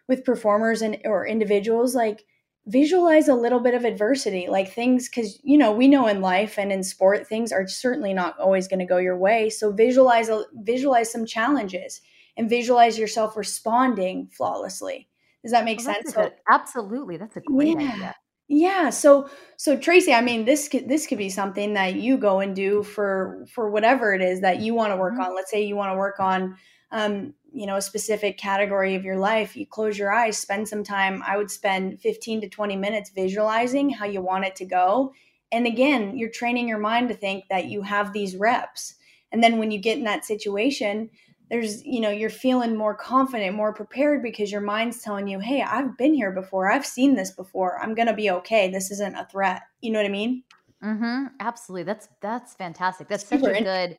with 0.09 0.25
performers 0.25 0.81
and 0.81 0.97
or 1.05 1.25
individuals 1.25 1.95
like 1.95 2.25
visualize 2.65 3.27
a 3.27 3.35
little 3.35 3.59
bit 3.59 3.75
of 3.75 3.85
adversity 3.85 4.47
like 4.49 4.73
things 4.73 5.07
because 5.07 5.39
you 5.43 5.57
know 5.57 5.71
we 5.71 5.87
know 5.87 6.07
in 6.07 6.19
life 6.19 6.57
and 6.57 6.71
in 6.71 6.83
sport 6.83 7.27
things 7.27 7.51
are 7.51 7.67
certainly 7.67 8.13
not 8.13 8.37
always 8.39 8.67
going 8.67 8.79
to 8.79 8.85
go 8.85 8.97
your 8.97 9.17
way. 9.17 9.49
So 9.49 9.71
visualize 9.71 10.29
visualize 10.55 11.11
some 11.11 11.25
challenges 11.25 12.01
and 12.35 12.49
visualize 12.49 12.97
yourself 12.97 13.37
responding 13.37 14.27
flawlessly. 14.35 15.07
Does 15.43 15.51
that 15.51 15.63
make 15.63 15.77
well, 15.77 15.93
sense? 15.93 16.13
So, 16.13 16.31
absolutely 16.51 17.17
that's 17.17 17.37
a 17.37 17.41
great 17.41 17.79
yeah. 17.79 17.91
idea. 17.91 18.15
Yeah 18.47 18.89
so 18.89 19.29
so 19.57 19.77
tracy 19.77 20.11
i 20.11 20.21
mean 20.21 20.45
this 20.45 20.67
could 20.69 20.89
this 20.89 21.05
could 21.05 21.19
be 21.19 21.29
something 21.29 21.75
that 21.75 21.93
you 21.93 22.17
go 22.17 22.39
and 22.39 22.55
do 22.55 22.81
for 22.81 23.45
for 23.53 23.69
whatever 23.69 24.11
it 24.15 24.23
is 24.23 24.41
that 24.41 24.59
you 24.59 24.73
want 24.73 24.91
to 24.91 24.97
work 24.97 25.13
mm-hmm. 25.13 25.21
on. 25.21 25.35
Let's 25.35 25.51
say 25.51 25.61
you 25.61 25.75
want 25.75 25.91
to 25.93 25.97
work 25.97 26.19
on 26.19 26.57
um, 26.91 27.33
you 27.51 27.65
know 27.65 27.77
a 27.77 27.81
specific 27.81 28.37
category 28.37 28.95
of 28.95 29.03
your 29.03 29.17
life 29.17 29.55
you 29.55 29.65
close 29.65 29.97
your 29.97 30.11
eyes 30.11 30.37
spend 30.37 30.67
some 30.67 30.83
time 30.83 31.23
i 31.25 31.37
would 31.37 31.51
spend 31.51 31.99
15 31.99 32.41
to 32.41 32.49
20 32.49 32.75
minutes 32.75 33.09
visualizing 33.09 33.89
how 33.89 34.05
you 34.05 34.21
want 34.21 34.45
it 34.45 34.55
to 34.57 34.65
go. 34.65 35.13
And 35.51 35.65
again 35.65 36.17
you're 36.17 36.29
training 36.29 36.67
your 36.67 36.77
mind 36.77 37.09
to 37.09 37.15
think 37.15 37.45
that 37.49 37.65
you 37.65 37.81
have 37.81 38.13
these 38.13 38.35
reps. 38.35 38.95
And 39.31 39.43
then 39.43 39.57
when 39.57 39.71
you 39.71 39.79
get 39.79 39.97
in 39.97 40.03
that 40.05 40.25
situation 40.25 41.09
there's 41.49 41.83
you 41.83 41.99
know 41.99 42.11
you're 42.11 42.29
feeling 42.29 42.77
more 42.77 42.93
confident 42.93 43.55
more 43.55 43.73
prepared 43.73 44.21
because 44.21 44.51
your 44.51 44.61
mind's 44.61 45.01
telling 45.01 45.27
you 45.27 45.39
hey 45.39 45.63
i've 45.63 45.97
been 45.97 46.13
here 46.13 46.31
before. 46.31 46.71
I've 46.71 46.85
seen 46.85 47.15
this 47.15 47.31
before. 47.31 47.79
I'm 47.81 47.95
gonna 47.95 48.15
be 48.15 48.29
okay. 48.31 48.69
This 48.69 48.91
isn't 48.91 49.15
a 49.15 49.25
threat. 49.25 49.63
You 49.81 49.91
know 49.91 49.99
what 49.99 50.05
i 50.05 50.09
mean? 50.09 50.43
Mm-hmm. 50.83 51.25
Absolutely. 51.39 51.83
That's 51.83 52.07
that's 52.21 52.53
fantastic. 52.53 53.07
That's 53.07 53.27
Super 53.27 53.45
such 53.45 53.61
a 53.61 53.63
good 53.63 53.97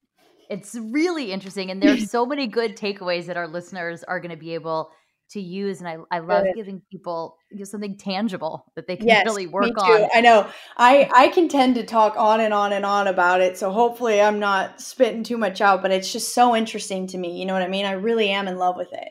it's 0.51 0.75
really 0.75 1.33
interesting. 1.33 1.71
And 1.71 1.83
there's 1.83 2.11
so 2.11 2.27
many 2.27 2.47
good 2.47 2.77
takeaways 2.77 3.27
that 3.27 3.37
our 3.37 3.49
listeners 3.49 4.03
are 4.05 4.21
going 4.21 4.33
to 4.33 4.37
be 4.37 4.55
able 4.55 4.91
to 5.31 5.41
use. 5.41 5.81
And 5.81 5.89
I, 5.89 5.97
I 6.11 6.19
love 6.19 6.43
good. 6.43 6.57
giving 6.57 6.83
people 6.91 7.37
you 7.53 7.59
know, 7.59 7.65
something 7.65 7.97
tangible 7.97 8.67
that 8.75 8.89
they 8.89 8.97
can 8.97 9.07
yes, 9.07 9.25
really 9.25 9.47
work 9.47 9.79
on. 9.79 10.09
I 10.13 10.21
know. 10.21 10.49
I, 10.77 11.09
I 11.15 11.29
can 11.29 11.49
tend 11.49 11.77
to 11.77 11.87
talk 11.87 12.17
on 12.17 12.41
and 12.41 12.53
on 12.53 12.73
and 12.73 12.85
on 12.85 13.07
about 13.07 13.41
it. 13.41 13.57
So 13.57 13.71
hopefully 13.71 14.21
I'm 14.21 14.41
not 14.41 14.81
spitting 14.81 15.23
too 15.23 15.39
much 15.39 15.61
out, 15.61 15.83
but 15.83 15.93
it's 15.93 16.13
just 16.13 16.35
so 16.35 16.57
interesting 16.57 17.07
to 17.09 17.19
me. 17.19 17.39
You 17.39 17.47
know 17.47 17.53
what 17.53 17.63
I 17.63 17.69
mean? 17.69 17.87
I 17.87 17.93
really 17.93 18.31
am 18.31 18.49
in 18.49 18.59
love 18.59 18.77
with 18.77 18.93
it. 18.93 19.11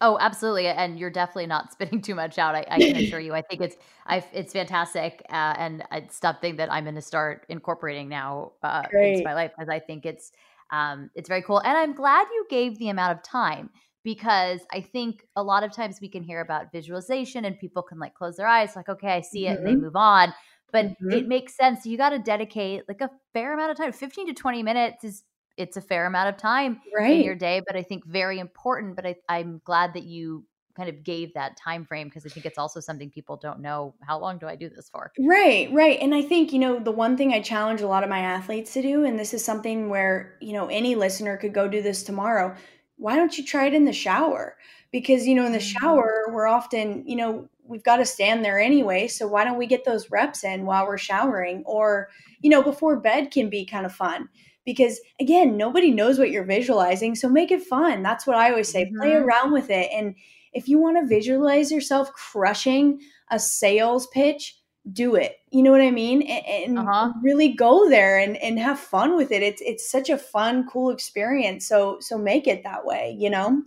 Oh, 0.00 0.18
absolutely, 0.20 0.66
and 0.66 0.98
you're 0.98 1.10
definitely 1.10 1.46
not 1.46 1.72
spitting 1.72 2.02
too 2.02 2.14
much 2.14 2.38
out. 2.38 2.54
I, 2.54 2.66
I 2.70 2.78
can 2.78 2.96
assure 2.96 3.20
you. 3.20 3.34
I 3.34 3.42
think 3.42 3.62
it's 3.62 3.76
I, 4.06 4.24
it's 4.32 4.52
fantastic, 4.52 5.22
uh, 5.30 5.54
and 5.56 5.82
it's 5.92 6.18
something 6.18 6.56
that 6.56 6.70
I'm 6.70 6.84
going 6.84 6.96
to 6.96 7.02
start 7.02 7.46
incorporating 7.48 8.08
now 8.08 8.52
uh, 8.62 8.82
into 8.92 9.24
my 9.24 9.34
life 9.34 9.52
because 9.56 9.70
I 9.70 9.78
think 9.78 10.04
it's 10.04 10.32
um, 10.70 11.10
it's 11.14 11.28
very 11.28 11.42
cool. 11.42 11.60
And 11.60 11.76
I'm 11.76 11.94
glad 11.94 12.26
you 12.32 12.46
gave 12.50 12.78
the 12.78 12.88
amount 12.88 13.16
of 13.16 13.22
time 13.22 13.70
because 14.04 14.60
I 14.72 14.82
think 14.82 15.26
a 15.34 15.42
lot 15.42 15.64
of 15.64 15.72
times 15.72 15.98
we 16.00 16.08
can 16.08 16.22
hear 16.22 16.40
about 16.40 16.70
visualization 16.72 17.44
and 17.44 17.58
people 17.58 17.82
can 17.82 17.98
like 17.98 18.14
close 18.14 18.36
their 18.36 18.46
eyes, 18.46 18.76
like, 18.76 18.88
okay, 18.88 19.08
I 19.08 19.20
see 19.20 19.46
it, 19.46 19.50
mm-hmm. 19.50 19.58
and 19.58 19.66
they 19.66 19.72
mm-hmm. 19.72 19.82
move 19.82 19.96
on. 19.96 20.32
But 20.72 20.86
mm-hmm. 20.86 21.12
it 21.12 21.28
makes 21.28 21.56
sense. 21.56 21.86
You 21.86 21.96
got 21.96 22.10
to 22.10 22.18
dedicate 22.18 22.82
like 22.86 23.00
a 23.00 23.10
fair 23.32 23.54
amount 23.54 23.70
of 23.70 23.78
time. 23.78 23.92
15 23.92 24.26
to 24.28 24.34
20 24.34 24.62
minutes 24.62 25.04
is 25.04 25.24
it's 25.56 25.76
a 25.76 25.80
fair 25.80 26.06
amount 26.06 26.28
of 26.28 26.36
time 26.36 26.80
right. 26.94 27.18
in 27.18 27.22
your 27.22 27.34
day, 27.34 27.62
but 27.66 27.76
I 27.76 27.82
think 27.82 28.04
very 28.06 28.38
important. 28.38 28.96
But 28.96 29.06
I, 29.06 29.16
I'm 29.28 29.60
glad 29.64 29.94
that 29.94 30.04
you 30.04 30.44
kind 30.76 30.88
of 30.88 31.02
gave 31.02 31.32
that 31.34 31.56
time 31.56 31.84
frame 31.84 32.06
because 32.06 32.26
I 32.26 32.28
think 32.28 32.44
it's 32.44 32.58
also 32.58 32.80
something 32.80 33.10
people 33.10 33.36
don't 33.36 33.60
know. 33.60 33.94
How 34.02 34.18
long 34.18 34.38
do 34.38 34.46
I 34.46 34.56
do 34.56 34.68
this 34.68 34.90
for? 34.90 35.10
Right, 35.18 35.72
right. 35.72 35.98
And 36.00 36.14
I 36.14 36.22
think, 36.22 36.52
you 36.52 36.58
know, 36.58 36.78
the 36.78 36.92
one 36.92 37.16
thing 37.16 37.32
I 37.32 37.40
challenge 37.40 37.80
a 37.80 37.88
lot 37.88 38.04
of 38.04 38.10
my 38.10 38.20
athletes 38.20 38.74
to 38.74 38.82
do, 38.82 39.04
and 39.04 39.18
this 39.18 39.32
is 39.32 39.44
something 39.44 39.88
where, 39.88 40.36
you 40.40 40.52
know, 40.52 40.66
any 40.66 40.94
listener 40.94 41.38
could 41.38 41.54
go 41.54 41.66
do 41.66 41.80
this 41.80 42.02
tomorrow. 42.02 42.54
Why 42.98 43.16
don't 43.16 43.36
you 43.36 43.44
try 43.44 43.66
it 43.66 43.74
in 43.74 43.86
the 43.86 43.92
shower? 43.92 44.56
Because, 44.92 45.26
you 45.26 45.34
know, 45.34 45.46
in 45.46 45.52
the 45.52 45.58
mm-hmm. 45.58 45.84
shower, 45.84 46.26
we're 46.28 46.46
often, 46.46 47.06
you 47.06 47.16
know, 47.16 47.48
we've 47.64 47.82
got 47.82 47.96
to 47.96 48.04
stand 48.04 48.44
there 48.44 48.60
anyway. 48.60 49.08
So 49.08 49.26
why 49.26 49.44
don't 49.44 49.58
we 49.58 49.66
get 49.66 49.84
those 49.84 50.10
reps 50.10 50.44
in 50.44 50.66
while 50.66 50.86
we're 50.86 50.98
showering? 50.98 51.62
Or, 51.66 52.08
you 52.40 52.50
know, 52.50 52.62
before 52.62 53.00
bed 53.00 53.30
can 53.30 53.48
be 53.48 53.64
kind 53.64 53.86
of 53.86 53.94
fun 53.94 54.28
because 54.66 55.00
again 55.20 55.56
nobody 55.56 55.90
knows 55.90 56.18
what 56.18 56.30
you're 56.30 56.44
visualizing 56.44 57.14
so 57.14 57.28
make 57.28 57.50
it 57.50 57.62
fun 57.62 58.02
that's 58.02 58.26
what 58.26 58.36
i 58.36 58.50
always 58.50 58.68
say 58.68 58.84
mm-hmm. 58.84 58.98
play 58.98 59.14
around 59.14 59.52
with 59.52 59.70
it 59.70 59.88
and 59.94 60.14
if 60.52 60.68
you 60.68 60.78
want 60.78 60.98
to 60.98 61.06
visualize 61.06 61.72
yourself 61.72 62.12
crushing 62.12 63.00
a 63.30 63.38
sales 63.38 64.06
pitch 64.08 64.58
do 64.92 65.14
it 65.14 65.36
you 65.50 65.62
know 65.62 65.70
what 65.70 65.80
i 65.80 65.90
mean 65.90 66.20
and, 66.22 66.46
and 66.46 66.78
uh-huh. 66.78 67.12
really 67.22 67.54
go 67.54 67.88
there 67.88 68.18
and, 68.18 68.36
and 68.38 68.58
have 68.58 68.78
fun 68.78 69.16
with 69.16 69.32
it 69.32 69.42
it's 69.42 69.62
it's 69.62 69.90
such 69.90 70.10
a 70.10 70.18
fun 70.18 70.66
cool 70.68 70.90
experience 70.90 71.66
so 71.66 71.96
so 72.00 72.18
make 72.18 72.46
it 72.46 72.62
that 72.62 72.84
way 72.84 73.16
you 73.18 73.30
know 73.30 73.62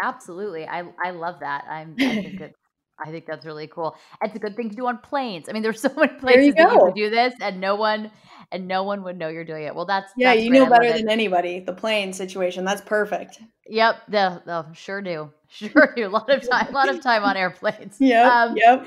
absolutely 0.00 0.66
i 0.66 0.84
i 1.02 1.10
love 1.10 1.40
that 1.40 1.64
i'm 1.68 1.94
i 1.98 2.22
think 2.22 2.40
it's 2.40 2.56
I 2.98 3.10
think 3.10 3.26
that's 3.26 3.44
really 3.44 3.66
cool. 3.66 3.94
It's 4.22 4.34
a 4.34 4.38
good 4.38 4.56
thing 4.56 4.70
to 4.70 4.76
do 4.76 4.86
on 4.86 4.98
planes. 4.98 5.48
I 5.48 5.52
mean, 5.52 5.62
there's 5.62 5.80
so 5.82 5.92
many 5.96 6.14
places 6.14 6.46
you 6.46 6.54
that 6.54 6.72
you 6.72 6.80
could 6.80 6.94
do 6.94 7.10
this, 7.10 7.34
and 7.40 7.60
no 7.60 7.74
one 7.74 8.10
and 8.52 8.68
no 8.68 8.82
one 8.82 9.02
would 9.02 9.18
know 9.18 9.28
you're 9.28 9.44
doing 9.44 9.64
it. 9.64 9.74
Well, 9.74 9.86
that's 9.86 10.12
yeah, 10.16 10.34
that's 10.34 10.44
you 10.44 10.50
know 10.50 10.68
better 10.68 10.92
than 10.92 11.08
anybody. 11.08 11.60
The 11.60 11.72
plane 11.72 12.12
situation, 12.12 12.64
that's 12.64 12.82
perfect. 12.82 13.40
Yep, 13.68 14.02
the, 14.08 14.42
the 14.46 14.72
sure 14.72 15.02
do, 15.02 15.30
sure 15.48 15.92
do. 15.96 16.06
A 16.06 16.08
lot 16.08 16.30
of 16.30 16.48
time, 16.48 16.68
a 16.68 16.72
lot 16.72 16.88
of 16.88 17.00
time 17.00 17.24
on 17.24 17.36
airplanes. 17.36 17.96
Yeah, 18.00 18.28
um, 18.28 18.56
yep. 18.56 18.86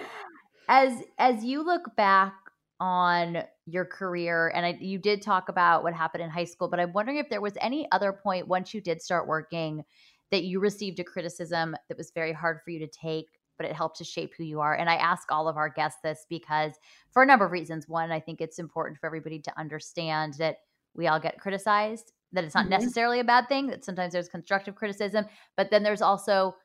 As 0.67 0.93
as 1.17 1.43
you 1.43 1.63
look 1.63 1.95
back 1.95 2.33
on 2.79 3.43
your 3.65 3.85
career, 3.85 4.51
and 4.55 4.65
I, 4.65 4.77
you 4.79 4.97
did 4.97 5.21
talk 5.21 5.49
about 5.49 5.83
what 5.83 5.93
happened 5.93 6.23
in 6.23 6.29
high 6.29 6.45
school, 6.45 6.69
but 6.69 6.79
I'm 6.79 6.93
wondering 6.93 7.17
if 7.17 7.29
there 7.29 7.41
was 7.41 7.53
any 7.59 7.87
other 7.91 8.13
point 8.13 8.47
once 8.47 8.73
you 8.73 8.81
did 8.81 9.01
start 9.01 9.27
working 9.27 9.83
that 10.31 10.43
you 10.43 10.59
received 10.59 10.99
a 10.99 11.03
criticism 11.03 11.75
that 11.87 11.97
was 11.97 12.11
very 12.11 12.31
hard 12.31 12.59
for 12.63 12.71
you 12.71 12.79
to 12.79 12.87
take 12.87 13.38
but 13.59 13.67
it 13.67 13.75
helped 13.75 13.97
to 13.97 14.05
shape 14.05 14.31
who 14.37 14.45
you 14.45 14.61
are. 14.61 14.73
And 14.73 14.89
I 14.89 14.95
ask 14.95 15.29
all 15.31 15.49
of 15.49 15.57
our 15.57 15.69
guests 15.69 15.99
this 16.01 16.25
because 16.29 16.71
for 17.11 17.21
a 17.21 17.25
number 17.25 17.45
of 17.45 17.51
reasons. 17.51 17.89
One, 17.89 18.09
I 18.09 18.21
think 18.21 18.39
it's 18.39 18.57
important 18.57 18.97
for 18.97 19.05
everybody 19.05 19.39
to 19.39 19.59
understand 19.59 20.35
that 20.35 20.59
we 20.95 21.07
all 21.07 21.19
get 21.19 21.39
criticized, 21.39 22.13
that 22.31 22.45
it's 22.45 22.55
not 22.55 22.61
mm-hmm. 22.61 22.71
necessarily 22.71 23.19
a 23.19 23.23
bad 23.23 23.49
thing, 23.49 23.67
that 23.67 23.83
sometimes 23.83 24.13
there's 24.13 24.29
constructive 24.29 24.75
criticism, 24.75 25.25
but 25.57 25.69
then 25.69 25.83
there's 25.83 26.01
also 26.01 26.55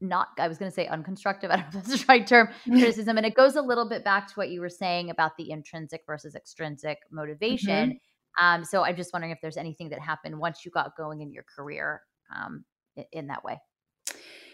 not 0.00 0.28
i 0.38 0.48
was 0.48 0.58
going 0.58 0.70
to 0.70 0.74
say 0.74 0.86
unconstructive 0.88 1.44
i 1.50 1.56
don't 1.56 1.72
know 1.72 1.78
if 1.78 1.86
that's 1.86 2.00
the 2.00 2.04
right 2.08 2.26
term 2.26 2.48
criticism 2.64 3.16
and 3.16 3.24
it 3.24 3.34
goes 3.34 3.54
a 3.54 3.62
little 3.62 3.88
bit 3.88 4.04
back 4.04 4.26
to 4.26 4.34
what 4.34 4.50
you 4.50 4.60
were 4.60 4.68
saying 4.68 5.08
about 5.08 5.36
the 5.38 5.50
intrinsic 5.50 6.02
versus 6.04 6.34
extrinsic 6.34 6.98
motivation 7.12 7.90
mm-hmm. 7.90 8.44
um, 8.44 8.64
so 8.64 8.82
i'm 8.82 8.96
just 8.96 9.12
wondering 9.12 9.30
if 9.30 9.38
there's 9.40 9.56
anything 9.56 9.88
that 9.88 10.00
happened 10.00 10.36
once 10.36 10.64
you 10.64 10.70
got 10.72 10.96
going 10.96 11.20
in 11.20 11.32
your 11.32 11.44
career 11.44 12.02
um, 12.34 12.64
in, 12.96 13.04
in 13.12 13.26
that 13.28 13.42
way 13.44 13.58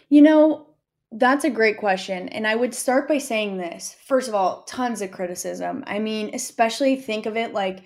you 0.09 0.21
know 0.21 0.70
that's 1.11 1.43
a 1.43 1.49
great 1.49 1.77
question. 1.77 2.29
And 2.29 2.47
I 2.47 2.55
would 2.55 2.73
start 2.73 3.07
by 3.07 3.17
saying 3.17 3.57
this. 3.57 3.95
First 4.05 4.29
of 4.29 4.35
all, 4.35 4.63
tons 4.63 5.01
of 5.01 5.11
criticism. 5.11 5.83
I 5.85 5.99
mean, 5.99 6.31
especially 6.33 6.95
think 6.95 7.25
of 7.25 7.35
it 7.35 7.53
like 7.53 7.83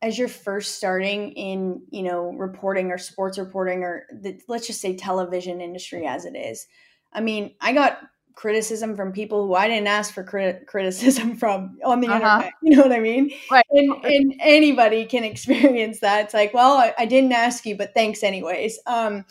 as 0.00 0.18
you're 0.18 0.28
first 0.28 0.76
starting 0.76 1.32
in, 1.32 1.82
you 1.90 2.02
know, 2.02 2.32
reporting 2.32 2.90
or 2.90 2.98
sports 2.98 3.38
reporting 3.38 3.82
or 3.84 4.06
the, 4.12 4.40
let's 4.48 4.66
just 4.66 4.80
say 4.80 4.96
television 4.96 5.60
industry 5.60 6.06
as 6.06 6.24
it 6.24 6.36
is. 6.36 6.66
I 7.12 7.20
mean, 7.20 7.54
I 7.60 7.72
got 7.72 7.98
criticism 8.34 8.96
from 8.96 9.12
people 9.12 9.46
who 9.46 9.54
I 9.54 9.68
didn't 9.68 9.88
ask 9.88 10.12
for 10.14 10.24
crit- 10.24 10.66
criticism 10.68 11.36
from 11.36 11.78
on 11.84 12.00
the 12.00 12.08
uh-huh. 12.08 12.14
internet. 12.16 12.52
You 12.62 12.76
know 12.76 12.82
what 12.82 12.92
I 12.92 13.00
mean? 13.00 13.32
Right. 13.50 13.64
And, 13.70 14.04
and 14.04 14.34
anybody 14.40 15.04
can 15.04 15.24
experience 15.24 16.00
that. 16.00 16.26
It's 16.26 16.34
like, 16.34 16.54
well, 16.54 16.76
I, 16.76 16.94
I 16.98 17.06
didn't 17.06 17.32
ask 17.32 17.66
you, 17.66 17.76
but 17.76 17.92
thanks 17.94 18.22
anyways. 18.22 18.78
Um, 18.86 19.24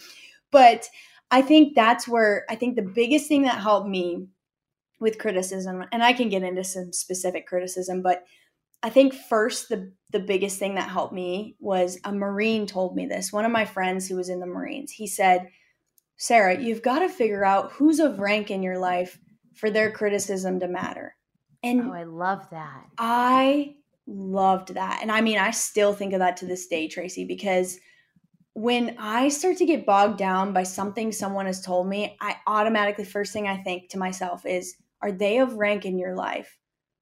but 0.52 0.90
I 1.32 1.42
think 1.42 1.76
that's 1.76 2.08
where 2.08 2.46
I 2.50 2.56
think 2.56 2.76
the 2.76 2.82
biggest 2.82 3.28
thing 3.28 3.44
that 3.44 3.60
helped 3.60 3.88
me 3.88 4.28
with 5.00 5.18
criticism, 5.18 5.86
and 5.92 6.04
I 6.04 6.14
can 6.14 6.30
get 6.30 6.44
into 6.44 6.64
some 6.64 6.94
specific 6.94 7.48
criticism, 7.48 8.02
but 8.02 8.24
I 8.84 8.90
think 8.90 9.14
first 9.14 9.70
the 9.70 9.94
the 10.12 10.20
biggest 10.20 10.60
thing 10.60 10.76
that 10.76 10.90
helped 10.90 11.14
me 11.14 11.56
was 11.60 11.98
a 12.04 12.12
Marine 12.12 12.68
told 12.68 12.96
me 12.96 13.06
this. 13.06 13.32
One 13.32 13.46
of 13.46 13.52
my 13.52 13.66
friends 13.66 14.08
who 14.08 14.18
was 14.18 14.30
in 14.30 14.42
the 14.42 14.46
Marines, 14.46 14.92
he 14.92 15.08
said, 15.08 15.48
Sarah, 16.18 16.60
you've 16.60 16.82
got 16.82 17.00
to 17.00 17.10
figure 17.10 17.46
out 17.46 17.72
who's 17.72 18.00
of 18.00 18.20
rank 18.20 18.52
in 18.52 18.62
your 18.62 18.78
life 18.78 19.18
for 19.56 19.72
their 19.72 19.92
criticism 19.92 20.60
to 20.60 20.68
matter. 20.68 21.16
And 21.64 21.90
oh, 21.90 21.94
I 21.94 22.04
love 22.04 22.50
that. 22.52 22.88
I 22.98 23.76
loved 24.06 24.74
that. 24.74 25.00
And 25.02 25.12
I 25.12 25.22
mean, 25.22 25.38
I 25.38 25.52
still 25.52 25.94
think 25.94 26.14
of 26.14 26.20
that 26.20 26.38
to 26.38 26.46
this 26.46 26.68
day, 26.68 26.88
Tracy, 26.88 27.24
because 27.24 27.80
when 28.54 28.96
I 29.00 29.30
start 29.30 29.58
to 29.58 29.66
get 29.66 29.86
bogged 29.86 30.18
down 30.18 30.54
by 30.54 30.64
something 30.64 31.12
someone 31.12 31.46
has 31.46 31.62
told 31.62 31.88
me, 31.88 32.18
I 32.20 32.36
automatically, 32.48 33.06
first 33.06 33.32
thing 33.32 33.48
I 33.48 33.58
think 33.58 33.90
to 33.90 33.98
myself 33.98 34.46
is, 34.46 34.76
are 35.02 35.12
they 35.12 35.40
of 35.40 35.56
rank 35.56 35.86
in 35.86 35.98
your 35.98 36.16
life 36.16 36.58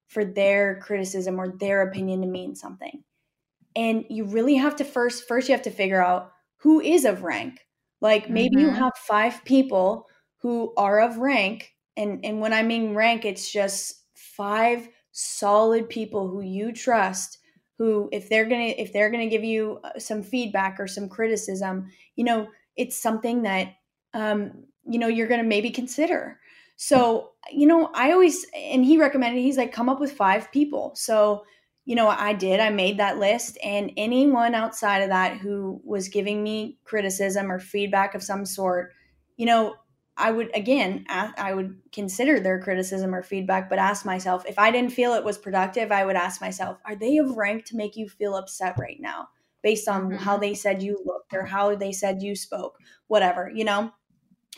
for 0.06 0.24
their 0.24 0.78
criticism 0.80 1.40
or 1.40 1.56
their 1.58 1.82
opinion 1.82 2.20
to 2.22 2.26
mean 2.26 2.54
something? 2.54 3.02
And 3.74 4.04
you 4.08 4.24
really 4.24 4.56
have 4.56 4.76
to 4.76 4.84
first, 4.84 5.26
first, 5.26 5.48
you 5.48 5.54
have 5.54 5.62
to 5.62 5.70
figure 5.70 6.02
out 6.02 6.32
who 6.56 6.80
is 6.80 7.04
of 7.04 7.22
rank. 7.22 7.66
Like 8.00 8.30
maybe 8.30 8.56
mm-hmm. 8.56 8.66
you 8.66 8.70
have 8.70 8.92
five 8.96 9.44
people 9.44 10.06
who 10.38 10.72
are 10.76 11.00
of 11.00 11.18
rank. 11.18 11.74
And, 11.96 12.24
and 12.24 12.40
when 12.40 12.52
I 12.52 12.62
mean 12.62 12.94
rank, 12.94 13.24
it's 13.24 13.50
just 13.50 14.04
five 14.14 14.88
solid 15.12 15.88
people 15.88 16.28
who 16.28 16.40
you 16.40 16.72
trust 16.72 17.38
who 17.80 18.10
if 18.12 18.28
they're 18.28 18.44
going 18.44 18.74
to 18.74 18.78
if 18.78 18.92
they're 18.92 19.08
going 19.08 19.26
to 19.26 19.34
give 19.34 19.42
you 19.42 19.80
uh, 19.84 19.98
some 19.98 20.22
feedback 20.22 20.78
or 20.78 20.86
some 20.86 21.08
criticism 21.08 21.90
you 22.14 22.22
know 22.22 22.46
it's 22.76 22.94
something 22.94 23.42
that 23.42 23.68
um 24.12 24.52
you 24.86 24.98
know 24.98 25.08
you're 25.08 25.26
going 25.26 25.40
to 25.40 25.46
maybe 25.46 25.70
consider. 25.70 26.38
So 26.76 27.30
you 27.50 27.66
know 27.66 27.90
i 27.94 28.12
always 28.12 28.44
and 28.54 28.84
he 28.84 28.98
recommended 28.98 29.40
he's 29.40 29.56
like 29.56 29.72
come 29.72 29.88
up 29.88 29.98
with 29.98 30.12
five 30.12 30.52
people. 30.52 30.92
So 30.94 31.44
you 31.86 31.96
know 31.96 32.08
i 32.08 32.34
did 32.34 32.60
i 32.60 32.68
made 32.68 32.98
that 32.98 33.18
list 33.18 33.56
and 33.64 33.90
anyone 33.96 34.54
outside 34.54 34.98
of 34.98 35.08
that 35.08 35.38
who 35.38 35.80
was 35.82 36.08
giving 36.08 36.42
me 36.42 36.78
criticism 36.84 37.50
or 37.50 37.58
feedback 37.58 38.14
of 38.14 38.22
some 38.22 38.44
sort 38.44 38.92
you 39.38 39.46
know 39.46 39.74
I 40.20 40.30
would 40.30 40.54
again 40.54 41.04
I 41.08 41.54
would 41.54 41.76
consider 41.92 42.38
their 42.38 42.60
criticism 42.60 43.14
or 43.14 43.22
feedback, 43.22 43.70
but 43.70 43.78
ask 43.78 44.04
myself 44.04 44.44
if 44.46 44.58
I 44.58 44.70
didn't 44.70 44.92
feel 44.92 45.14
it 45.14 45.24
was 45.24 45.38
productive, 45.38 45.90
I 45.90 46.04
would 46.04 46.16
ask 46.16 46.40
myself, 46.40 46.78
are 46.84 46.94
they 46.94 47.18
of 47.18 47.36
rank 47.36 47.64
to 47.66 47.76
make 47.76 47.96
you 47.96 48.08
feel 48.08 48.36
upset 48.36 48.78
right 48.78 49.00
now 49.00 49.28
based 49.62 49.88
on 49.88 50.10
mm-hmm. 50.10 50.16
how 50.16 50.36
they 50.36 50.54
said 50.54 50.82
you 50.82 51.02
looked 51.04 51.32
or 51.32 51.44
how 51.44 51.74
they 51.74 51.92
said 51.92 52.22
you 52.22 52.36
spoke, 52.36 52.78
whatever, 53.08 53.50
you 53.54 53.64
know? 53.64 53.90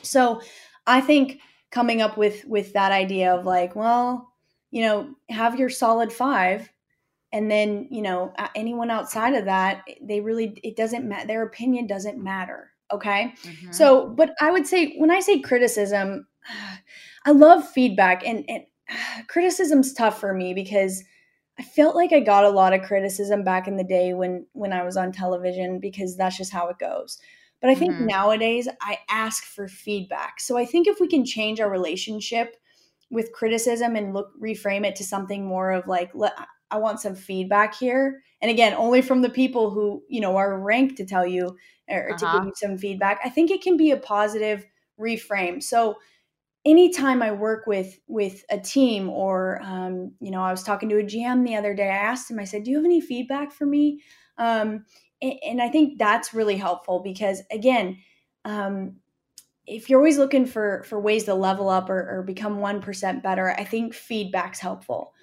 So 0.02 0.42
I 0.86 1.00
think 1.00 1.40
coming 1.70 2.02
up 2.02 2.16
with 2.18 2.44
with 2.44 2.72
that 2.72 2.92
idea 2.92 3.34
of 3.34 3.46
like, 3.46 3.76
well, 3.76 4.32
you 4.70 4.82
know, 4.82 5.14
have 5.28 5.58
your 5.58 5.70
solid 5.70 6.12
five 6.12 6.68
and 7.32 7.50
then, 7.50 7.88
you 7.90 8.02
know, 8.02 8.34
anyone 8.54 8.90
outside 8.90 9.34
of 9.34 9.46
that, 9.46 9.84
they 10.02 10.20
really 10.20 10.58
it 10.64 10.76
doesn't 10.76 11.08
matter 11.08 11.26
their 11.26 11.42
opinion 11.44 11.86
doesn't 11.86 12.22
matter 12.22 12.71
Okay. 12.93 13.34
Mm-hmm. 13.43 13.72
So, 13.72 14.09
but 14.09 14.34
I 14.40 14.51
would 14.51 14.66
say 14.66 14.95
when 14.97 15.11
I 15.11 15.20
say 15.20 15.40
criticism, 15.40 16.26
I 17.24 17.30
love 17.30 17.68
feedback 17.68 18.26
and, 18.26 18.45
and 18.49 18.64
criticism's 19.28 19.93
tough 19.93 20.20
for 20.20 20.32
me 20.32 20.55
because 20.55 21.03
I 21.59 21.62
felt 21.62 21.95
like 21.95 22.12
I 22.12 22.20
got 22.20 22.45
a 22.45 22.51
lot 22.51 22.72
of 22.72 22.82
criticism 22.82 23.45
back 23.45 23.68
in 23.68 23.76
the 23.76 23.84
day 23.84 24.14
when 24.14 24.47
when 24.53 24.72
I 24.72 24.82
was 24.82 24.97
on 24.97 25.12
television 25.12 25.80
because 25.80 26.16
that's 26.16 26.36
just 26.36 26.53
how 26.53 26.68
it 26.68 26.78
goes. 26.78 27.18
But 27.61 27.70
I 27.70 27.74
think 27.74 27.93
mm-hmm. 27.93 28.07
nowadays 28.07 28.68
I 28.80 28.99
ask 29.09 29.45
for 29.45 29.68
feedback. 29.68 30.40
So 30.40 30.57
I 30.57 30.64
think 30.64 30.88
if 30.88 30.99
we 30.99 31.07
can 31.07 31.24
change 31.24 31.61
our 31.61 31.70
relationship 31.70 32.57
with 33.11 33.32
criticism 33.32 33.95
and 33.95 34.14
look 34.14 34.30
reframe 34.40 34.84
it 34.84 34.97
to 34.97 35.05
something 35.05 35.47
more 35.47 35.70
of 35.70 35.86
like 35.86 36.11
let, 36.14 36.32
I 36.70 36.78
want 36.78 37.01
some 37.01 37.14
feedback 37.14 37.74
here. 37.74 38.22
And 38.43 38.51
again, 38.51 38.74
only 38.74 39.01
from 39.01 39.22
the 39.22 39.30
people 39.30 39.70
who, 39.70 40.03
you 40.09 40.20
know, 40.20 40.36
are 40.36 40.59
ranked 40.59 40.97
to 40.99 41.07
tell 41.07 41.26
you 41.26 41.57
or 41.88 42.11
uh-huh. 42.11 42.18
to 42.18 42.24
give 42.24 42.34
uh-huh. 42.34 42.45
you 42.47 42.53
some 42.57 42.76
feedback. 42.76 43.20
I 43.24 43.30
think 43.30 43.51
it 43.51 43.62
can 43.62 43.76
be 43.76 43.93
a 43.93 43.97
positive 43.97 44.66
reframe. 45.01 45.62
So 45.62 45.97
anytime 46.64 47.22
I 47.22 47.32
work 47.32 47.66
with 47.66 47.99
with 48.07 48.45
a 48.51 48.59
team 48.59 49.09
or 49.09 49.61
um, 49.62 50.12
you 50.20 50.30
know, 50.30 50.43
I 50.43 50.51
was 50.51 50.62
talking 50.62 50.88
to 50.88 50.99
a 50.99 51.05
GM 51.05 51.47
the 51.47 51.57
other 51.57 51.74
day. 51.74 51.88
I 51.88 51.97
asked 51.97 52.30
him. 52.30 52.38
I 52.38 52.45
said, 52.45 52.64
"Do 52.64 52.70
you 52.70 52.76
have 52.76 52.84
any 52.84 53.01
feedback 53.01 53.53
for 53.53 53.66
me?" 53.66 54.03
Um, 54.38 54.84
and, 55.20 55.34
and, 55.47 55.62
I 55.62 55.68
think 55.68 55.99
that's 55.99 56.34
really 56.34 56.57
helpful 56.57 57.01
because 57.01 57.43
again, 57.51 57.99
um, 58.45 58.97
if 59.66 59.88
you're 59.88 60.01
always 60.01 60.18
looking 60.18 60.47
for 60.47 60.82
for 60.84 60.99
ways 61.01 61.24
to 61.24 61.34
level 61.34 61.68
up 61.68 61.90
or, 61.90 62.18
or 62.18 62.22
become 62.22 62.59
one 62.59 62.80
percent 62.80 63.22
better, 63.22 63.51
I 63.51 63.64
think 63.64 63.95
feedback's 63.95 64.59
helpful. 64.59 65.14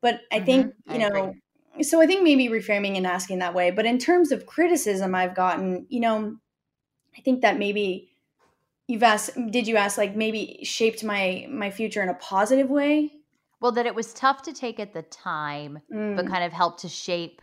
But 0.00 0.20
I 0.30 0.36
mm-hmm. 0.36 0.44
think 0.44 0.74
you 0.88 0.94
I 0.94 0.96
know. 0.98 1.06
Agree. 1.08 1.40
So 1.82 2.00
I 2.00 2.06
think 2.06 2.22
maybe 2.22 2.48
reframing 2.48 2.96
and 2.96 3.06
asking 3.06 3.38
that 3.38 3.54
way. 3.54 3.70
But 3.70 3.86
in 3.86 3.98
terms 3.98 4.32
of 4.32 4.46
criticism, 4.46 5.14
I've 5.14 5.34
gotten, 5.34 5.86
you 5.88 6.00
know, 6.00 6.36
I 7.16 7.20
think 7.20 7.42
that 7.42 7.58
maybe 7.58 8.10
you've 8.88 9.02
asked 9.02 9.30
did 9.50 9.68
you 9.68 9.76
ask 9.76 9.98
like 9.98 10.16
maybe 10.16 10.58
shaped 10.64 11.04
my 11.04 11.46
my 11.48 11.70
future 11.70 12.02
in 12.02 12.08
a 12.08 12.14
positive 12.14 12.68
way 12.68 13.12
well 13.60 13.70
that 13.70 13.86
it 13.86 13.94
was 13.94 14.12
tough 14.14 14.42
to 14.42 14.52
take 14.52 14.80
at 14.80 14.94
the 14.94 15.02
time 15.02 15.78
mm. 15.92 16.16
but 16.16 16.26
kind 16.26 16.42
of 16.42 16.52
helped 16.52 16.80
to 16.80 16.88
shape 16.88 17.40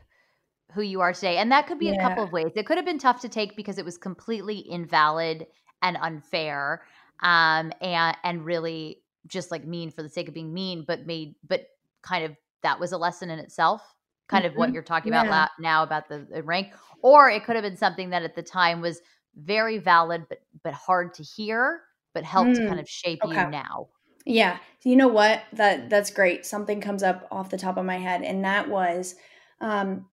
who 0.74 0.82
you 0.82 1.00
are 1.00 1.14
today 1.14 1.38
and 1.38 1.52
that 1.52 1.68
could 1.68 1.80
be 1.80 1.86
yeah. 1.86 1.94
a 1.94 2.02
couple 2.02 2.24
of 2.24 2.32
ways 2.34 2.52
it 2.56 2.66
could 2.66 2.78
have 2.78 2.86
been 2.86 3.00
tough 3.00 3.22
to 3.22 3.30
take 3.30 3.56
because 3.56 3.78
it 3.78 3.86
was 3.86 3.98
completely 3.98 4.58
invalid 4.70 5.48
and 5.82 5.96
unfair 6.02 6.84
um 7.22 7.72
and 7.80 8.18
and 8.24 8.44
really 8.44 9.02
just 9.28 9.52
like 9.52 9.66
mean 9.66 9.90
for 9.90 10.04
the 10.04 10.10
sake 10.10 10.28
of 10.28 10.34
being 10.34 10.54
mean 10.54 10.84
but 10.86 11.06
made 11.06 11.36
but 11.48 11.68
kind 12.02 12.26
of 12.26 12.36
that 12.64 12.80
was 12.80 12.92
a 12.92 12.98
lesson 12.98 13.30
in 13.30 13.40
itself 13.40 13.95
kind 14.28 14.44
mm-hmm. 14.44 14.52
of 14.52 14.58
what 14.58 14.68
mm-hmm. 14.68 14.76
you're 14.76 14.84
talking 14.84 15.14
yeah. 15.14 15.24
about 15.24 15.50
now 15.60 15.84
about 15.84 16.08
the, 16.10 16.26
the 16.32 16.44
rank 16.44 16.74
or 17.02 17.30
it 17.30 17.46
could 17.46 17.56
have 17.56 17.64
been 17.64 17.78
something 17.78 18.10
that 18.10 18.24
at 18.24 18.36
the 18.36 18.44
time 18.44 18.82
was 18.82 19.02
very 19.36 19.78
valid 19.78 20.26
but 20.30 20.40
but 20.64 20.74
hard 20.74 21.14
to 21.14 21.24
hear 21.24 21.82
but 22.14 22.24
helped 22.24 22.52
mm, 22.52 22.68
kind 22.68 22.80
of 22.80 22.88
shape 22.88 23.20
okay. 23.24 23.42
you 23.42 23.50
now 23.50 23.88
yeah 24.26 24.58
you 24.84 24.96
know 24.96 25.08
what 25.08 25.44
that 25.54 25.90
that's 25.90 26.10
great 26.10 26.46
something 26.46 26.82
comes 26.82 27.04
up 27.04 27.28
off 27.32 27.50
the 27.50 27.58
top 27.58 27.78
of 27.78 27.86
my 27.86 27.98
head 27.98 28.22
and 28.22 28.44
that 28.46 28.70
was 28.70 29.16
um 29.62 30.06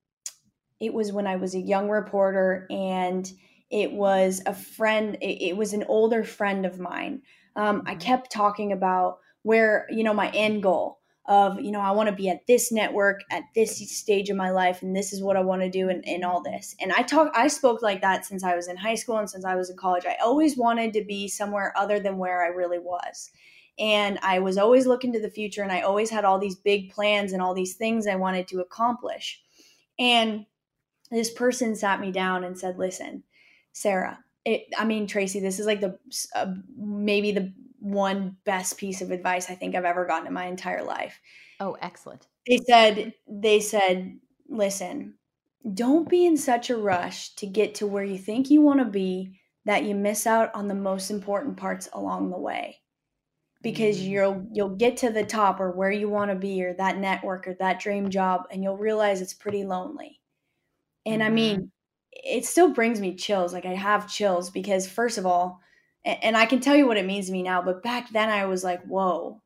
it 0.80 0.92
was 0.92 1.12
when 1.12 1.26
i 1.26 1.36
was 1.36 1.54
a 1.54 1.60
young 1.60 1.88
reporter 1.88 2.66
and 2.70 3.32
it 3.70 3.92
was 3.92 4.42
a 4.46 4.54
friend 4.54 5.16
it, 5.20 5.50
it 5.50 5.56
was 5.56 5.72
an 5.72 5.84
older 5.88 6.24
friend 6.24 6.66
of 6.66 6.80
mine 6.80 7.22
um, 7.54 7.82
i 7.86 7.92
mm-hmm. 7.92 8.00
kept 8.00 8.30
talking 8.30 8.72
about 8.72 9.18
where 9.42 9.86
you 9.90 10.02
know 10.02 10.14
my 10.14 10.28
end 10.30 10.62
goal 10.62 10.98
of 11.26 11.60
you 11.60 11.70
know 11.70 11.80
i 11.80 11.92
want 11.92 12.08
to 12.08 12.14
be 12.14 12.28
at 12.28 12.46
this 12.48 12.72
network 12.72 13.22
at 13.30 13.44
this 13.54 13.78
stage 13.96 14.28
of 14.28 14.36
my 14.36 14.50
life 14.50 14.82
and 14.82 14.94
this 14.94 15.12
is 15.12 15.22
what 15.22 15.36
i 15.36 15.40
want 15.40 15.62
to 15.62 15.70
do 15.70 15.88
and, 15.88 16.06
and 16.06 16.24
all 16.24 16.42
this. 16.42 16.74
And 16.80 16.92
i 16.92 17.02
talk 17.02 17.30
i 17.34 17.46
spoke 17.46 17.80
like 17.80 18.00
that 18.00 18.26
since 18.26 18.42
i 18.42 18.56
was 18.56 18.66
in 18.66 18.76
high 18.76 18.96
school 18.96 19.18
and 19.18 19.30
since 19.30 19.44
i 19.44 19.54
was 19.54 19.70
in 19.70 19.76
college. 19.76 20.04
I 20.04 20.16
always 20.22 20.56
wanted 20.56 20.92
to 20.94 21.04
be 21.04 21.28
somewhere 21.28 21.72
other 21.76 22.00
than 22.00 22.18
where 22.18 22.42
i 22.42 22.48
really 22.48 22.80
was. 22.80 23.30
And 23.78 24.18
i 24.22 24.40
was 24.40 24.58
always 24.58 24.86
looking 24.86 25.12
to 25.12 25.20
the 25.20 25.30
future 25.30 25.62
and 25.62 25.70
i 25.70 25.82
always 25.82 26.10
had 26.10 26.24
all 26.24 26.40
these 26.40 26.56
big 26.56 26.90
plans 26.90 27.32
and 27.32 27.40
all 27.40 27.54
these 27.54 27.74
things 27.74 28.08
i 28.08 28.16
wanted 28.16 28.48
to 28.48 28.60
accomplish. 28.60 29.40
And 29.98 30.46
this 31.12 31.30
person 31.30 31.76
sat 31.76 32.00
me 32.00 32.10
down 32.10 32.42
and 32.42 32.58
said 32.58 32.78
listen 32.78 33.22
sarah 33.72 34.18
it, 34.44 34.64
i 34.76 34.84
mean 34.84 35.06
tracy 35.06 35.38
this 35.38 35.60
is 35.60 35.66
like 35.66 35.80
the 35.80 35.96
uh, 36.34 36.52
maybe 36.76 37.30
the 37.30 37.52
one 37.82 38.36
best 38.44 38.78
piece 38.78 39.02
of 39.02 39.10
advice 39.10 39.50
I 39.50 39.56
think 39.56 39.74
I've 39.74 39.84
ever 39.84 40.06
gotten 40.06 40.28
in 40.28 40.32
my 40.32 40.46
entire 40.46 40.84
life. 40.84 41.20
Oh, 41.58 41.76
excellent. 41.82 42.28
They 42.46 42.58
said 42.58 43.14
they 43.28 43.60
said, 43.60 44.18
"Listen, 44.48 45.14
don't 45.74 46.08
be 46.08 46.24
in 46.24 46.36
such 46.36 46.70
a 46.70 46.76
rush 46.76 47.34
to 47.36 47.46
get 47.46 47.74
to 47.76 47.86
where 47.86 48.04
you 48.04 48.18
think 48.18 48.50
you 48.50 48.62
want 48.62 48.78
to 48.78 48.86
be 48.86 49.38
that 49.64 49.84
you 49.84 49.94
miss 49.94 50.26
out 50.26 50.54
on 50.54 50.68
the 50.68 50.74
most 50.74 51.10
important 51.10 51.56
parts 51.56 51.88
along 51.92 52.30
the 52.30 52.38
way." 52.38 52.78
Because 53.62 53.98
mm. 53.98 54.08
you'll 54.08 54.46
you'll 54.52 54.76
get 54.76 54.98
to 54.98 55.10
the 55.10 55.24
top 55.24 55.58
or 55.58 55.72
where 55.72 55.92
you 55.92 56.08
want 56.08 56.30
to 56.30 56.36
be 56.36 56.64
or 56.64 56.74
that 56.74 56.98
network 56.98 57.48
or 57.48 57.54
that 57.54 57.80
dream 57.80 58.10
job 58.10 58.42
and 58.50 58.62
you'll 58.62 58.78
realize 58.78 59.20
it's 59.20 59.34
pretty 59.34 59.64
lonely. 59.64 60.20
And 61.04 61.20
mm-hmm. 61.20 61.26
I 61.26 61.34
mean, 61.34 61.72
it 62.12 62.44
still 62.44 62.72
brings 62.72 63.00
me 63.00 63.16
chills. 63.16 63.52
Like 63.52 63.66
I 63.66 63.74
have 63.74 64.08
chills 64.08 64.50
because 64.50 64.88
first 64.88 65.18
of 65.18 65.26
all, 65.26 65.61
and 66.04 66.36
I 66.36 66.46
can 66.46 66.60
tell 66.60 66.76
you 66.76 66.86
what 66.86 66.96
it 66.96 67.06
means 67.06 67.26
to 67.26 67.32
me 67.32 67.42
now, 67.42 67.62
but 67.62 67.82
back 67.82 68.10
then 68.10 68.28
I 68.28 68.46
was 68.46 68.64
like, 68.64 68.82
whoa, 68.84 69.40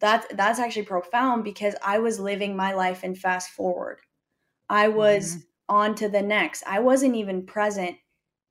that's 0.00 0.26
that's 0.34 0.58
actually 0.58 0.84
profound 0.84 1.44
because 1.44 1.74
I 1.82 1.98
was 1.98 2.20
living 2.20 2.54
my 2.54 2.74
life 2.74 3.02
in 3.02 3.14
fast 3.14 3.50
forward. 3.50 3.98
I 4.68 4.88
was 4.88 5.36
mm-hmm. 5.36 5.40
on 5.76 5.94
to 5.96 6.08
the 6.08 6.22
next. 6.22 6.64
I 6.66 6.80
wasn't 6.80 7.16
even 7.16 7.46
present 7.46 7.96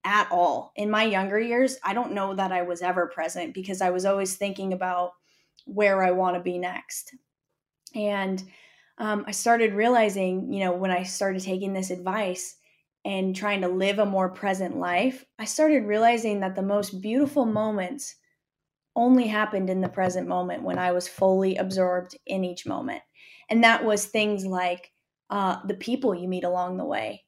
at 0.04 0.28
all. 0.32 0.72
In 0.76 0.90
my 0.90 1.04
younger 1.04 1.40
years, 1.40 1.78
I 1.84 1.94
don't 1.94 2.14
know 2.14 2.34
that 2.36 2.52
I 2.52 2.62
was 2.62 2.82
ever 2.82 3.08
present 3.08 3.54
because 3.54 3.82
I 3.82 3.90
was 3.90 4.06
always 4.06 4.36
thinking 4.36 4.74
about 4.74 5.12
where 5.66 6.04
I 6.04 6.12
want 6.12 6.36
to 6.36 6.42
be 6.42 6.58
next. 6.58 7.16
And 7.96 8.44
um, 8.98 9.26
I 9.28 9.32
started 9.32 9.74
realizing, 9.74 10.54
you 10.54 10.62
know, 10.62 10.74
when 10.74 10.92
I 10.92 11.04
started 11.04 11.42
taking 11.42 11.74
this 11.74 11.90
advice, 11.90 12.56
and 13.06 13.36
trying 13.36 13.62
to 13.62 13.68
live 13.68 14.00
a 14.00 14.06
more 14.06 14.30
present 14.30 14.78
life, 14.78 15.24
I 15.38 15.46
started 15.46 15.86
realizing 15.86 16.40
that 16.40 16.56
the 16.56 16.64
most 16.64 17.02
beautiful 17.02 17.46
moments 17.46 18.16
only 18.96 19.28
happened 19.28 19.70
in 19.70 19.80
the 19.80 19.90
present 19.90 20.28
moment 20.28 20.64
when 20.64 20.80
I 20.80 20.92
was 20.92 21.08
fully 21.08 21.56
absorbed 21.58 22.18
in 22.26 22.44
each 22.44 22.66
moment. 22.66 23.04
And 23.50 23.64
that 23.64 23.86
was 23.86 24.06
things 24.06 24.46
like 24.46 24.92
uh, 25.30 25.58
the 25.68 25.76
people 25.76 26.16
you 26.16 26.28
meet 26.28 26.44
along 26.44 26.78
the 26.78 26.86
way. 26.86 27.24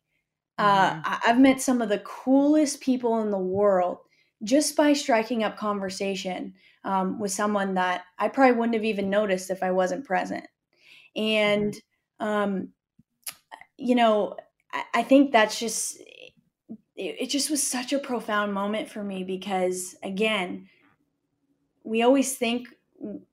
Uh, 0.58 0.94
mm-hmm. 0.94 1.14
I've 1.28 1.40
met 1.40 1.62
some 1.62 1.82
of 1.84 1.90
the 1.90 2.00
coolest 2.00 2.82
people 2.82 3.22
in 3.22 3.30
the 3.30 3.38
world 3.38 4.00
just 4.44 4.76
by 4.76 4.94
striking 4.94 5.44
up 5.44 5.58
conversation 5.58 6.54
um, 6.84 7.20
with 7.20 7.32
someone 7.32 7.76
that 7.76 8.04
I 8.18 8.30
probably 8.30 8.56
wouldn't 8.56 8.76
have 8.76 8.86
even 8.86 9.12
noticed 9.12 9.52
if 9.52 9.62
I 9.62 9.72
wasn't 9.72 10.06
present. 10.06 10.48
And, 11.16 11.74
mm-hmm. 11.74 12.28
um, 12.28 12.70
you 13.78 13.94
know, 13.94 14.36
I, 14.94 15.04
think 15.04 15.32
that's 15.32 15.60
just 15.60 16.00
it, 16.00 16.36
it 16.96 17.30
just 17.30 17.50
was 17.50 17.62
such 17.62 17.94
a 17.94 18.00
profound 18.00 18.54
moment 18.54 18.90
for 18.90 19.04
me 19.04 19.24
because 19.24 19.96
again, 20.04 20.68
we 21.84 22.02
always 22.02 22.36
think 22.36 22.68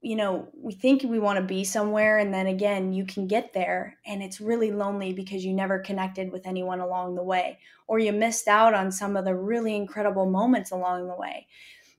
you 0.03 0.15
know, 0.15 0.49
we 0.53 0.75
think 0.75 1.03
we 1.03 1.19
want 1.19 1.39
to 1.39 1.45
be 1.45 1.65
somewhere, 1.65 2.19
and 2.19 2.35
then 2.35 2.47
again, 2.47 2.93
you 2.93 3.07
can 3.07 3.27
get 3.27 3.55
there, 3.55 3.97
and 4.05 4.23
it's 4.23 4.41
really 4.41 4.71
lonely 4.71 5.15
because 5.15 5.43
you 5.43 5.55
never 5.55 5.79
connected 5.79 6.31
with 6.31 6.47
anyone 6.47 6.81
along 6.81 7.15
the 7.15 7.23
way, 7.23 7.59
or 7.87 7.99
you 7.99 8.13
missed 8.13 8.47
out 8.47 8.75
on 8.75 8.93
some 8.93 9.17
of 9.17 9.25
the 9.25 9.35
really 9.35 9.75
incredible 9.75 10.27
moments 10.27 10.71
along 10.71 11.09
the 11.09 11.17
way. 11.17 11.47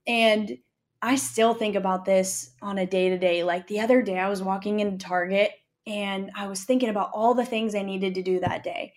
And 0.05 0.59
I 1.01 1.15
still 1.15 1.53
think 1.53 1.75
about 1.75 2.05
this 2.05 2.51
on 2.61 2.77
a 2.77 2.85
day 2.85 3.09
to 3.09 3.17
day. 3.17 3.43
Like 3.43 3.67
the 3.67 3.79
other 3.79 4.01
day, 4.01 4.19
I 4.19 4.29
was 4.29 4.41
walking 4.41 4.79
into 4.79 5.03
Target 5.03 5.51
and 5.87 6.31
I 6.35 6.47
was 6.47 6.63
thinking 6.63 6.89
about 6.89 7.11
all 7.13 7.33
the 7.33 7.45
things 7.45 7.75
I 7.75 7.83
needed 7.83 8.15
to 8.15 8.23
do 8.23 8.39
that 8.39 8.63
day. 8.63 8.93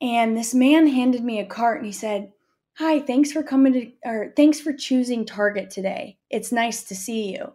And 0.00 0.36
this 0.36 0.54
man 0.54 0.86
handed 0.86 1.24
me 1.24 1.40
a 1.40 1.46
cart 1.46 1.78
and 1.78 1.86
he 1.86 1.92
said, 1.92 2.32
Hi, 2.74 3.00
thanks 3.00 3.32
for 3.32 3.42
coming 3.42 3.72
to, 3.72 3.92
or 4.04 4.32
thanks 4.36 4.60
for 4.60 4.72
choosing 4.72 5.24
Target 5.24 5.70
today. 5.70 6.18
It's 6.28 6.52
nice 6.52 6.84
to 6.84 6.94
see 6.94 7.32
you. 7.32 7.52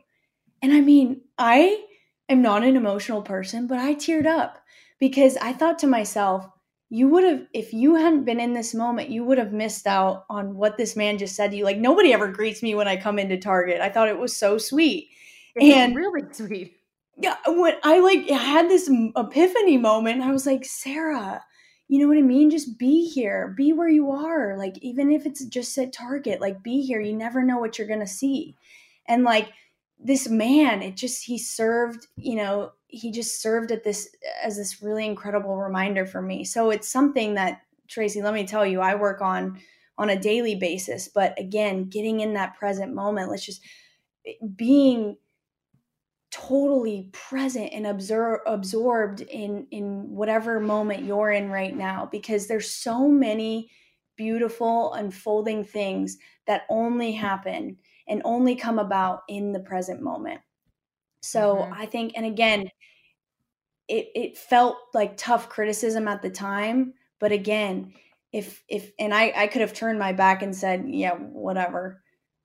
And 0.63 0.73
I 0.73 0.81
mean, 0.81 1.21
I 1.37 1.85
am 2.27 2.41
not 2.41 2.63
an 2.63 2.75
emotional 2.75 3.21
person, 3.21 3.67
but 3.67 3.77
I 3.77 3.93
teared 3.93 4.25
up 4.25 4.57
because 4.99 5.37
I 5.37 5.53
thought 5.53 5.77
to 5.79 5.87
myself, 5.87 6.47
you 6.89 7.07
would 7.07 7.23
have, 7.23 7.47
if 7.53 7.71
you 7.71 7.95
hadn't 7.95 8.25
been 8.25 8.39
in 8.39 8.53
this 8.53 8.73
moment, 8.73 9.09
you 9.09 9.23
would 9.23 9.37
have 9.37 9.53
missed 9.53 9.87
out 9.87 10.25
on 10.29 10.55
what 10.55 10.77
this 10.77 10.95
man 10.95 11.17
just 11.17 11.35
said 11.35 11.51
to 11.51 11.57
you. 11.57 11.63
Like, 11.63 11.77
nobody 11.77 12.13
ever 12.13 12.27
greets 12.27 12.61
me 12.61 12.75
when 12.75 12.87
I 12.87 12.97
come 12.97 13.17
into 13.17 13.37
Target. 13.37 13.79
I 13.79 13.89
thought 13.89 14.09
it 14.09 14.19
was 14.19 14.35
so 14.35 14.57
sweet. 14.57 15.09
It's 15.55 15.73
and 15.73 15.95
really 15.95 16.23
sweet. 16.33 16.75
Yeah, 17.17 17.37
when 17.47 17.75
I 17.83 17.99
like 17.99 18.27
had 18.29 18.69
this 18.69 18.89
epiphany 19.15 19.77
moment, 19.77 20.21
I 20.21 20.31
was 20.31 20.45
like, 20.45 20.65
Sarah, 20.65 21.41
you 21.91 21.99
know 21.99 22.07
what 22.07 22.17
I 22.17 22.21
mean? 22.21 22.49
Just 22.49 22.77
be 22.77 23.05
here, 23.05 23.53
be 23.57 23.73
where 23.73 23.89
you 23.89 24.11
are. 24.11 24.55
Like, 24.57 24.77
even 24.77 25.11
if 25.11 25.25
it's 25.25 25.43
just 25.43 25.77
at 25.77 25.91
Target, 25.91 26.39
like, 26.39 26.63
be 26.63 26.81
here. 26.81 27.01
You 27.01 27.13
never 27.13 27.43
know 27.43 27.57
what 27.57 27.77
you're 27.77 27.85
going 27.85 27.99
to 27.99 28.07
see. 28.07 28.55
And 29.09 29.25
like, 29.25 29.49
this 29.99 30.29
man, 30.29 30.81
it 30.81 30.95
just, 30.95 31.25
he 31.25 31.37
served, 31.37 32.07
you 32.15 32.35
know, 32.35 32.71
he 32.87 33.11
just 33.11 33.41
served 33.41 33.73
at 33.73 33.83
this 33.83 34.07
as 34.41 34.55
this 34.55 34.81
really 34.81 35.05
incredible 35.05 35.57
reminder 35.57 36.05
for 36.05 36.21
me. 36.21 36.45
So 36.45 36.69
it's 36.69 36.87
something 36.87 37.33
that, 37.33 37.59
Tracy, 37.89 38.21
let 38.21 38.33
me 38.33 38.47
tell 38.47 38.65
you, 38.65 38.79
I 38.79 38.95
work 38.95 39.21
on 39.21 39.59
on 39.97 40.11
a 40.11 40.19
daily 40.19 40.55
basis. 40.55 41.09
But 41.09 41.37
again, 41.37 41.89
getting 41.89 42.21
in 42.21 42.35
that 42.35 42.55
present 42.55 42.95
moment, 42.95 43.29
let's 43.29 43.45
just 43.45 43.61
eh, 44.25 44.31
being 44.55 45.17
totally 46.31 47.09
present 47.11 47.71
and 47.73 47.85
absor- 47.85 48.39
absorbed 48.45 49.21
in 49.21 49.67
in 49.71 50.09
whatever 50.09 50.59
moment 50.61 51.03
you're 51.03 51.31
in 51.31 51.49
right 51.49 51.75
now 51.75 52.07
because 52.09 52.47
there's 52.47 52.71
so 52.71 53.07
many 53.07 53.69
beautiful 54.15 54.93
unfolding 54.93 55.63
things 55.63 56.17
that 56.47 56.63
only 56.69 57.11
happen 57.11 57.77
and 58.07 58.21
only 58.23 58.55
come 58.55 58.79
about 58.79 59.23
in 59.27 59.51
the 59.51 59.59
present 59.59 60.01
moment 60.01 60.39
so 61.21 61.57
mm-hmm. 61.57 61.73
i 61.73 61.85
think 61.85 62.13
and 62.15 62.25
again 62.25 62.69
it 63.89 64.07
it 64.15 64.37
felt 64.37 64.77
like 64.93 65.17
tough 65.17 65.49
criticism 65.49 66.07
at 66.07 66.21
the 66.21 66.29
time 66.29 66.93
but 67.19 67.33
again 67.33 67.93
if 68.31 68.63
if 68.69 68.91
and 68.99 69.13
i 69.13 69.33
i 69.35 69.47
could 69.47 69.61
have 69.61 69.73
turned 69.73 69.99
my 69.99 70.13
back 70.13 70.41
and 70.41 70.55
said 70.55 70.85
yeah 70.87 71.13
whatever 71.15 72.01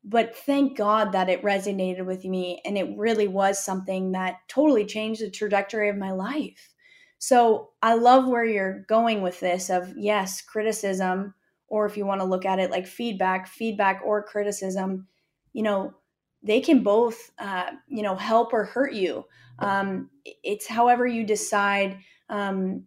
but 0.09 0.37
thank 0.37 0.77
God 0.77 1.11
that 1.13 1.29
it 1.29 1.43
resonated 1.43 2.07
with 2.07 2.25
me 2.25 2.61
and 2.65 2.79
it 2.79 2.97
really 2.97 3.27
was 3.27 3.59
something 3.63 4.13
that 4.13 4.37
totally 4.47 4.87
changed 4.87 5.21
the 5.21 5.29
trajectory 5.29 5.89
of 5.89 5.97
my 5.97 6.13
life. 6.13 6.73
So 7.19 7.71
I 7.83 7.95
love 7.95 8.29
where 8.29 8.45
you're 8.45 8.85
going 8.89 9.21
with 9.21 9.41
this 9.41 9.69
of 9.69 9.93
yes, 9.97 10.41
criticism, 10.43 11.35
or 11.67 11.87
if 11.87 11.97
you 11.97 12.07
want 12.07 12.21
to 12.21 12.27
look 12.27 12.45
at 12.45 12.61
it 12.61 12.71
like 12.71 12.87
feedback, 12.87 13.49
feedback 13.49 14.01
or 14.05 14.23
criticism, 14.23 15.09
you 15.53 15.65
know, 15.65 15.93
they 16.41 16.61
can 16.61 16.85
both, 16.85 17.33
uh, 17.41 17.71
you 17.89 18.03
know, 18.05 18.15
help 18.15 18.53
or 18.53 18.65
hurt 18.65 18.93
you. 18.93 19.25
Um, 19.59 20.11
it's 20.45 20.69
however 20.69 21.05
you 21.05 21.25
decide, 21.25 21.99
um, 22.29 22.85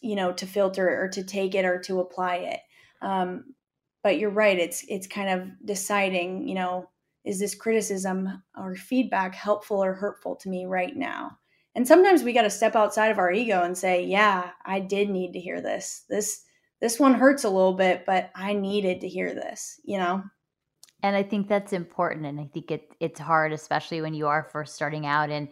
you 0.00 0.16
know, 0.16 0.32
to 0.32 0.46
filter 0.46 1.00
or 1.00 1.08
to 1.10 1.22
take 1.22 1.54
it 1.54 1.64
or 1.64 1.78
to 1.82 2.00
apply 2.00 2.36
it. 2.36 2.60
Um, 3.02 3.54
but 4.06 4.20
you're 4.20 4.30
right. 4.30 4.56
It's 4.56 4.84
it's 4.86 5.08
kind 5.08 5.28
of 5.28 5.48
deciding, 5.64 6.46
you 6.46 6.54
know, 6.54 6.88
is 7.24 7.40
this 7.40 7.56
criticism 7.56 8.40
or 8.56 8.76
feedback 8.76 9.34
helpful 9.34 9.82
or 9.82 9.94
hurtful 9.94 10.36
to 10.36 10.48
me 10.48 10.64
right 10.64 10.96
now? 10.96 11.36
And 11.74 11.88
sometimes 11.88 12.22
we 12.22 12.32
got 12.32 12.42
to 12.42 12.50
step 12.50 12.76
outside 12.76 13.08
of 13.08 13.18
our 13.18 13.32
ego 13.32 13.64
and 13.64 13.76
say, 13.76 14.04
yeah, 14.04 14.50
I 14.64 14.78
did 14.78 15.10
need 15.10 15.32
to 15.32 15.40
hear 15.40 15.60
this. 15.60 16.04
This 16.08 16.44
this 16.80 17.00
one 17.00 17.14
hurts 17.14 17.42
a 17.42 17.50
little 17.50 17.74
bit, 17.74 18.06
but 18.06 18.30
I 18.36 18.52
needed 18.52 19.00
to 19.00 19.08
hear 19.08 19.34
this, 19.34 19.80
you 19.82 19.98
know? 19.98 20.22
And 21.02 21.16
I 21.16 21.24
think 21.24 21.48
that's 21.48 21.72
important. 21.72 22.26
And 22.26 22.38
I 22.38 22.48
think 22.54 22.70
it 22.70 22.88
it's 23.00 23.18
hard, 23.18 23.52
especially 23.52 24.02
when 24.02 24.14
you 24.14 24.28
are 24.28 24.48
first 24.52 24.76
starting 24.76 25.04
out 25.04 25.30
and 25.30 25.48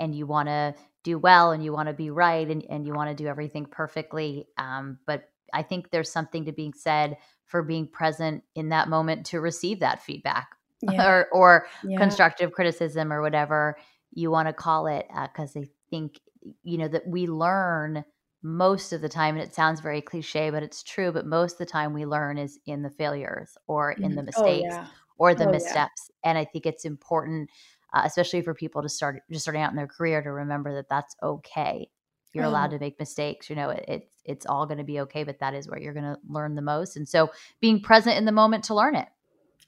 and 0.00 0.12
you 0.12 0.26
want 0.26 0.48
to 0.48 0.74
do 1.04 1.20
well 1.20 1.52
and 1.52 1.62
you 1.62 1.72
want 1.72 1.86
to 1.86 1.94
be 1.94 2.10
right 2.10 2.50
and, 2.50 2.64
and 2.68 2.84
you 2.84 2.94
want 2.94 3.16
to 3.16 3.22
do 3.22 3.28
everything 3.28 3.64
perfectly. 3.64 4.48
Um, 4.58 4.98
but 5.06 5.28
I 5.52 5.62
think 5.62 5.90
there's 5.90 6.10
something 6.10 6.44
to 6.46 6.52
being 6.52 6.74
said 6.74 7.16
for 7.46 7.62
being 7.62 7.86
present 7.86 8.44
in 8.54 8.70
that 8.70 8.88
moment 8.88 9.26
to 9.26 9.40
receive 9.40 9.80
that 9.80 10.02
feedback 10.02 10.56
yeah. 10.82 11.06
or, 11.06 11.28
or 11.32 11.66
yeah. 11.84 11.98
constructive 11.98 12.52
criticism 12.52 13.12
or 13.12 13.20
whatever 13.20 13.76
you 14.14 14.30
want 14.30 14.48
to 14.48 14.52
call 14.52 14.86
it 14.86 15.06
because 15.22 15.56
uh, 15.56 15.60
i 15.60 15.64
think 15.90 16.20
you 16.62 16.78
know 16.78 16.88
that 16.88 17.06
we 17.06 17.26
learn 17.26 18.04
most 18.42 18.92
of 18.92 19.00
the 19.00 19.08
time 19.08 19.36
and 19.36 19.44
it 19.44 19.54
sounds 19.54 19.80
very 19.80 20.00
cliche 20.00 20.50
but 20.50 20.62
it's 20.62 20.82
true 20.82 21.12
but 21.12 21.26
most 21.26 21.52
of 21.52 21.58
the 21.58 21.66
time 21.66 21.92
we 21.92 22.04
learn 22.04 22.38
is 22.38 22.58
in 22.66 22.82
the 22.82 22.90
failures 22.90 23.56
or 23.66 23.92
in 23.92 24.02
the 24.02 24.08
mm-hmm. 24.08 24.18
oh, 24.18 24.22
mistakes 24.22 24.74
oh, 24.74 24.76
yeah. 24.76 24.86
or 25.18 25.34
the 25.34 25.46
oh, 25.46 25.50
missteps 25.50 26.10
and 26.24 26.36
i 26.36 26.44
think 26.44 26.66
it's 26.66 26.84
important 26.84 27.48
uh, 27.94 28.02
especially 28.04 28.42
for 28.42 28.54
people 28.54 28.82
to 28.82 28.88
start 28.88 29.22
just 29.30 29.44
starting 29.44 29.62
out 29.62 29.70
in 29.70 29.76
their 29.76 29.86
career 29.86 30.22
to 30.22 30.32
remember 30.32 30.74
that 30.74 30.88
that's 30.88 31.14
okay 31.22 31.88
you're 32.32 32.44
allowed 32.44 32.70
to 32.70 32.78
make 32.78 32.98
mistakes 32.98 33.50
you 33.50 33.56
know 33.56 33.70
it, 33.70 33.84
it's 33.88 34.12
it's 34.24 34.46
all 34.46 34.66
going 34.66 34.78
to 34.78 34.84
be 34.84 35.00
okay 35.00 35.24
but 35.24 35.38
that 35.38 35.54
is 35.54 35.68
where 35.68 35.80
you're 35.80 35.92
going 35.92 36.04
to 36.04 36.18
learn 36.28 36.54
the 36.54 36.62
most 36.62 36.96
and 36.96 37.08
so 37.08 37.30
being 37.60 37.80
present 37.80 38.16
in 38.16 38.24
the 38.24 38.32
moment 38.32 38.64
to 38.64 38.74
learn 38.74 38.94
it 38.94 39.08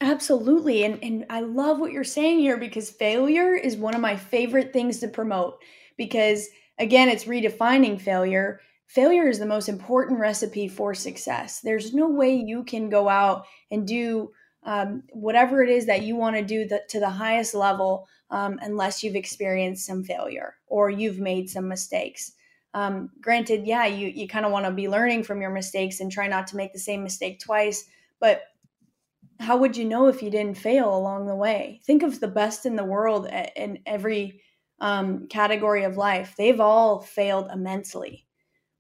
Absolutely. 0.01 0.85
And 0.85 0.99
and 1.03 1.25
I 1.31 1.41
love 1.41 1.79
what 1.79 1.93
you're 1.93 2.05
saying 2.05 2.41
here 2.41 2.57
because 2.57 2.91
failure 2.91 3.55
is 3.55 3.77
one 3.77 3.95
of 3.95 4.01
my 4.01 4.17
favorite 4.17 4.73
things 4.73 4.99
to 4.99 5.09
promote 5.09 5.59
because 5.97 6.49
again, 6.79 7.09
it's 7.09 7.25
redefining 7.25 8.01
failure. 8.01 8.61
Failure 8.87 9.29
is 9.29 9.39
the 9.39 9.47
most 9.47 9.69
important 9.69 10.19
recipe 10.19 10.69
for 10.69 10.95
success. 10.95 11.61
There's 11.61 11.95
no 11.95 12.09
way 12.09 12.35
you 12.35 12.65
can 12.65 12.91
go 12.91 13.09
out 13.09 13.47
and 13.71 13.87
do 13.87 14.31
um, 14.65 15.03
whatever 15.13 15.63
it 15.63 15.71
is 15.71 15.87
that 15.87 16.03
you 16.03 16.17
want 16.17 16.37
to 16.37 16.43
do 16.43 16.67
the, 16.67 16.83
to 16.89 17.01
the 17.01 17.11
highest 17.11 17.55
level 17.55 18.09
um, 18.31 18.59
unless 18.63 19.03
you've 19.03 19.15
experienced 19.15 19.87
some 19.87 20.03
failure 20.03 20.57
or 20.67 20.91
you've 20.91 21.19
made 21.19 21.49
some 21.49 21.69
mistakes. 21.69 22.33
Um, 22.75 23.11
granted, 23.21 23.67
yeah, 23.67 23.87
you, 23.87 24.09
you 24.09 24.27
kind 24.27 24.45
of 24.45 24.53
want 24.53 24.67
to 24.67 24.73
be 24.73 24.89
learning 24.89 25.23
from 25.23 25.41
your 25.41 25.51
mistakes 25.51 26.01
and 26.01 26.11
try 26.11 26.27
not 26.27 26.49
to 26.49 26.57
make 26.57 26.73
the 26.73 26.79
same 26.79 27.05
mistake 27.05 27.39
twice. 27.39 27.85
But 28.21 28.43
how 29.41 29.57
would 29.57 29.77
you 29.77 29.85
know 29.85 30.09
if 30.09 30.23
you 30.23 30.31
didn't 30.31 30.59
fail 30.59 30.97
along 30.97 31.27
the 31.27 31.37
way? 31.37 31.81
Think 31.87 32.03
of 32.03 32.19
the 32.19 32.29
best 32.29 32.67
in 32.67 32.77
the 32.77 32.85
world 32.85 33.29
in 33.57 33.79
every 33.87 34.41
um, 34.81 35.29
category 35.29 35.85
of 35.85 35.97
life. 35.97 36.35
They've 36.37 36.61
all 36.61 37.01
failed 37.01 37.49
immensely. 37.53 38.27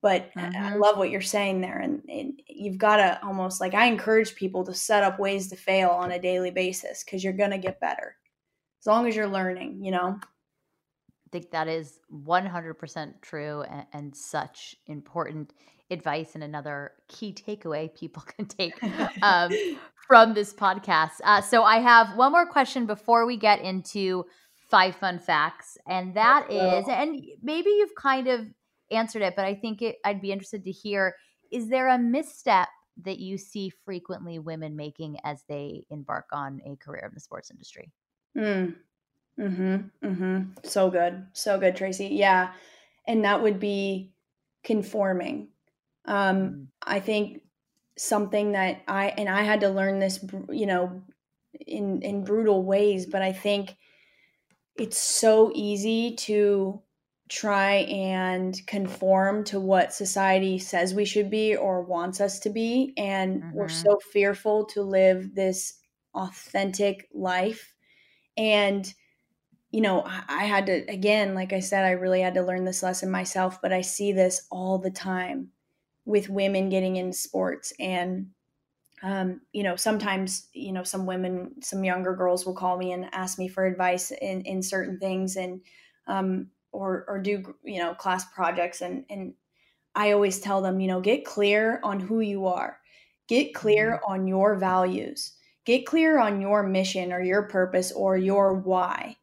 But 0.02 0.32
mm-hmm. 0.34 0.62
I 0.62 0.74
love 0.74 0.98
what 0.98 1.10
you're 1.10 1.22
saying 1.22 1.60
there. 1.60 1.78
And, 1.78 2.02
and 2.08 2.42
you've 2.46 2.78
got 2.78 2.96
to 2.96 3.24
almost 3.24 3.60
like, 3.60 3.74
I 3.74 3.86
encourage 3.86 4.34
people 4.34 4.64
to 4.64 4.74
set 4.74 5.02
up 5.02 5.18
ways 5.18 5.48
to 5.48 5.56
fail 5.56 5.88
on 5.88 6.10
a 6.10 6.20
daily 6.20 6.50
basis 6.50 7.04
because 7.04 7.24
you're 7.24 7.32
going 7.32 7.52
to 7.52 7.58
get 7.58 7.80
better 7.80 8.16
as 8.80 8.86
long 8.86 9.08
as 9.08 9.16
you're 9.16 9.28
learning, 9.28 9.82
you 9.82 9.92
know? 9.92 10.18
I 11.34 11.38
think 11.38 11.50
that 11.50 11.66
is 11.66 11.98
100% 12.12 13.20
true 13.20 13.62
and, 13.62 13.86
and 13.92 14.16
such 14.16 14.76
important 14.86 15.52
advice 15.90 16.36
and 16.36 16.44
another 16.44 16.92
key 17.08 17.34
takeaway 17.34 17.92
people 17.92 18.22
can 18.36 18.46
take 18.46 18.80
um, 19.20 19.50
from 20.06 20.34
this 20.34 20.54
podcast. 20.54 21.20
Uh, 21.24 21.40
so 21.40 21.64
I 21.64 21.80
have 21.80 22.16
one 22.16 22.30
more 22.30 22.46
question 22.46 22.86
before 22.86 23.26
we 23.26 23.36
get 23.36 23.60
into 23.60 24.26
five 24.70 24.94
fun 24.94 25.18
facts, 25.18 25.76
and 25.88 26.14
that 26.14 26.52
is, 26.52 26.84
and 26.88 27.20
maybe 27.42 27.70
you've 27.70 27.96
kind 27.96 28.28
of 28.28 28.46
answered 28.92 29.22
it, 29.22 29.34
but 29.34 29.44
I 29.44 29.56
think 29.56 29.82
it, 29.82 29.96
I'd 30.04 30.22
be 30.22 30.30
interested 30.30 30.62
to 30.62 30.70
hear: 30.70 31.16
is 31.50 31.68
there 31.68 31.88
a 31.88 31.98
misstep 31.98 32.68
that 33.02 33.18
you 33.18 33.38
see 33.38 33.72
frequently 33.84 34.38
women 34.38 34.76
making 34.76 35.18
as 35.24 35.42
they 35.48 35.82
embark 35.90 36.26
on 36.32 36.60
a 36.64 36.76
career 36.76 37.06
in 37.08 37.10
the 37.12 37.20
sports 37.20 37.50
industry? 37.50 37.90
Mm. 38.38 38.76
Hmm. 39.36 39.76
Hmm. 40.02 40.40
So 40.62 40.90
good. 40.90 41.26
So 41.32 41.58
good, 41.58 41.76
Tracy. 41.76 42.08
Yeah, 42.12 42.52
and 43.06 43.24
that 43.24 43.42
would 43.42 43.58
be 43.58 44.12
conforming 44.62 45.48
um, 46.04 46.36
mm. 46.36 46.66
I 46.82 47.00
think 47.00 47.42
something 47.96 48.52
that 48.52 48.82
I 48.88 49.06
and 49.16 49.28
I 49.28 49.42
had 49.42 49.60
to 49.60 49.68
learn 49.68 49.98
this, 49.98 50.24
you 50.50 50.66
know, 50.66 51.02
in 51.66 52.02
in 52.02 52.24
brutal 52.24 52.64
ways, 52.64 53.06
but 53.06 53.22
I 53.22 53.32
think 53.32 53.76
it's 54.76 54.98
so 54.98 55.52
easy 55.54 56.16
to 56.16 56.82
try 57.28 57.76
and 57.88 58.54
conform 58.66 59.44
to 59.44 59.58
what 59.58 59.94
society 59.94 60.58
says 60.58 60.92
we 60.92 61.06
should 61.06 61.30
be 61.30 61.56
or 61.56 61.82
wants 61.82 62.20
us 62.20 62.38
to 62.38 62.50
be 62.50 62.92
and 62.98 63.40
mm-hmm. 63.40 63.56
we're 63.56 63.68
so 63.68 63.98
fearful 64.12 64.66
to 64.66 64.82
live 64.82 65.34
this 65.34 65.78
authentic 66.14 67.08
life 67.14 67.74
and 68.36 68.92
you 69.74 69.80
know 69.80 70.04
I, 70.06 70.44
had 70.44 70.66
to 70.66 70.88
again 70.88 71.34
like 71.34 71.52
i 71.52 71.58
said 71.58 71.84
i 71.84 71.90
really 71.90 72.20
had 72.20 72.34
to 72.34 72.42
learn 72.42 72.64
this 72.64 72.82
lesson 72.84 73.10
myself 73.10 73.60
but 73.60 73.72
i 73.72 73.80
see 73.80 74.12
this 74.12 74.46
all 74.48 74.78
the 74.78 74.90
time 74.90 75.48
with 76.04 76.28
women 76.28 76.68
getting 76.68 76.94
into 76.94 77.18
sports 77.18 77.72
and 77.80 78.28
um, 79.02 79.40
you 79.52 79.64
know 79.64 79.74
sometimes 79.74 80.46
you 80.52 80.70
know 80.70 80.84
some 80.84 81.06
women 81.06 81.60
some 81.60 81.82
younger 81.82 82.14
girls 82.14 82.46
will 82.46 82.54
call 82.54 82.78
me 82.78 82.92
and 82.92 83.12
ask 83.12 83.36
me 83.36 83.48
for 83.48 83.66
advice 83.66 84.12
in, 84.12 84.42
in 84.42 84.62
certain 84.62 85.00
things 85.00 85.34
and 85.34 85.60
um, 86.06 86.46
or 86.70 87.04
or 87.08 87.20
do 87.20 87.42
you 87.64 87.80
know 87.80 87.94
class 87.94 88.24
projects 88.32 88.80
and 88.80 89.04
and 89.10 89.34
i 89.96 90.12
always 90.12 90.38
tell 90.38 90.62
them 90.62 90.78
you 90.78 90.86
know 90.86 91.00
get 91.00 91.24
clear 91.24 91.80
on 91.82 91.98
who 91.98 92.20
you 92.20 92.46
are. 92.46 92.78
Get 93.26 93.54
clear 93.54 93.96
mm-hmm. 93.96 94.12
on 94.12 94.26
your 94.28 94.54
values. 94.54 95.32
Get 95.64 95.86
clear 95.86 96.20
on 96.20 96.42
your 96.42 96.62
mission 96.62 97.10
or 97.10 97.22
your 97.22 97.44
purpose 97.44 97.90
or 97.90 98.18
your 98.18 98.54
why 98.54 99.16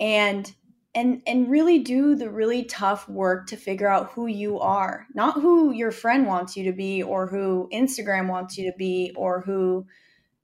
and 0.00 0.54
and 0.94 1.22
and 1.26 1.48
really 1.48 1.78
do 1.78 2.16
the 2.16 2.28
really 2.28 2.64
tough 2.64 3.08
work 3.08 3.46
to 3.46 3.56
figure 3.56 3.86
out 3.86 4.10
who 4.12 4.26
you 4.26 4.58
are 4.58 5.06
not 5.14 5.34
who 5.34 5.72
your 5.72 5.92
friend 5.92 6.26
wants 6.26 6.56
you 6.56 6.64
to 6.64 6.72
be 6.72 7.02
or 7.02 7.28
who 7.28 7.68
instagram 7.72 8.28
wants 8.28 8.58
you 8.58 8.70
to 8.70 8.76
be 8.76 9.12
or 9.14 9.42
who 9.42 9.86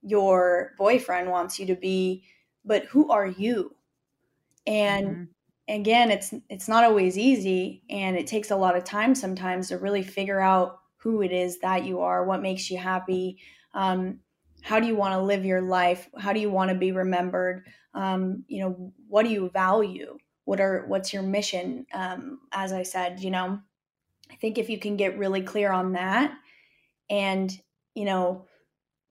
your 0.01 0.71
boyfriend 0.77 1.29
wants 1.29 1.59
you 1.59 1.65
to 1.65 1.75
be 1.75 2.23
but 2.63 2.85
who 2.85 3.09
are 3.09 3.27
you 3.27 3.75
and 4.65 5.07
mm-hmm. 5.07 5.23
again 5.75 6.11
it's 6.11 6.33
it's 6.49 6.69
not 6.69 6.85
always 6.85 7.17
easy 7.17 7.83
and 7.89 8.15
it 8.15 8.27
takes 8.27 8.51
a 8.51 8.55
lot 8.55 8.77
of 8.77 8.83
time 8.83 9.13
sometimes 9.13 9.67
to 9.67 9.77
really 9.77 10.03
figure 10.03 10.39
out 10.39 10.79
who 10.97 11.21
it 11.21 11.31
is 11.31 11.59
that 11.59 11.83
you 11.83 11.99
are 11.99 12.25
what 12.25 12.41
makes 12.41 12.69
you 12.69 12.77
happy 12.77 13.37
um, 13.73 14.19
how 14.67 14.81
do 14.81 14.87
you 14.87 14.97
want 14.97 15.13
to 15.13 15.21
live 15.21 15.45
your 15.45 15.61
life? 15.61 16.09
How 16.17 16.33
do 16.33 16.41
you 16.41 16.51
want 16.51 16.69
to 16.69 16.75
be 16.75 16.91
remembered? 16.91 17.65
Um, 17.93 18.43
you 18.47 18.61
know 18.61 18.93
what 19.07 19.23
do 19.23 19.29
you 19.29 19.49
value? 19.49 20.17
What 20.43 20.59
are 20.59 20.85
what's 20.87 21.13
your 21.13 21.23
mission? 21.23 21.85
Um, 21.93 22.39
as 22.51 22.73
i 22.73 22.83
said 22.83 23.19
you 23.19 23.31
know 23.31 23.59
i 24.31 24.35
think 24.35 24.57
if 24.57 24.69
you 24.69 24.77
can 24.77 24.97
get 24.97 25.17
really 25.17 25.41
clear 25.41 25.71
on 25.71 25.93
that 25.93 26.33
and 27.09 27.57
you 27.95 28.05
know 28.05 28.45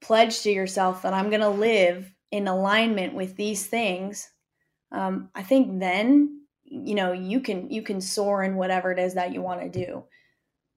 pledge 0.01 0.43
to 0.43 0.51
yourself 0.51 1.03
that 1.03 1.15
i'm 1.15 1.31
going 1.31 1.41
to 1.41 1.49
live 1.49 2.13
in 2.31 2.49
alignment 2.49 3.15
with 3.15 3.37
these 3.37 3.67
things 3.67 4.31
um, 4.93 5.31
i 5.35 5.43
think 5.43 5.81
then 5.81 6.43
you 6.65 6.95
know 6.95 7.13
you 7.13 7.41
can 7.41 7.71
you 7.71 7.83
can 7.83 8.01
soar 8.01 8.43
in 8.43 8.57
whatever 8.57 8.93
it 8.93 8.99
is 8.99 9.15
that 9.15 9.33
you 9.33 9.41
want 9.41 9.61
to 9.61 9.87
do. 9.87 10.05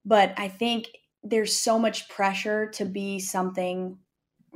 But 0.04 0.34
i 0.38 0.48
think 0.48 0.86
there's 1.22 1.54
so 1.54 1.78
much 1.78 2.08
pressure 2.08 2.70
to 2.70 2.84
be 2.84 3.18
something 3.18 3.98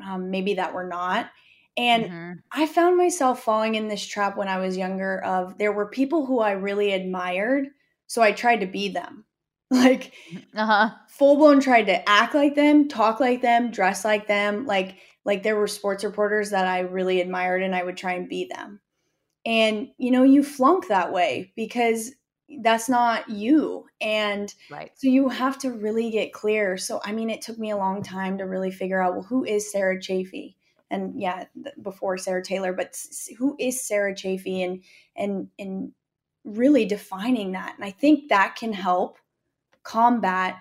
um, 0.03 0.31
maybe 0.31 0.55
that 0.55 0.75
we're 0.75 0.89
not 0.89 1.31
and 1.77 2.05
mm-hmm. 2.05 2.33
I 2.53 2.67
found 2.67 2.97
myself 2.97 3.43
falling 3.43 3.75
in 3.75 3.89
this 3.89 4.05
trap 4.05 4.37
when 4.37 4.49
I 4.49 4.59
was 4.59 4.77
younger 4.77 5.23
of 5.25 5.59
there 5.59 5.73
were 5.73 5.87
people 5.87 6.25
who 6.25 6.41
I 6.41 6.53
really 6.53 6.93
admired, 6.93 7.69
so 8.07 8.23
I 8.23 8.33
tried 8.33 8.61
to 8.61 8.67
be 8.67 8.89
them. 8.89 9.25
Like 9.71 10.13
uh-huh. 10.55 10.91
full 11.09 11.37
blown 11.37 11.59
tried 11.59 11.87
to 11.87 12.09
act 12.09 12.33
like 12.35 12.55
them, 12.55 12.87
talk 12.87 13.19
like 13.19 13.43
them, 13.43 13.73
dress 13.73 14.05
like 14.05 14.29
them, 14.29 14.67
like 14.67 14.99
like 15.25 15.43
there 15.43 15.57
were 15.57 15.67
sports 15.67 16.05
reporters 16.05 16.51
that 16.51 16.69
I 16.69 16.81
really 16.81 17.21
admired 17.21 17.61
and 17.63 17.75
I 17.75 17.83
would 17.83 17.97
try 17.97 18.13
and 18.13 18.29
be 18.29 18.49
them. 18.55 18.81
And 19.45 19.89
you 19.99 20.13
know, 20.13 20.23
you 20.23 20.45
flunk 20.45 20.89
that 20.89 21.13
way 21.13 21.53
because 21.57 22.13
that's 22.61 22.89
not 22.89 23.29
you. 23.29 23.87
And 24.01 24.53
right. 24.71 24.93
so 24.95 25.09
you 25.09 25.29
have 25.29 25.59
to 25.61 25.71
really 25.71 26.11
get 26.11 26.33
clear. 26.33 26.77
So 26.77 27.01
I 27.05 27.13
mean, 27.13 27.31
it 27.31 27.43
took 27.43 27.59
me 27.59 27.71
a 27.71 27.77
long 27.77 28.03
time 28.03 28.39
to 28.39 28.45
really 28.45 28.71
figure 28.71 29.03
out 29.03 29.15
well, 29.15 29.23
who 29.23 29.45
is 29.45 29.71
Sarah 29.71 30.01
Chaffee? 30.01 30.57
And 30.91 31.21
yeah, 31.21 31.45
before 31.83 32.19
Sarah 32.19 32.45
Taylor, 32.45 32.73
but 32.73 32.97
who 33.39 33.57
is 33.59 33.87
Sarah 33.87 34.15
Chaffee 34.15 34.63
and 34.63 34.83
and 35.17 35.49
and 35.59 35.93
really 36.45 36.85
defining 36.85 37.53
that. 37.53 37.75
And 37.77 37.85
I 37.85 37.91
think 37.91 38.29
that 38.29 38.57
can 38.57 38.73
help 38.73 39.19
combat, 39.83 40.59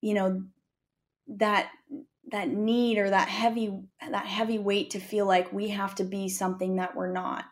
you 0.00 0.14
know, 0.14 0.42
that 1.28 1.70
that 2.30 2.48
need 2.48 2.98
or 2.98 3.10
that 3.10 3.28
heavy 3.28 3.80
that 4.00 4.26
heavy 4.26 4.58
weight 4.58 4.90
to 4.90 5.00
feel 5.00 5.26
like 5.26 5.52
we 5.52 5.68
have 5.68 5.94
to 5.94 6.04
be 6.04 6.28
something 6.28 6.76
that 6.76 6.94
we're 6.94 7.12
not 7.12 7.44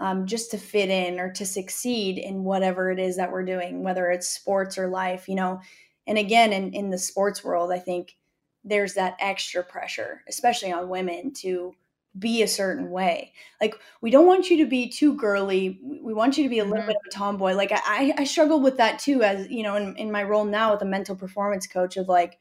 um, 0.00 0.26
just 0.26 0.50
to 0.50 0.58
fit 0.58 0.88
in 0.88 1.20
or 1.20 1.30
to 1.32 1.46
succeed 1.46 2.18
in 2.18 2.42
whatever 2.42 2.90
it 2.90 2.98
is 2.98 3.16
that 3.16 3.30
we're 3.30 3.44
doing 3.44 3.82
whether 3.82 4.10
it's 4.10 4.28
sports 4.28 4.76
or 4.76 4.88
life 4.88 5.28
you 5.28 5.34
know? 5.34 5.60
And 6.06 6.18
again 6.18 6.52
in, 6.52 6.72
in 6.72 6.90
the 6.90 6.98
sports 6.98 7.44
world 7.44 7.70
i 7.70 7.78
think 7.78 8.16
there's 8.64 8.94
that 8.94 9.16
extra 9.20 9.62
pressure 9.62 10.22
especially 10.28 10.72
on 10.72 10.88
women 10.88 11.32
to 11.34 11.74
be 12.18 12.42
a 12.42 12.48
certain 12.48 12.90
way. 12.90 13.32
Like 13.60 13.76
we 14.00 14.10
don't 14.10 14.26
want 14.26 14.50
you 14.50 14.56
to 14.58 14.66
be 14.68 14.88
too 14.88 15.14
girly. 15.14 15.78
We 16.02 16.12
want 16.12 16.36
you 16.36 16.42
to 16.42 16.50
be 16.50 16.58
a 16.58 16.64
little 16.64 16.78
mm-hmm. 16.78 16.88
bit 16.88 16.96
of 16.96 17.06
a 17.06 17.10
tomboy. 17.14 17.54
Like 17.54 17.70
i 17.72 18.12
i 18.18 18.24
struggled 18.24 18.64
with 18.64 18.76
that 18.78 18.98
too 18.98 19.22
as 19.22 19.48
you 19.48 19.62
know 19.62 19.76
in, 19.76 19.94
in 19.94 20.10
my 20.10 20.24
role 20.24 20.44
now 20.44 20.72
with 20.72 20.82
a 20.82 20.86
mental 20.86 21.14
performance 21.14 21.68
coach 21.68 21.96
of 21.96 22.08
like 22.08 22.40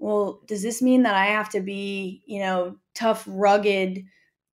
well, 0.00 0.40
does 0.46 0.62
this 0.62 0.80
mean 0.80 1.02
that 1.02 1.14
I 1.14 1.26
have 1.26 1.50
to 1.50 1.60
be, 1.60 2.22
you 2.24 2.40
know, 2.40 2.76
tough, 2.94 3.22
rugged, 3.28 4.02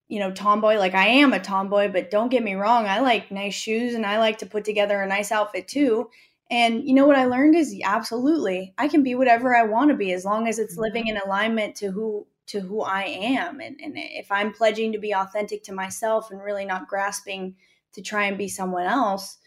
you 0.07 0.19
know, 0.19 0.31
tomboy? 0.31 0.77
Like 0.77 0.95
I 0.95 1.07
am 1.07 1.33
a 1.33 1.39
tomboy, 1.39 1.91
but 1.91 2.11
don't 2.11 2.29
get 2.29 2.43
me 2.43 2.55
wrong, 2.55 2.85
I 2.85 2.99
like 2.99 3.31
nice 3.31 3.53
shoes 3.53 3.93
and 3.93 4.05
I 4.05 4.19
like 4.19 4.39
to 4.39 4.45
put 4.45 4.65
together 4.65 5.01
a 5.01 5.07
nice 5.07 5.31
outfit 5.31 5.67
too. 5.67 6.09
And 6.49 6.87
you 6.87 6.93
know 6.93 7.05
what 7.05 7.17
I 7.17 7.25
learned 7.25 7.55
is 7.55 7.77
absolutely, 7.83 8.73
I 8.77 8.87
can 8.87 9.03
be 9.03 9.15
whatever 9.15 9.55
I 9.55 9.63
want 9.63 9.91
to 9.91 9.97
be 9.97 10.13
as 10.13 10.23
long 10.23 10.47
as 10.47 10.59
it's 10.59 10.73
mm-hmm. 10.73 10.81
living 10.81 11.07
in 11.07 11.17
alignment 11.17 11.75
to 11.77 11.91
who 11.91 12.25
to 12.47 12.61
who 12.61 12.81
I 12.81 13.03
am. 13.03 13.59
And, 13.59 13.77
and 13.83 13.95
if 13.97 14.31
I'm 14.31 14.53
pledging 14.53 14.93
to 14.93 14.99
be 14.99 15.13
authentic 15.13 15.63
to 15.63 15.73
myself 15.73 16.31
and 16.31 16.41
really 16.41 16.63
not 16.63 16.87
grasping 16.87 17.57
to 17.91 18.01
try 18.01 18.23
and 18.23 18.37
be 18.37 18.47
someone 18.47 18.85
else, 18.85 19.37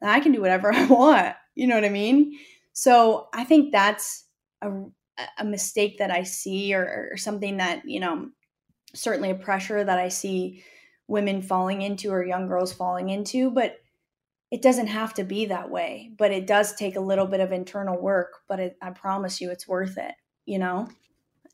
then 0.00 0.10
I 0.10 0.18
can 0.18 0.32
do 0.32 0.40
whatever 0.40 0.72
I 0.74 0.86
want. 0.86 1.36
You 1.54 1.68
know 1.68 1.76
what 1.76 1.84
I 1.84 1.90
mean? 1.90 2.36
So 2.72 3.28
I 3.32 3.44
think 3.44 3.70
that's 3.70 4.24
a 4.60 4.70
a 5.38 5.44
mistake 5.44 5.98
that 5.98 6.10
I 6.10 6.22
see 6.22 6.74
or, 6.74 7.10
or 7.12 7.16
something 7.16 7.58
that, 7.58 7.82
you 7.84 8.00
know, 8.00 8.28
certainly 8.94 9.30
a 9.30 9.34
pressure 9.34 9.82
that 9.82 9.98
I 9.98 10.08
see 10.08 10.64
women 11.08 11.42
falling 11.42 11.82
into 11.82 12.10
or 12.10 12.24
young 12.24 12.46
girls 12.46 12.72
falling 12.72 13.10
into, 13.10 13.50
but 13.50 13.80
it 14.50 14.62
doesn't 14.62 14.88
have 14.88 15.14
to 15.14 15.24
be 15.24 15.46
that 15.46 15.70
way. 15.70 16.10
But 16.16 16.32
it 16.32 16.46
does 16.46 16.74
take 16.74 16.96
a 16.96 17.00
little 17.00 17.26
bit 17.26 17.40
of 17.40 17.52
internal 17.52 18.00
work, 18.00 18.40
but 18.48 18.60
it, 18.60 18.76
I 18.82 18.90
promise 18.90 19.40
you 19.40 19.50
it's 19.50 19.68
worth 19.68 19.98
it, 19.98 20.14
you 20.46 20.58
know? 20.58 20.88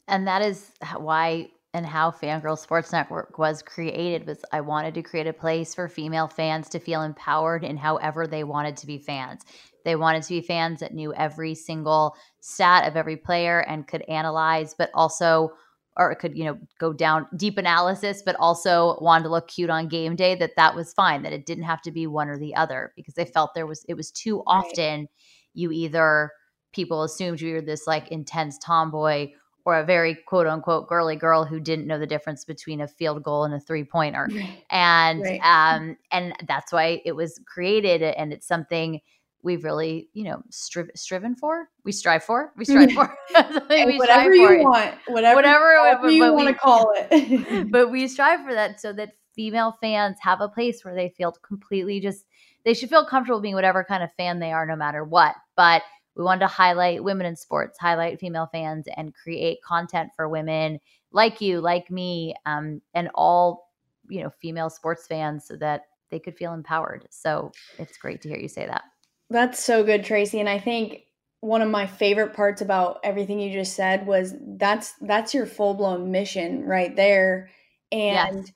And 0.09 0.26
that 0.26 0.43
is 0.43 0.70
why 0.97 1.49
and 1.76 1.84
how 1.84 2.11
Fangirl 2.11 2.59
Sports 2.59 2.91
Network 2.91 3.39
was 3.39 3.61
created 3.61 4.26
was 4.26 4.43
I 4.51 4.62
wanted 4.62 4.95
to 4.95 5.03
create 5.03 5.26
a 5.26 5.32
place 5.34 5.74
for 5.74 5.89
female 5.89 6.26
fans 6.26 6.70
to 6.70 6.78
feel 6.78 7.03
empowered 7.03 7.64
in 7.64 7.76
however 7.76 8.26
they 8.26 8.45
wanted 8.45 8.78
to 8.78 8.87
be 8.87 8.97
fans. 8.97 9.43
They 9.84 9.95
wanted 9.95 10.22
to 10.22 10.30
be 10.30 10.41
fans 10.41 10.80
that 10.80 10.95
knew 10.95 11.12
every 11.12 11.55
single 11.55 12.16
stat 12.41 12.89
of 12.89 12.97
every 12.97 13.18
player 13.18 13.61
and 13.61 13.87
could 13.87 14.03
analyze, 14.09 14.72
but 14.72 14.91
also 14.95 15.53
or 15.97 16.11
it 16.11 16.17
could 16.17 16.37
you 16.37 16.45
know 16.45 16.59
go 16.79 16.93
down 16.93 17.27
deep 17.37 17.59
analysis 17.59 18.23
but 18.25 18.37
also 18.39 18.99
wanted 19.01 19.25
to 19.25 19.31
look 19.31 19.49
cute 19.49 19.71
on 19.71 19.89
game 19.89 20.17
day 20.17 20.35
that 20.35 20.57
that 20.57 20.75
was 20.75 20.93
fine 20.93 21.23
that 21.23 21.33
it 21.33 21.47
didn't 21.47 21.65
have 21.65 21.83
to 21.83 21.91
be 21.91 22.07
one 22.07 22.29
or 22.29 22.39
the 22.39 22.55
other 22.55 22.93
because 22.97 23.15
they 23.15 23.25
felt 23.25 23.55
there 23.55 23.67
was 23.67 23.85
it 23.89 23.95
was 23.95 24.11
too 24.11 24.43
often 24.47 25.01
right. 25.01 25.09
you 25.55 25.73
either 25.73 26.31
people 26.73 27.03
assumed 27.03 27.41
you 27.41 27.55
were 27.55 27.63
this 27.63 27.87
like 27.87 28.09
intense 28.09 28.59
tomboy 28.59 29.29
or 29.67 29.79
a 29.79 29.85
very 29.85 30.15
quote 30.27 30.47
unquote 30.47 30.89
girly 30.89 31.17
girl 31.17 31.45
who 31.45 31.59
didn't 31.59 31.89
know 31.89 31.99
the 31.99 32.07
difference 32.07 32.45
between 32.45 32.81
a 32.81 32.89
field 32.89 33.23
goal 33.23 33.45
and 33.45 33.53
a 33.53 33.61
three 33.61 33.85
pointer. 33.85 34.29
And 34.71 35.23
right. 35.23 35.41
um 35.43 35.97
and 36.13 36.35
that's 36.47 36.73
why 36.73 37.01
it 37.05 37.13
was 37.13 37.41
created 37.47 38.03
and 38.03 38.33
it's 38.33 38.47
something 38.47 39.01
we've 39.47 39.63
really, 39.63 40.11
you 40.13 40.25
know, 40.25 40.43
stri- 40.51 40.91
striven 40.97 41.37
for. 41.37 41.69
We 41.85 41.93
strive 41.93 42.25
for. 42.25 42.53
We 42.57 42.65
strive 42.65 42.91
for. 42.93 43.17
we 43.71 43.97
whatever 43.97 44.35
you 44.35 44.49
for 44.49 44.63
want, 44.65 44.95
whatever, 45.07 45.37
whatever, 45.37 45.81
whatever 45.81 46.11
you 46.11 46.33
want 46.33 46.49
to 46.49 46.55
call 46.63 46.93
it. 46.97 47.71
but 47.71 47.91
we 47.91 48.09
strive 48.09 48.45
for 48.45 48.53
that 48.53 48.81
so 48.81 48.93
that 48.93 49.13
female 49.37 49.79
fans 49.81 50.17
have 50.21 50.41
a 50.41 50.49
place 50.49 50.85
where 50.85 50.97
they 50.97 51.11
feel 51.11 51.31
completely 51.47 52.01
just 52.01 52.27
they 52.65 52.75
should 52.75 52.91
feel 52.91 53.07
comfortable 53.07 53.41
being 53.41 53.55
whatever 53.55 53.85
kind 53.85 54.03
of 54.03 54.13
fan 54.15 54.41
they 54.41 54.51
are 54.51 54.67
no 54.67 54.75
matter 54.75 55.05
what. 55.05 55.37
But 55.57 55.83
we 56.17 56.25
wanted 56.25 56.41
to 56.41 56.49
highlight 56.49 57.05
women 57.05 57.27
in 57.27 57.37
sports, 57.37 57.79
highlight 57.79 58.19
female 58.19 58.49
fans, 58.51 58.87
and 58.97 59.15
create 59.15 59.63
content 59.63 60.11
for 60.17 60.29
women 60.29 60.81
like 61.13 61.41
you, 61.41 61.61
like 61.61 61.89
me, 61.89 62.35
um, 62.47 62.83
and 62.95 63.09
all 63.15 63.71
you 64.09 64.25
know 64.25 64.31
female 64.31 64.71
sports 64.71 65.07
fans, 65.07 65.47
so 65.47 65.55
that 65.59 65.83
they 66.11 66.19
could 66.19 66.37
feel 66.37 66.53
empowered. 66.53 67.07
So 67.11 67.53
it's 67.79 67.97
great 67.97 68.21
to 68.23 68.29
hear 68.29 68.39
you 68.39 68.49
say 68.49 68.67
that. 68.67 68.83
That's 69.31 69.62
so 69.62 69.83
good, 69.85 70.05
Tracy. 70.05 70.41
And 70.41 70.49
I 70.49 70.59
think 70.59 71.03
one 71.41 71.62
of 71.62 71.68
my 71.68 71.87
favorite 71.87 72.35
parts 72.35 72.61
about 72.61 73.01
everything 73.05 73.39
you 73.39 73.53
just 73.53 73.74
said 73.74 74.07
was 74.07 74.35
that's 74.59 74.95
that's 75.01 75.35
your 75.35 75.47
full 75.47 75.74
blown 75.74 76.11
mission 76.11 76.64
right 76.64 76.95
there. 76.95 77.51
And 77.93 78.39
yes. 78.39 78.53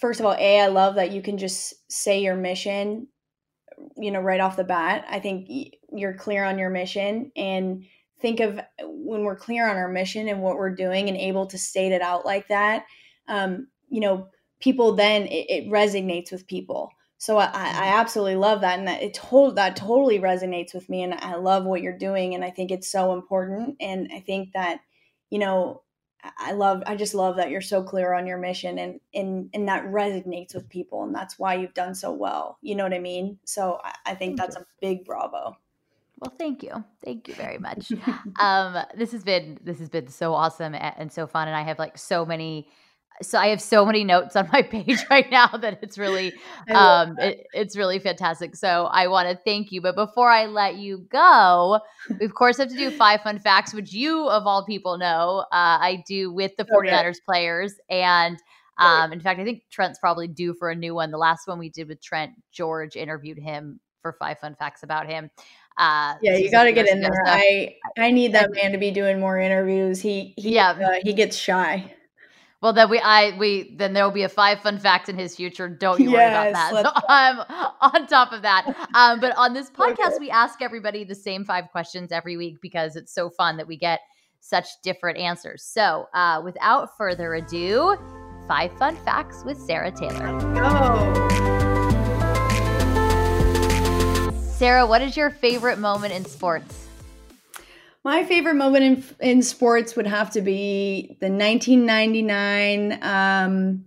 first 0.00 0.20
of 0.20 0.26
all, 0.26 0.36
a 0.38 0.60
I 0.60 0.66
love 0.66 0.96
that 0.96 1.12
you 1.12 1.22
can 1.22 1.38
just 1.38 1.74
say 1.90 2.20
your 2.20 2.36
mission 2.36 3.08
you 3.96 4.10
know 4.10 4.20
right 4.20 4.40
off 4.40 4.56
the 4.56 4.64
bat 4.64 5.04
i 5.10 5.18
think 5.18 5.48
you're 5.92 6.14
clear 6.14 6.44
on 6.44 6.58
your 6.58 6.70
mission 6.70 7.30
and 7.36 7.84
think 8.20 8.40
of 8.40 8.60
when 8.82 9.22
we're 9.22 9.36
clear 9.36 9.68
on 9.68 9.76
our 9.76 9.88
mission 9.88 10.28
and 10.28 10.42
what 10.42 10.56
we're 10.56 10.74
doing 10.74 11.08
and 11.08 11.18
able 11.18 11.46
to 11.46 11.58
state 11.58 11.92
it 11.92 12.02
out 12.02 12.24
like 12.24 12.48
that 12.48 12.84
um, 13.28 13.66
you 13.90 14.00
know 14.00 14.28
people 14.60 14.94
then 14.94 15.22
it, 15.26 15.46
it, 15.50 15.68
resonates 15.68 16.32
with 16.32 16.46
people 16.46 16.90
so 17.18 17.38
I, 17.38 17.44
I 17.44 17.46
mm-hmm. 17.46 18.00
absolutely 18.00 18.36
love 18.36 18.60
that 18.60 18.78
and 18.78 18.88
that 18.88 19.02
it 19.02 19.14
told 19.14 19.56
that 19.56 19.76
totally 19.76 20.18
resonates 20.18 20.74
with 20.74 20.88
me 20.88 21.02
and 21.02 21.14
i 21.14 21.36
love 21.36 21.64
what 21.64 21.82
you're 21.82 21.96
doing 21.96 22.34
and 22.34 22.44
i 22.44 22.50
think 22.50 22.70
it's 22.70 22.90
so 22.90 23.12
important 23.12 23.76
and 23.80 24.10
i 24.12 24.20
think 24.20 24.52
that 24.52 24.80
you 25.30 25.38
know 25.38 25.82
I 26.38 26.52
love 26.52 26.82
I 26.86 26.96
just 26.96 27.14
love 27.14 27.36
that 27.36 27.50
you're 27.50 27.60
so 27.60 27.82
clear 27.82 28.12
on 28.12 28.26
your 28.26 28.38
mission 28.38 28.78
and 28.78 29.00
and 29.14 29.50
and 29.54 29.68
that 29.68 29.84
resonates 29.86 30.54
with 30.54 30.68
people 30.68 31.04
and 31.04 31.14
that's 31.14 31.38
why 31.38 31.54
you've 31.54 31.74
done 31.74 31.94
so 31.94 32.12
well. 32.12 32.58
You 32.62 32.74
know 32.74 32.84
what 32.84 32.94
I 32.94 32.98
mean? 32.98 33.38
So 33.44 33.78
I, 33.82 33.94
I 34.06 34.14
think 34.14 34.36
that's 34.36 34.56
a 34.56 34.66
big 34.80 35.04
bravo. 35.04 35.56
Well, 36.18 36.34
thank 36.38 36.62
you. 36.62 36.82
Thank 37.04 37.28
you 37.28 37.34
very 37.34 37.58
much. 37.58 37.92
um 38.40 38.76
this 38.96 39.12
has 39.12 39.24
been 39.24 39.58
this 39.62 39.78
has 39.78 39.88
been 39.88 40.08
so 40.08 40.34
awesome 40.34 40.74
and 40.74 41.12
so 41.12 41.26
fun 41.26 41.48
and 41.48 41.56
I 41.56 41.62
have 41.62 41.78
like 41.78 41.98
so 41.98 42.24
many 42.24 42.68
so 43.22 43.38
I 43.38 43.48
have 43.48 43.60
so 43.60 43.84
many 43.86 44.04
notes 44.04 44.36
on 44.36 44.48
my 44.52 44.62
page 44.70 45.04
right 45.10 45.30
now 45.30 45.48
that 45.48 45.78
it's 45.82 45.98
really 45.98 46.32
um 46.72 47.18
it, 47.18 47.46
it's 47.52 47.76
really 47.76 47.98
fantastic. 47.98 48.56
So 48.56 48.86
I 48.86 49.08
want 49.08 49.28
to 49.28 49.36
thank 49.44 49.72
you. 49.72 49.80
But 49.80 49.94
before 49.94 50.30
I 50.30 50.46
let 50.46 50.76
you 50.76 51.06
go, 51.10 51.80
we 52.18 52.26
of 52.26 52.34
course 52.34 52.58
have 52.58 52.68
to 52.68 52.76
do 52.76 52.90
five 52.90 53.22
fun 53.22 53.38
facts, 53.38 53.74
which 53.74 53.92
you 53.92 54.28
of 54.28 54.46
all 54.46 54.64
people 54.64 54.98
know. 54.98 55.44
Uh, 55.52 55.78
I 55.80 56.04
do 56.06 56.32
with 56.32 56.56
the 56.56 56.64
49ers 56.64 57.08
okay. 57.08 57.18
players. 57.26 57.74
And 57.88 58.38
um, 58.78 59.12
in 59.12 59.20
fact, 59.20 59.40
I 59.40 59.44
think 59.44 59.62
Trent's 59.70 59.98
probably 59.98 60.28
due 60.28 60.54
for 60.54 60.70
a 60.70 60.74
new 60.74 60.94
one. 60.94 61.10
The 61.10 61.18
last 61.18 61.48
one 61.48 61.58
we 61.58 61.70
did 61.70 61.88
with 61.88 62.02
Trent, 62.02 62.32
George 62.52 62.94
interviewed 62.94 63.38
him 63.38 63.80
for 64.02 64.14
five 64.18 64.38
fun 64.38 64.54
facts 64.58 64.82
about 64.82 65.08
him. 65.08 65.30
Uh, 65.78 66.14
yeah, 66.22 66.36
you 66.36 66.50
got 66.50 66.64
to 66.64 66.72
get 66.72 66.88
in 66.88 67.00
there. 67.00 67.22
I 67.26 67.74
I 67.98 68.10
need 68.10 68.32
that 68.32 68.50
man 68.52 68.72
to 68.72 68.78
be 68.78 68.90
doing 68.90 69.20
more 69.20 69.38
interviews. 69.38 70.00
He 70.00 70.34
he 70.36 70.54
yeah. 70.54 70.70
Uh, 70.70 71.00
he 71.02 71.12
gets 71.12 71.36
shy. 71.36 71.92
Well, 72.62 72.72
then 72.72 72.88
we, 72.88 72.98
I, 72.98 73.36
we, 73.36 73.74
then 73.76 73.92
there 73.92 74.04
will 74.04 74.12
be 74.12 74.22
a 74.22 74.28
five 74.28 74.60
fun 74.60 74.78
facts 74.78 75.08
in 75.08 75.18
his 75.18 75.36
future. 75.36 75.68
Don't 75.68 76.00
you 76.00 76.10
yes, 76.10 76.14
worry 76.14 76.50
about 76.50 76.72
that. 76.72 76.94
So 76.96 77.02
I'm 77.08 77.38
on 77.80 78.06
top 78.06 78.32
of 78.32 78.42
that. 78.42 78.74
Um, 78.94 79.20
but 79.20 79.36
on 79.36 79.52
this 79.52 79.70
podcast, 79.70 80.18
we 80.18 80.30
ask 80.30 80.62
everybody 80.62 81.04
the 81.04 81.14
same 81.14 81.44
five 81.44 81.64
questions 81.70 82.12
every 82.12 82.36
week 82.36 82.60
because 82.62 82.96
it's 82.96 83.12
so 83.12 83.28
fun 83.28 83.58
that 83.58 83.66
we 83.66 83.76
get 83.76 84.00
such 84.40 84.66
different 84.82 85.18
answers. 85.18 85.62
So, 85.64 86.08
uh, 86.14 86.40
without 86.42 86.96
further 86.96 87.34
ado, 87.34 87.96
five 88.48 88.76
fun 88.78 88.96
facts 89.04 89.42
with 89.44 89.58
Sarah 89.58 89.90
Taylor. 89.90 90.38
go. 90.54 91.26
Sarah, 94.56 94.86
what 94.86 95.02
is 95.02 95.16
your 95.16 95.30
favorite 95.30 95.78
moment 95.78 96.14
in 96.14 96.24
sports? 96.24 96.86
My 98.06 98.22
favorite 98.22 98.54
moment 98.54 98.84
in 99.20 99.30
in 99.30 99.42
sports 99.42 99.96
would 99.96 100.06
have 100.06 100.30
to 100.30 100.40
be 100.40 101.16
the 101.20 101.26
1999 101.26 103.02
um, 103.02 103.84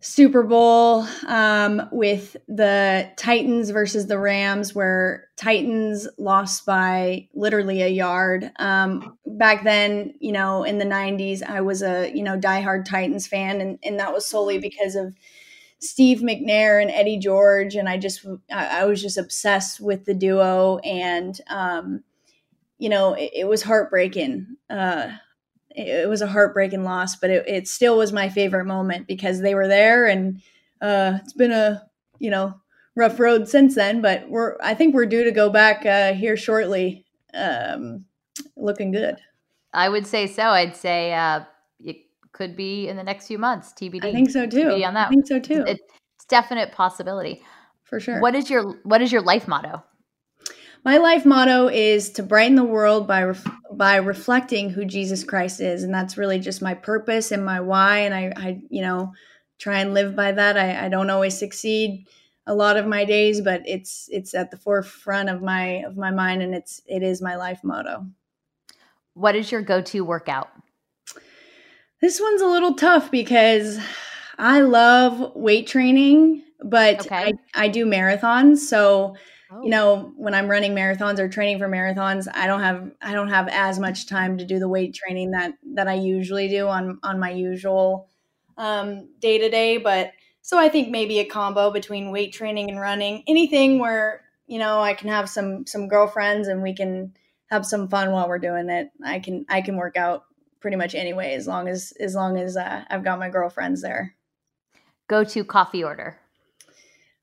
Super 0.00 0.42
Bowl 0.42 1.06
um, 1.26 1.82
with 1.92 2.38
the 2.48 3.12
Titans 3.18 3.68
versus 3.68 4.06
the 4.06 4.18
Rams, 4.18 4.74
where 4.74 5.28
Titans 5.36 6.08
lost 6.16 6.64
by 6.64 7.28
literally 7.34 7.82
a 7.82 7.88
yard. 7.88 8.50
Um, 8.58 9.18
back 9.26 9.62
then, 9.62 10.14
you 10.18 10.32
know, 10.32 10.64
in 10.64 10.78
the 10.78 10.86
'90s, 10.86 11.42
I 11.42 11.60
was 11.60 11.82
a 11.82 12.10
you 12.14 12.22
know 12.22 12.38
diehard 12.38 12.86
Titans 12.86 13.26
fan, 13.26 13.60
and 13.60 13.78
and 13.84 14.00
that 14.00 14.14
was 14.14 14.24
solely 14.24 14.58
because 14.58 14.94
of 14.94 15.14
Steve 15.80 16.20
McNair 16.20 16.80
and 16.80 16.90
Eddie 16.90 17.18
George, 17.18 17.74
and 17.74 17.90
I 17.90 17.98
just 17.98 18.26
I, 18.50 18.80
I 18.80 18.84
was 18.86 19.02
just 19.02 19.18
obsessed 19.18 19.80
with 19.82 20.06
the 20.06 20.14
duo, 20.14 20.78
and 20.78 21.38
um, 21.48 22.04
you 22.80 22.88
know, 22.88 23.12
it, 23.12 23.30
it 23.34 23.44
was 23.48 23.62
heartbreaking. 23.62 24.56
Uh, 24.68 25.10
it 25.70 26.08
was 26.08 26.22
a 26.22 26.26
heartbreaking 26.26 26.82
loss, 26.82 27.14
but 27.14 27.30
it, 27.30 27.46
it 27.46 27.68
still 27.68 27.96
was 27.96 28.12
my 28.12 28.28
favorite 28.28 28.64
moment 28.64 29.06
because 29.06 29.40
they 29.40 29.54
were 29.54 29.68
there, 29.68 30.06
and 30.06 30.40
uh, 30.80 31.18
it's 31.22 31.34
been 31.34 31.52
a 31.52 31.82
you 32.18 32.30
know 32.30 32.54
rough 32.96 33.20
road 33.20 33.48
since 33.48 33.74
then. 33.74 34.00
But 34.00 34.28
we're 34.28 34.56
I 34.62 34.74
think 34.74 34.94
we're 34.94 35.06
due 35.06 35.24
to 35.24 35.30
go 35.30 35.50
back 35.50 35.84
uh, 35.86 36.14
here 36.14 36.36
shortly, 36.36 37.04
um, 37.34 38.06
looking 38.56 38.90
good. 38.90 39.18
I 39.72 39.88
would 39.88 40.06
say 40.06 40.26
so. 40.26 40.44
I'd 40.44 40.74
say 40.74 41.12
uh, 41.12 41.44
it 41.78 41.98
could 42.32 42.56
be 42.56 42.88
in 42.88 42.96
the 42.96 43.04
next 43.04 43.26
few 43.26 43.38
months. 43.38 43.72
TBD. 43.74 44.06
I 44.06 44.12
think 44.12 44.30
so 44.30 44.46
too. 44.46 44.64
TBD 44.64 44.86
on 44.86 44.94
that. 44.94 45.08
I 45.08 45.10
think 45.10 45.26
so 45.26 45.38
too. 45.38 45.64
It's 45.66 45.82
definite 46.28 46.72
possibility 46.72 47.42
for 47.84 48.00
sure. 48.00 48.20
What 48.20 48.34
is 48.34 48.48
your 48.48 48.78
What 48.84 49.02
is 49.02 49.12
your 49.12 49.22
life 49.22 49.46
motto? 49.46 49.84
My 50.84 50.96
life 50.96 51.26
motto 51.26 51.68
is 51.68 52.10
to 52.12 52.22
brighten 52.22 52.56
the 52.56 52.64
world 52.64 53.06
by 53.06 53.24
ref- 53.24 53.46
by 53.72 53.96
reflecting 53.96 54.70
who 54.70 54.84
Jesus 54.84 55.24
Christ 55.24 55.60
is, 55.60 55.82
and 55.82 55.92
that's 55.92 56.16
really 56.16 56.38
just 56.38 56.62
my 56.62 56.74
purpose 56.74 57.32
and 57.32 57.44
my 57.44 57.60
why. 57.60 57.98
And 57.98 58.14
I, 58.14 58.32
I 58.36 58.62
you 58.70 58.82
know, 58.82 59.12
try 59.58 59.80
and 59.80 59.92
live 59.92 60.16
by 60.16 60.32
that. 60.32 60.56
I, 60.56 60.86
I 60.86 60.88
don't 60.88 61.10
always 61.10 61.38
succeed 61.38 62.06
a 62.46 62.54
lot 62.54 62.76
of 62.76 62.86
my 62.86 63.04
days, 63.04 63.40
but 63.42 63.62
it's 63.66 64.08
it's 64.10 64.34
at 64.34 64.50
the 64.50 64.56
forefront 64.56 65.28
of 65.28 65.42
my 65.42 65.82
of 65.86 65.96
my 65.96 66.10
mind, 66.10 66.42
and 66.42 66.54
it's 66.54 66.80
it 66.86 67.02
is 67.02 67.20
my 67.20 67.36
life 67.36 67.60
motto. 67.62 68.06
What 69.14 69.36
is 69.36 69.52
your 69.52 69.62
go 69.62 69.82
to 69.82 70.04
workout? 70.04 70.48
This 72.00 72.20
one's 72.20 72.40
a 72.40 72.46
little 72.46 72.74
tough 72.74 73.10
because 73.10 73.78
I 74.38 74.62
love 74.62 75.36
weight 75.36 75.66
training, 75.66 76.42
but 76.64 77.00
okay. 77.06 77.34
I, 77.54 77.64
I 77.64 77.68
do 77.68 77.84
marathons, 77.84 78.58
so 78.58 79.16
Oh. 79.52 79.62
You 79.62 79.70
know, 79.70 80.12
when 80.16 80.34
I'm 80.34 80.48
running 80.48 80.74
marathons 80.74 81.18
or 81.18 81.28
training 81.28 81.58
for 81.58 81.68
marathons, 81.68 82.28
I 82.32 82.46
don't 82.46 82.60
have 82.60 82.90
I 83.02 83.12
don't 83.12 83.30
have 83.30 83.48
as 83.48 83.78
much 83.78 84.06
time 84.06 84.38
to 84.38 84.44
do 84.44 84.58
the 84.58 84.68
weight 84.68 84.94
training 84.94 85.32
that 85.32 85.54
that 85.74 85.88
I 85.88 85.94
usually 85.94 86.48
do 86.48 86.68
on 86.68 87.00
on 87.02 87.18
my 87.18 87.30
usual 87.30 88.08
day 88.56 89.38
to 89.38 89.48
day. 89.48 89.78
But 89.78 90.12
so 90.42 90.58
I 90.58 90.68
think 90.68 90.90
maybe 90.90 91.18
a 91.18 91.24
combo 91.24 91.70
between 91.70 92.10
weight 92.10 92.32
training 92.32 92.70
and 92.70 92.80
running, 92.80 93.24
anything 93.26 93.78
where 93.78 94.22
you 94.46 94.58
know 94.58 94.80
I 94.80 94.94
can 94.94 95.08
have 95.08 95.28
some 95.28 95.66
some 95.66 95.88
girlfriends 95.88 96.46
and 96.48 96.62
we 96.62 96.74
can 96.74 97.14
have 97.46 97.66
some 97.66 97.88
fun 97.88 98.12
while 98.12 98.28
we're 98.28 98.38
doing 98.38 98.70
it. 98.70 98.90
I 99.04 99.18
can 99.18 99.46
I 99.48 99.62
can 99.62 99.76
work 99.76 99.96
out 99.96 100.24
pretty 100.60 100.76
much 100.76 100.94
anyway 100.94 101.34
as 101.34 101.48
long 101.48 101.66
as 101.66 101.92
as 101.98 102.14
long 102.14 102.38
as 102.38 102.56
uh, 102.56 102.84
I've 102.88 103.04
got 103.04 103.18
my 103.18 103.30
girlfriends 103.30 103.82
there. 103.82 104.14
Go 105.08 105.24
to 105.24 105.44
coffee 105.44 105.82
order. 105.82 106.18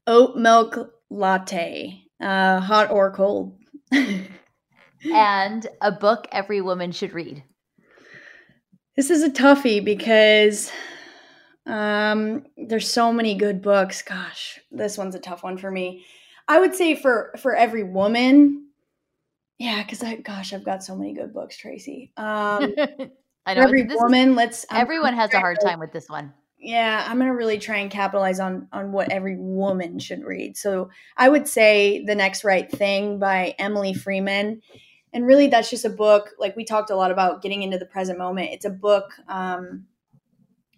Oat 0.06 0.36
milk 0.36 0.94
latte 1.10 2.07
uh, 2.22 2.60
hot 2.60 2.92
or 2.92 3.12
cold. 3.12 3.58
and 3.92 5.68
a 5.82 5.92
book 5.92 6.28
every 6.32 6.62
woman 6.62 6.92
should 6.92 7.14
read. 7.14 7.44
This 8.96 9.10
is 9.12 9.24
a 9.24 9.30
toughie 9.30 9.84
because 9.84 10.72
um, 11.66 12.46
there's 12.58 12.92
so 12.92 13.14
many 13.14 13.36
good 13.36 13.62
books. 13.62 14.02
Gosh, 14.02 14.60
this 14.72 14.98
one's 14.98 15.16
a 15.16 15.20
tough 15.20 15.44
one 15.44 15.58
for 15.58 15.70
me. 15.70 16.06
I 16.48 16.60
would 16.60 16.74
say 16.74 16.96
for 16.96 17.34
for 17.38 17.56
every 17.56 17.84
woman, 17.84 18.68
yeah, 19.60 19.84
because 19.84 20.02
I 20.02 20.16
gosh, 20.16 20.54
I've 20.54 20.64
got 20.64 20.84
so 20.84 20.96
many 20.96 21.14
good 21.14 21.34
books, 21.34 21.58
Tracy. 21.58 22.12
Um, 22.18 22.74
I 23.46 23.54
know 23.54 23.62
every 23.62 23.84
woman. 23.84 24.32
Is, 24.32 24.36
let's. 24.36 24.66
Everyone 24.72 25.14
has 25.14 25.34
a 25.34 25.40
hard 25.40 25.60
time 25.62 25.80
with 25.80 25.92
this 25.92 26.10
one 26.10 26.34
yeah 26.60 27.06
i'm 27.08 27.20
to 27.20 27.28
really 27.28 27.60
try 27.60 27.78
and 27.78 27.92
capitalize 27.92 28.40
on 28.40 28.68
on 28.74 28.92
what 28.92 29.12
every 29.12 29.38
woman 29.38 30.00
should 30.00 30.24
read. 30.24 30.58
So 30.58 30.90
i 31.18 31.30
would 31.30 31.48
say 31.48 32.04
the 32.06 32.16
next 32.16 32.44
right 32.44 32.70
thing 32.70 33.20
by 33.20 33.56
emily 33.60 33.94
freeman. 33.94 34.62
And 35.14 35.26
really 35.26 35.48
that's 35.48 35.70
just 35.70 35.86
a 35.86 35.90
book 35.90 36.32
like 36.38 36.56
we 36.56 36.66
talked 36.66 36.90
a 36.90 36.96
lot 36.96 37.12
about 37.12 37.42
getting 37.42 37.64
into 37.64 37.78
the 37.78 37.86
present 37.86 38.20
moment. 38.20 38.50
It's 38.52 38.66
a 38.66 38.70
book 38.70 39.12
um, 39.28 39.86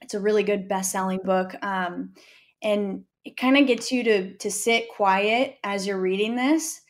it's 0.01 0.13
a 0.13 0.19
really 0.19 0.43
good 0.43 0.67
best-selling 0.67 1.19
book 1.23 1.55
um, 1.63 2.13
and 2.61 3.03
it 3.25 3.37
kind 3.37 3.57
of 3.57 3.67
gets 3.67 3.91
you 3.91 4.03
to 4.03 4.33
to 4.37 4.51
sit 4.51 4.89
quiet 4.89 5.57
as 5.63 5.85
you're 5.85 5.99
reading 5.99 6.35
this 6.35 6.81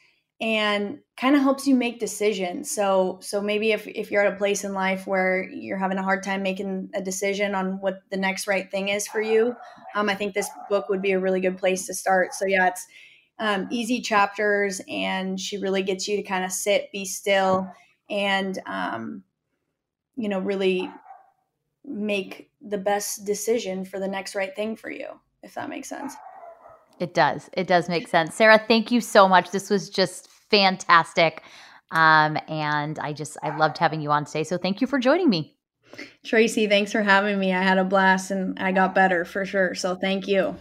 and 0.41 0.99
kind 1.17 1.35
of 1.35 1.41
helps 1.41 1.67
you 1.67 1.75
make 1.75 1.99
decisions. 1.99 2.71
So 2.71 3.19
so 3.21 3.41
maybe 3.41 3.71
if, 3.71 3.87
if 3.87 4.09
you're 4.09 4.25
at 4.25 4.33
a 4.33 4.37
place 4.37 4.63
in 4.63 4.73
life 4.73 5.05
where 5.05 5.49
you're 5.49 5.77
having 5.77 5.97
a 5.97 6.03
hard 6.03 6.23
time 6.23 6.41
making 6.41 6.89
a 6.93 7.01
decision 7.01 7.55
on 7.55 7.81
what 7.81 7.99
the 8.09 8.17
next 8.17 8.47
right 8.47 8.71
thing 8.71 8.89
is 8.89 9.05
for 9.07 9.21
you 9.21 9.55
um, 9.95 10.09
i 10.09 10.15
think 10.15 10.33
this 10.33 10.49
book 10.69 10.87
would 10.89 11.01
be 11.01 11.11
a 11.11 11.19
really 11.19 11.41
good 11.41 11.57
place 11.57 11.85
to 11.87 11.93
start. 11.93 12.33
So 12.33 12.45
yeah 12.45 12.67
it's 12.67 12.87
um, 13.39 13.67
easy 13.71 14.01
chapters 14.01 14.81
and 14.89 15.39
she 15.39 15.57
really 15.57 15.81
gets 15.81 16.07
you 16.07 16.17
to 16.17 16.23
kind 16.23 16.43
of 16.43 16.51
sit 16.51 16.91
be 16.91 17.05
still 17.05 17.71
and 18.09 18.59
um, 18.65 19.23
you 20.15 20.29
know 20.29 20.39
really 20.39 20.89
make 21.85 22.49
the 22.61 22.77
best 22.77 23.25
decision 23.25 23.85
for 23.85 23.99
the 23.99 24.07
next 24.07 24.35
right 24.35 24.55
thing 24.55 24.75
for 24.75 24.91
you 24.91 25.07
if 25.43 25.53
that 25.55 25.69
makes 25.69 25.87
sense 25.87 26.13
it 26.99 27.13
does. 27.13 27.49
It 27.53 27.67
does 27.67 27.89
make 27.89 28.07
sense. 28.07 28.35
Sarah, 28.35 28.61
thank 28.67 28.91
you 28.91 29.01
so 29.01 29.27
much. 29.27 29.51
This 29.51 29.69
was 29.69 29.89
just 29.89 30.29
fantastic. 30.49 31.43
Um, 31.91 32.37
and 32.47 32.99
I 32.99 33.13
just, 33.13 33.37
I 33.41 33.55
loved 33.55 33.77
having 33.77 34.01
you 34.01 34.11
on 34.11 34.25
today. 34.25 34.43
So 34.43 34.57
thank 34.57 34.81
you 34.81 34.87
for 34.87 34.99
joining 34.99 35.29
me. 35.29 35.55
Tracy, 36.23 36.67
thanks 36.67 36.91
for 36.91 37.01
having 37.01 37.39
me. 37.39 37.53
I 37.53 37.63
had 37.63 37.77
a 37.77 37.83
blast 37.83 38.31
and 38.31 38.59
I 38.59 38.71
got 38.71 38.93
better 38.93 39.25
for 39.25 39.45
sure. 39.45 39.73
So 39.73 39.95
thank 39.95 40.27
you. 40.27 40.55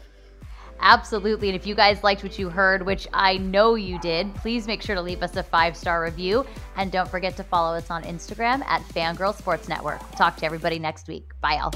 Absolutely. 0.81 1.49
And 1.49 1.57
if 1.57 1.67
you 1.67 1.75
guys 1.75 2.05
liked 2.05 2.23
what 2.23 2.39
you 2.39 2.49
heard, 2.49 2.87
which 2.87 3.09
I 3.13 3.39
know 3.39 3.75
you 3.75 3.99
did, 3.99 4.33
please 4.37 4.67
make 4.67 4.81
sure 4.81 4.95
to 4.95 5.03
leave 5.03 5.23
us 5.23 5.37
a 5.37 5.43
five 5.43 5.77
star 5.77 6.03
review. 6.03 6.47
And 6.77 6.93
don't 6.93 7.09
forget 7.09 7.37
to 7.37 7.43
follow 7.45 7.77
us 7.77 7.91
on 7.91 8.05
Instagram 8.05 8.65
at 8.65 8.83
Fangirl 8.83 9.37
Sports 9.37 9.69
Network. 9.69 10.01
Talk 10.13 10.37
to 10.37 10.47
everybody 10.47 10.79
next 10.79 11.09
week. 11.09 11.31
Bye, 11.41 11.59
all. 11.59 11.75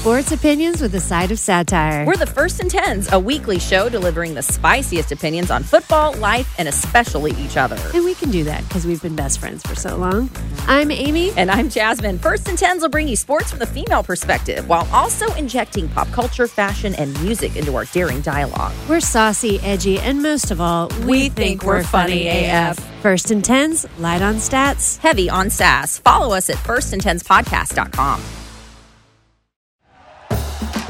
Sports 0.00 0.32
opinions 0.32 0.80
with 0.80 0.94
a 0.94 0.98
side 0.98 1.30
of 1.30 1.38
satire. 1.38 2.06
We're 2.06 2.16
the 2.16 2.24
First 2.24 2.58
and 2.60 2.70
Tens, 2.70 3.12
a 3.12 3.20
weekly 3.20 3.58
show 3.58 3.90
delivering 3.90 4.32
the 4.32 4.40
spiciest 4.40 5.12
opinions 5.12 5.50
on 5.50 5.62
football, 5.62 6.14
life, 6.14 6.54
and 6.56 6.66
especially 6.66 7.32
each 7.32 7.58
other. 7.58 7.76
And 7.92 8.06
we 8.06 8.14
can 8.14 8.30
do 8.30 8.42
that 8.44 8.66
because 8.66 8.86
we've 8.86 9.02
been 9.02 9.14
best 9.14 9.40
friends 9.40 9.62
for 9.62 9.74
so 9.74 9.98
long. 9.98 10.30
I'm 10.66 10.90
Amy. 10.90 11.32
And 11.36 11.50
I'm 11.50 11.68
Jasmine. 11.68 12.18
First 12.18 12.48
and 12.48 12.56
Tens 12.56 12.80
will 12.80 12.88
bring 12.88 13.08
you 13.08 13.14
sports 13.16 13.50
from 13.50 13.58
the 13.58 13.66
female 13.66 14.02
perspective 14.02 14.66
while 14.66 14.88
also 14.90 15.30
injecting 15.34 15.86
pop 15.90 16.10
culture, 16.12 16.48
fashion, 16.48 16.94
and 16.94 17.12
music 17.22 17.56
into 17.56 17.76
our 17.76 17.84
daring 17.84 18.22
dialogue. 18.22 18.72
We're 18.88 19.00
saucy, 19.00 19.60
edgy, 19.60 19.98
and 19.98 20.22
most 20.22 20.50
of 20.50 20.62
all, 20.62 20.88
we, 21.00 21.04
we 21.04 21.20
think, 21.24 21.34
think, 21.34 21.64
we're, 21.64 21.82
funny, 21.82 22.26
funny 22.26 22.46
AF. 22.46 22.78
First 23.02 23.30
and 23.30 23.44
Tens, 23.44 23.84
light 23.98 24.22
on 24.22 24.36
stats, 24.36 24.96
heavy 24.96 25.28
on 25.28 25.50
sass. 25.50 25.98
Follow 25.98 26.34
us 26.34 26.48
at 26.48 26.56
firstandtenspodcast.com. 26.56 28.39